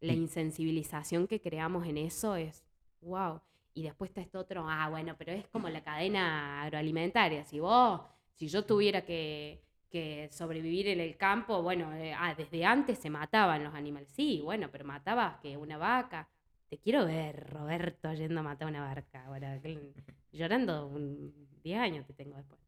la 0.00 0.12
insensibilización 0.12 1.26
que 1.26 1.40
creamos 1.40 1.86
en 1.86 1.98
eso 1.98 2.36
es 2.36 2.64
wow. 3.00 3.40
Y 3.74 3.82
después 3.82 4.10
está 4.10 4.20
esto 4.20 4.40
otro, 4.40 4.66
ah, 4.68 4.88
bueno, 4.88 5.14
pero 5.16 5.32
es 5.32 5.46
como 5.48 5.68
la 5.68 5.82
cadena 5.82 6.62
agroalimentaria. 6.62 7.44
Si 7.44 7.60
vos, 7.60 8.00
si 8.34 8.48
yo 8.48 8.64
tuviera 8.64 9.02
que, 9.02 9.62
sobrevivir 10.30 10.88
en 10.88 11.00
el 11.00 11.16
campo, 11.16 11.62
bueno, 11.62 11.92
eh, 11.94 12.12
ah, 12.16 12.34
desde 12.34 12.64
antes 12.64 12.98
se 12.98 13.10
mataban 13.10 13.64
los 13.64 13.74
animales. 13.74 14.08
Sí, 14.12 14.40
bueno, 14.44 14.68
pero 14.70 14.84
matabas 14.84 15.38
que 15.40 15.56
una 15.56 15.78
vaca. 15.78 16.28
Te 16.68 16.78
quiero 16.78 17.04
ver, 17.04 17.50
Roberto, 17.50 18.12
yendo 18.12 18.40
a 18.40 18.42
matar 18.42 18.68
una 18.68 18.82
vaca. 18.82 19.26
llorando 20.32 20.86
un 20.86 21.48
10 21.62 21.78
años 21.78 22.06
te 22.06 22.12
tengo 22.12 22.36
después. 22.36 22.60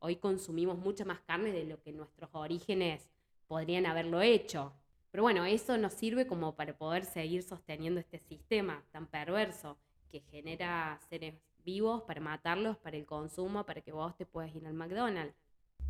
hoy 0.00 0.16
consumimos 0.16 0.78
mucha 0.78 1.04
más 1.04 1.20
carne 1.20 1.52
de 1.52 1.64
lo 1.64 1.80
que 1.80 1.92
nuestros 1.92 2.30
orígenes 2.32 3.08
podrían 3.46 3.86
haberlo 3.86 4.20
hecho. 4.22 4.72
Pero 5.10 5.22
bueno, 5.22 5.44
eso 5.44 5.78
nos 5.78 5.92
sirve 5.94 6.26
como 6.26 6.54
para 6.54 6.76
poder 6.76 7.04
seguir 7.04 7.42
sosteniendo 7.42 8.00
este 8.00 8.18
sistema 8.18 8.82
tan 8.92 9.06
perverso 9.06 9.78
que 10.10 10.20
genera 10.20 10.98
seres 11.08 11.34
vivos 11.64 12.02
para 12.02 12.20
matarlos, 12.20 12.76
para 12.78 12.96
el 12.96 13.04
consumo, 13.04 13.64
para 13.64 13.80
que 13.80 13.92
vos 13.92 14.16
te 14.16 14.24
puedas 14.24 14.54
ir 14.54 14.66
al 14.66 14.74
McDonald's. 14.74 15.34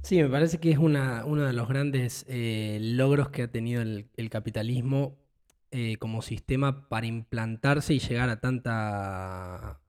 Sí, 0.03 0.23
me 0.23 0.29
parece 0.29 0.59
que 0.59 0.71
es 0.71 0.79
una, 0.79 1.25
uno 1.25 1.43
de 1.43 1.53
los 1.53 1.69
grandes 1.69 2.25
eh, 2.29 2.79
logros 2.81 3.29
que 3.31 3.43
ha 3.43 3.51
tenido 3.51 3.83
el, 3.83 4.31
capitalismo 4.31 5.19
eh, 5.71 5.97
como 5.97 6.23
sistema 6.23 6.89
para 6.89 7.07
implantarse 7.07 7.93
y 7.93 7.99
llegar 7.99 8.29
a 8.29 8.41
tanta 8.41 9.81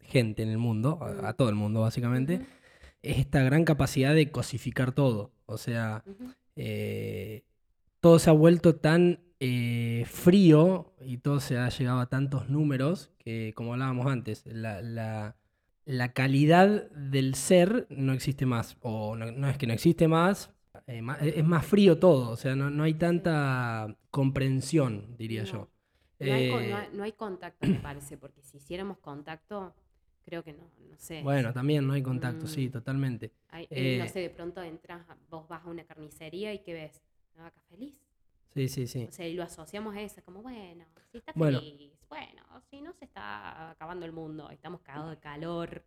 gente 0.00 0.42
en 0.42 0.48
el 0.48 0.58
mundo, 0.58 0.98
a, 1.22 1.34
todo 1.34 1.50
el 1.50 1.54
mundo 1.54 1.82
básicamente, 1.82 2.46
es 3.02 3.18
esta 3.18 3.42
gran 3.42 3.64
capacidad 3.64 4.14
de 4.14 4.30
cosificar 4.30 4.92
todo. 4.92 5.32
O 5.44 5.58
sea, 5.58 6.02
todo 8.00 8.18
se 8.18 8.30
ha 8.30 8.32
vuelto 8.32 8.76
tan 8.76 9.20
eh, 9.40 10.04
frío 10.06 10.94
y 11.00 11.18
todo 11.18 11.38
se 11.38 11.58
ha 11.58 11.68
llegado 11.68 12.00
a 12.00 12.08
tantos 12.08 12.48
números 12.48 13.12
que, 13.18 13.52
como 13.54 13.72
hablábamos 13.72 14.06
antes, 14.06 14.44
la, 14.46 15.36
calidad 16.14 16.90
del 16.90 17.34
ser 17.34 17.86
no 17.90 18.12
existe 18.12 18.46
más. 18.46 18.76
O 18.80 19.16
no, 19.16 19.48
es 19.48 19.58
que 19.58 19.66
no 19.66 19.72
existe 19.72 20.08
más, 20.08 20.52
eh, 20.86 21.02
es 21.22 21.44
más 21.44 21.66
frío 21.66 21.98
todo. 21.98 22.30
O 22.30 22.36
sea, 22.36 22.56
no, 22.56 22.82
hay 22.82 22.94
tanta 22.94 23.96
comprensión, 24.10 25.16
diría 25.16 25.44
yo. 25.44 25.68
Eh, 26.20 26.50
no 26.92 27.04
hay, 27.04 27.12
contacto, 27.12 27.64
me 27.64 27.78
parece, 27.78 28.18
porque 28.18 28.42
si 28.42 28.56
hiciéramos 28.56 28.98
contacto, 28.98 29.72
creo 30.24 30.42
que 30.42 30.52
no, 30.52 30.68
no 30.90 30.98
sé. 30.98 31.22
Bueno, 31.22 31.52
también 31.52 31.86
no 31.86 31.92
hay 31.92 32.02
contacto, 32.02 32.48
sí, 32.48 32.66
mm. 32.66 32.72
totalmente. 32.72 33.32
no 33.52 34.08
sé, 34.08 34.18
de 34.18 34.30
pronto 34.30 34.60
entras, 34.62 35.06
vos 35.30 35.46
vas 35.46 35.64
a 35.64 35.68
una 35.68 35.84
carnicería 35.84 36.52
y 36.52 36.58
¿qué 36.58 36.72
ves? 36.72 37.02
Vaca 37.44 37.60
feliz. 37.68 37.96
Sí, 38.54 38.68
sí, 38.68 38.86
sí. 38.86 39.06
O 39.08 39.12
sea, 39.12 39.28
y 39.28 39.34
lo 39.34 39.42
asociamos 39.42 39.94
a 39.94 40.00
eso, 40.00 40.22
como, 40.24 40.42
bueno, 40.42 40.86
si 41.12 41.18
está 41.18 41.32
feliz, 41.32 41.92
bueno, 42.08 42.42
si 42.70 42.80
no 42.80 42.92
se 42.92 43.04
está 43.04 43.70
acabando 43.70 44.06
el 44.06 44.12
mundo, 44.12 44.50
estamos 44.50 44.80
cagados 44.80 45.10
de 45.10 45.18
calor. 45.18 45.84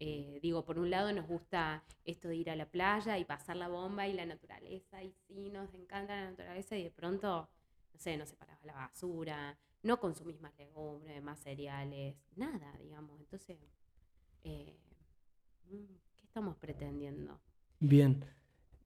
Eh, 0.00 0.40
digo, 0.42 0.64
por 0.64 0.78
un 0.78 0.90
lado 0.90 1.12
nos 1.12 1.26
gusta 1.26 1.84
esto 2.04 2.28
de 2.28 2.36
ir 2.36 2.50
a 2.50 2.56
la 2.56 2.66
playa 2.66 3.16
y 3.16 3.24
pasar 3.24 3.56
la 3.56 3.68
bomba 3.68 4.08
y 4.08 4.12
la 4.12 4.26
naturaleza, 4.26 5.02
y 5.02 5.14
sí, 5.26 5.50
nos 5.50 5.72
encanta 5.72 6.16
la 6.16 6.30
naturaleza, 6.30 6.76
y 6.76 6.82
de 6.82 6.90
pronto, 6.90 7.48
no 7.92 7.98
sé, 7.98 8.16
no 8.16 8.26
separas 8.26 8.62
la 8.64 8.74
basura, 8.74 9.56
no 9.82 10.00
consumís 10.00 10.40
más 10.40 10.54
legumbres, 10.58 11.22
más 11.22 11.38
cereales, 11.38 12.16
nada, 12.34 12.76
digamos. 12.78 13.20
Entonces, 13.20 13.58
eh, 14.42 14.76
¿qué 15.68 16.24
estamos 16.24 16.56
pretendiendo? 16.56 17.40
Bien. 17.78 18.24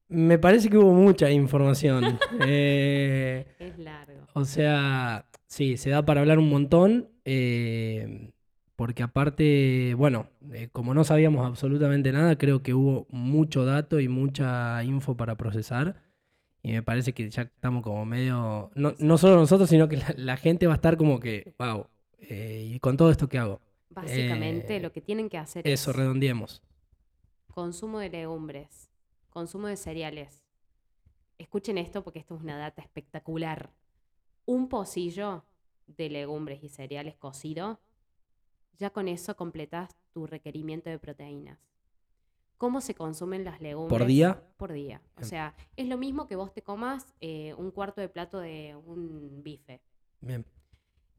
Me 0.09 0.39
parece 0.39 0.71
que 0.71 0.79
hubo 0.79 0.93
mucha 0.93 1.31
información. 1.31 2.19
Eh, 2.47 3.47
es 3.59 3.79
largo. 3.79 4.27
O 4.33 4.45
sea, 4.45 5.27
sí, 5.47 5.77
se 5.77 5.91
da 5.91 6.05
para 6.05 6.21
hablar 6.21 6.39
un 6.39 6.49
montón. 6.49 7.09
Eh, 7.25 8.31
porque 8.77 9.03
aparte, 9.03 9.95
bueno, 9.95 10.29
eh, 10.53 10.69
como 10.73 10.95
no 10.95 11.05
sabíamos 11.05 11.45
absolutamente 11.45 12.13
nada, 12.13 12.39
creo 12.39 12.63
que 12.63 12.75
hubo 12.75 13.07
mucho 13.11 13.65
dato 13.65 13.99
y 14.01 14.09
mucha 14.09 14.83
info 14.85 15.17
para 15.17 15.37
procesar. 15.37 15.97
Y 16.63 16.73
me 16.73 16.83
parece 16.83 17.13
que 17.13 17.29
ya 17.29 17.43
estamos 17.43 17.83
como 17.83 18.05
medio, 18.05 18.71
no, 18.75 18.95
no 18.99 19.19
solo 19.19 19.37
nosotros, 19.37 19.69
sino 19.69 19.89
que 19.89 20.01
la, 20.17 20.37
gente 20.37 20.67
va 20.67 20.75
a 20.75 20.77
estar 20.77 20.97
como 20.97 21.19
que, 21.19 21.55
wow, 21.59 21.87
¿y 22.21 22.79
con 22.81 22.97
todo 22.97 23.11
esto 23.11 23.29
qué 23.29 23.39
hago? 23.39 23.61
Básicamente 23.91 24.81
lo 24.81 24.93
que 24.93 25.01
tienen 25.01 25.29
que 25.29 25.39
hacer 25.39 25.67
es... 25.67 25.81
Eso, 25.81 25.93
redondeemos. 25.93 26.63
Consumo 27.49 27.99
de 27.99 28.11
legumbres 28.11 28.88
consumo 29.31 29.67
de 29.67 29.77
cereales. 29.77 30.43
Escuchen 31.39 31.79
esto 31.79 32.03
porque 32.03 32.19
esto 32.19 32.35
es 32.35 32.43
una 32.43 32.59
data 32.59 32.83
espectacular. 32.83 33.73
Un 34.45 34.69
pocillo 34.69 35.45
de 35.87 36.11
legumbres 36.11 36.63
y 36.63 36.69
cereales 36.69 37.17
cocido, 37.17 37.81
ya 38.79 38.91
con 38.91 39.09
eso 39.09 39.37
completas 39.37 39.97
tu 40.13 40.27
requerimiento 40.27 40.91
de 40.91 40.99
proteínas. 40.99 41.59
¿Cómo 42.57 42.81
se 42.81 42.95
consumen 42.95 43.45
las 43.45 43.61
legumbres? 43.61 43.99
¿Por 43.99 44.07
día? 44.07 44.43
Por 44.57 44.73
día. 44.73 45.01
O 45.17 45.23
sea, 45.23 45.55
es 45.77 45.87
lo 45.87 45.97
mismo 45.97 46.27
que 46.27 46.35
vos 46.35 46.53
te 46.53 46.63
comas 46.63 47.15
eh, 47.21 47.55
un 47.55 47.71
cuarto 47.71 48.01
de 48.01 48.09
plato 48.09 48.41
de 48.41 48.75
un 48.75 49.43
bife. 49.45 49.81
Bien. 50.21 50.45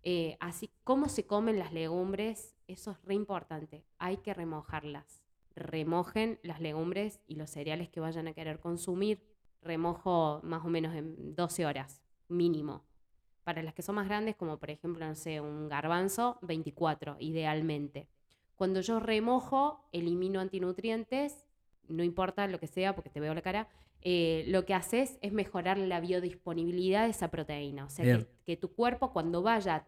Eh, 0.03 0.37
así, 0.41 0.69
¿cómo 0.83 1.07
se 1.07 1.25
comen 1.25 1.57
las 1.57 1.71
legumbres? 1.71 2.55
Eso 2.67 2.91
es 2.91 3.01
re 3.03 3.15
importante. 3.15 3.85
Hay 3.99 4.17
que 4.17 4.33
remojarlas 4.33 5.18
remojen 5.55 6.39
las 6.43 6.61
legumbres 6.61 7.19
y 7.27 7.35
los 7.35 7.49
cereales 7.49 7.89
que 7.89 7.99
vayan 7.99 8.27
a 8.27 8.33
querer 8.33 8.59
consumir. 8.59 9.21
Remojo 9.61 10.39
más 10.43 10.65
o 10.65 10.69
menos 10.69 10.95
en 10.95 11.35
12 11.35 11.65
horas, 11.65 12.01
mínimo. 12.27 12.83
Para 13.43 13.63
las 13.63 13.73
que 13.73 13.81
son 13.81 13.95
más 13.95 14.07
grandes, 14.07 14.35
como 14.35 14.57
por 14.57 14.69
ejemplo, 14.69 15.05
no 15.05 15.15
sé, 15.15 15.41
un 15.41 15.67
garbanzo, 15.67 16.37
24, 16.41 17.17
idealmente. 17.19 18.07
Cuando 18.55 18.81
yo 18.81 18.99
remojo, 18.99 19.87
elimino 19.91 20.39
antinutrientes, 20.39 21.45
no 21.87 22.03
importa 22.03 22.47
lo 22.47 22.59
que 22.59 22.67
sea, 22.67 22.93
porque 22.93 23.09
te 23.09 23.19
veo 23.19 23.33
la 23.33 23.41
cara, 23.41 23.67
eh, 24.01 24.45
lo 24.47 24.65
que 24.65 24.73
haces 24.73 25.17
es 25.21 25.33
mejorar 25.33 25.77
la 25.77 25.99
biodisponibilidad 25.99 27.05
de 27.05 27.09
esa 27.09 27.29
proteína. 27.29 27.85
O 27.85 27.89
sea, 27.89 28.25
que, 28.45 28.57
tu 28.57 28.71
cuerpo 28.73 29.11
cuando 29.11 29.41
vaya 29.41 29.75
a 29.75 29.85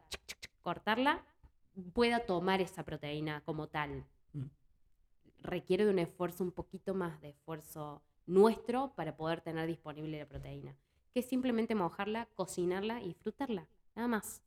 cortarla, 0.62 1.24
pueda 1.94 2.26
tomar 2.26 2.62
esa 2.62 2.84
proteína 2.84 3.42
como 3.46 3.68
tal 3.68 4.06
requiere 5.42 5.86
de 5.86 5.92
un 5.92 6.00
esfuerzo 6.00 6.44
un 6.44 6.52
poquito 6.52 6.94
más 6.94 7.20
de 7.22 7.30
esfuerzo 7.30 8.02
nuestro 8.26 8.94
para 8.96 9.16
poder 9.16 9.42
tener 9.42 9.68
disponible 9.68 10.20
la 10.20 10.26
proteína, 10.26 10.76
que 11.14 11.22
es 11.22 11.26
simplemente 11.26 11.76
mojarla, 11.76 12.28
cocinarla 12.36 13.02
y 13.02 13.08
disfrutarla, 13.10 13.68
nada 13.96 14.08
más. 14.08 14.42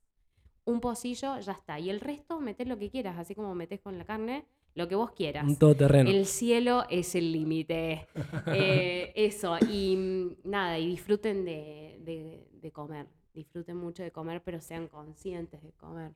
Un 0.64 0.80
pocillo, 0.80 1.38
ya 1.40 1.52
está. 1.52 1.78
Y 1.78 1.90
el 1.90 2.00
resto, 2.00 2.40
metes 2.40 2.66
lo 2.66 2.78
que 2.78 2.90
quieras, 2.90 3.18
así 3.18 3.34
como 3.34 3.54
metes 3.54 3.80
con 3.80 3.98
la 3.98 4.04
carne, 4.06 4.46
lo 4.74 4.88
que 4.88 4.94
vos 4.94 5.12
quieras. 5.12 5.44
Un 5.44 5.56
todoterreno. 5.56 6.08
El 6.08 6.24
cielo 6.24 6.84
es 6.88 7.14
el 7.14 7.32
límite. 7.32 8.08
Eh, 8.46 9.12
eso, 9.16 9.56
y 9.70 9.96
mm, 9.96 10.48
nada, 10.48 10.78
y 10.78 10.86
disfruten 10.86 11.44
de, 11.44 12.46
de 12.52 12.72
comer. 12.72 13.06
Disfruten 13.34 13.76
mucho 13.76 14.02
de 14.02 14.10
comer, 14.10 14.42
pero 14.42 14.60
sean 14.60 14.88
conscientes 14.88 15.62
de 15.62 15.72
comer. 15.72 16.12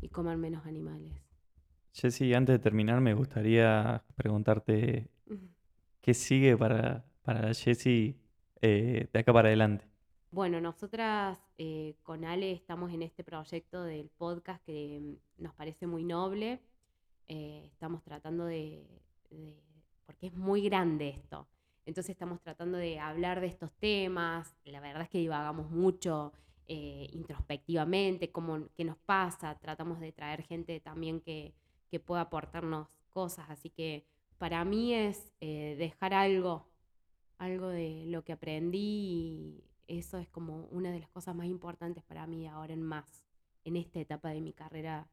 Y 0.00 0.08
comer 0.08 0.36
menos 0.36 0.66
animales. 0.66 1.23
Jessy, 1.94 2.34
antes 2.34 2.54
de 2.54 2.58
terminar, 2.58 3.00
me 3.00 3.14
gustaría 3.14 4.02
preguntarte 4.16 5.08
qué 6.00 6.12
sigue 6.12 6.56
para, 6.56 7.04
para 7.22 7.54
Jessy 7.54 8.18
eh, 8.60 9.08
de 9.12 9.18
acá 9.20 9.32
para 9.32 9.46
adelante. 9.48 9.86
Bueno, 10.32 10.60
nosotras 10.60 11.38
eh, 11.56 11.94
con 12.02 12.24
Ale 12.24 12.50
estamos 12.50 12.92
en 12.92 13.02
este 13.02 13.22
proyecto 13.22 13.84
del 13.84 14.10
podcast 14.10 14.64
que 14.64 14.98
mm, 15.00 15.42
nos 15.44 15.54
parece 15.54 15.86
muy 15.86 16.02
noble. 16.02 16.60
Eh, 17.28 17.62
estamos 17.72 18.02
tratando 18.02 18.44
de, 18.44 18.84
porque 20.04 20.26
es 20.26 20.34
muy 20.34 20.62
grande 20.62 21.10
esto. 21.10 21.46
Entonces 21.86 22.10
estamos 22.10 22.40
tratando 22.40 22.76
de 22.76 22.98
hablar 22.98 23.40
de 23.40 23.46
estos 23.46 23.72
temas. 23.74 24.56
La 24.64 24.80
verdad 24.80 25.02
es 25.02 25.10
que 25.10 25.18
divagamos 25.18 25.70
mucho 25.70 26.32
introspectivamente, 26.66 28.32
cómo, 28.32 28.68
qué 28.74 28.84
nos 28.84 28.96
pasa. 28.96 29.56
Tratamos 29.60 30.00
de 30.00 30.10
traer 30.10 30.42
gente 30.42 30.80
también 30.80 31.20
que, 31.20 31.54
que 31.94 32.00
pueda 32.00 32.22
aportarnos 32.22 32.88
cosas. 33.10 33.48
Así 33.50 33.70
que 33.70 34.04
para 34.36 34.64
mí 34.64 34.92
es 34.92 35.30
eh, 35.40 35.76
dejar 35.78 36.12
algo, 36.12 36.66
algo 37.38 37.68
de 37.68 38.02
lo 38.06 38.24
que 38.24 38.32
aprendí 38.32 38.80
y 38.80 39.64
eso 39.86 40.18
es 40.18 40.28
como 40.28 40.64
una 40.72 40.90
de 40.90 40.98
las 40.98 41.08
cosas 41.10 41.36
más 41.36 41.46
importantes 41.46 42.02
para 42.02 42.26
mí 42.26 42.48
ahora 42.48 42.72
en 42.72 42.82
más, 42.82 43.22
en 43.62 43.76
esta 43.76 44.00
etapa 44.00 44.30
de 44.30 44.40
mi 44.40 44.52
carrera 44.52 45.08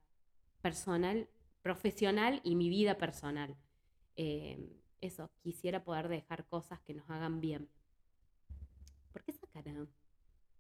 personal, 0.64 1.30
profesional 1.62 2.42
y 2.44 2.56
mi 2.56 2.68
vida 2.68 2.98
personal. 2.98 3.56
Eh, 4.16 4.58
eso, 5.02 5.30
quisiera 5.44 5.84
poder 5.84 6.08
dejar 6.08 6.48
cosas 6.48 6.82
que 6.82 6.96
nos 6.96 7.08
hagan 7.12 7.42
bien. 7.42 7.70
¿Por 9.14 9.24
qué 9.24 9.30
esa 9.30 9.46
cara? 9.54 9.86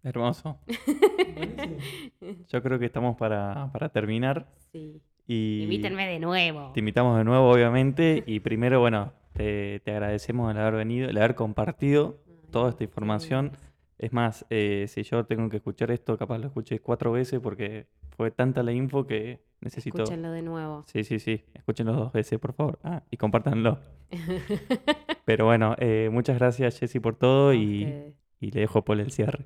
Hermoso. 0.03 0.59
Yo 2.47 2.61
creo 2.61 2.77
que 2.77 2.85
estamos 2.85 3.17
para, 3.17 3.71
para 3.71 3.89
terminar. 3.89 4.47
Sí. 4.71 5.01
Y 5.31 5.63
Invítenme 5.63 6.07
de 6.07 6.19
nuevo. 6.19 6.71
Te 6.73 6.81
invitamos 6.81 7.17
de 7.17 7.23
nuevo, 7.23 7.49
obviamente. 7.49 8.21
Y 8.27 8.41
primero, 8.41 8.81
bueno, 8.81 9.13
te, 9.31 9.79
te 9.79 9.91
agradecemos 9.91 10.51
el 10.51 10.57
haber 10.57 10.73
venido, 10.73 11.09
el 11.09 11.17
haber 11.17 11.35
compartido 11.35 12.17
toda 12.51 12.71
esta 12.71 12.83
información. 12.83 13.53
Es 13.97 14.11
más, 14.11 14.45
eh, 14.49 14.87
si 14.89 15.03
yo 15.03 15.23
tengo 15.25 15.47
que 15.47 15.57
escuchar 15.57 15.89
esto, 15.89 16.17
capaz 16.17 16.37
lo 16.39 16.47
escuché 16.47 16.79
cuatro 16.79 17.13
veces 17.13 17.39
porque 17.39 17.87
fue 18.17 18.31
tanta 18.31 18.61
la 18.61 18.73
info 18.73 19.07
que 19.07 19.39
necesito. 19.61 20.03
Escúchenlo 20.03 20.31
de 20.31 20.41
nuevo. 20.41 20.83
Sí, 20.87 21.05
sí, 21.05 21.17
sí. 21.19 21.45
Escúchenlo 21.53 21.93
dos 21.93 22.11
veces, 22.11 22.37
por 22.37 22.51
favor. 22.51 22.79
Ah, 22.83 23.03
y 23.09 23.15
compártanlo. 23.15 23.79
Pero 25.25 25.45
bueno, 25.45 25.75
eh, 25.79 26.09
muchas 26.11 26.39
gracias, 26.39 26.77
Jessy, 26.77 26.99
por 26.99 27.15
todo. 27.15 27.53
Y, 27.53 28.13
y 28.41 28.51
le 28.51 28.59
dejo 28.59 28.83
Paul 28.83 28.99
el 28.99 29.11
cierre. 29.11 29.45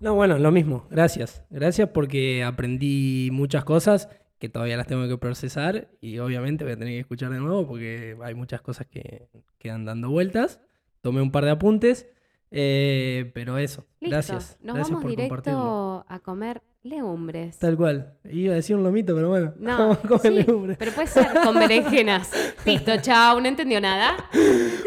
No, 0.00 0.14
bueno, 0.14 0.38
lo 0.38 0.50
mismo. 0.50 0.86
Gracias. 0.90 1.42
Gracias 1.48 1.88
porque 1.88 2.44
aprendí 2.44 3.30
muchas 3.32 3.64
cosas 3.64 4.10
que 4.38 4.48
todavía 4.48 4.76
las 4.76 4.86
tengo 4.86 5.06
que 5.08 5.16
procesar 5.16 5.88
y 6.00 6.18
obviamente 6.18 6.64
voy 6.64 6.74
a 6.74 6.76
tener 6.76 6.94
que 6.94 7.00
escuchar 7.00 7.30
de 7.30 7.38
nuevo 7.38 7.66
porque 7.66 8.16
hay 8.22 8.34
muchas 8.34 8.60
cosas 8.60 8.86
que 8.86 9.28
quedan 9.58 9.84
dando 9.84 10.10
vueltas. 10.10 10.60
Tomé 11.00 11.20
un 11.22 11.30
par 11.30 11.44
de 11.44 11.52
apuntes, 11.52 12.06
eh, 12.50 13.30
pero 13.34 13.58
eso. 13.58 13.86
Listo. 14.00 14.14
Gracias. 14.14 14.58
Nos 14.62 14.74
gracias 14.74 14.90
vamos 14.90 15.02
por 15.02 15.10
directo 15.10 16.04
a 16.08 16.18
comer 16.20 16.62
legumbres. 16.82 17.58
Tal 17.58 17.76
cual. 17.76 18.14
Iba 18.30 18.52
a 18.52 18.56
decir 18.56 18.76
un 18.76 18.82
lomito, 18.82 19.14
pero 19.14 19.28
bueno. 19.28 19.54
No, 19.58 19.98
sí, 20.22 20.30
legumbres. 20.30 20.76
pero 20.78 20.92
puede 20.92 21.08
ser 21.08 21.26
con 21.42 21.54
berenjenas. 21.54 22.30
Listo, 22.66 22.92
chao, 23.00 23.40
no 23.40 23.48
entendió 23.48 23.80
nada. 23.80 24.16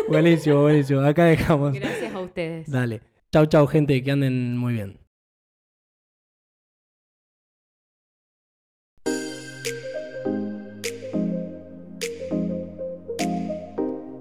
Buenísimo, 0.08 0.62
buenísimo. 0.62 1.02
Acá 1.02 1.26
dejamos. 1.26 1.74
Gracias 1.74 2.14
a 2.14 2.20
ustedes. 2.20 2.70
Dale. 2.70 3.02
Chau, 3.32 3.46
chau, 3.46 3.68
gente. 3.68 4.02
Que 4.04 4.12
anden 4.12 4.58
muy 4.58 4.74
bien. 4.74 5.07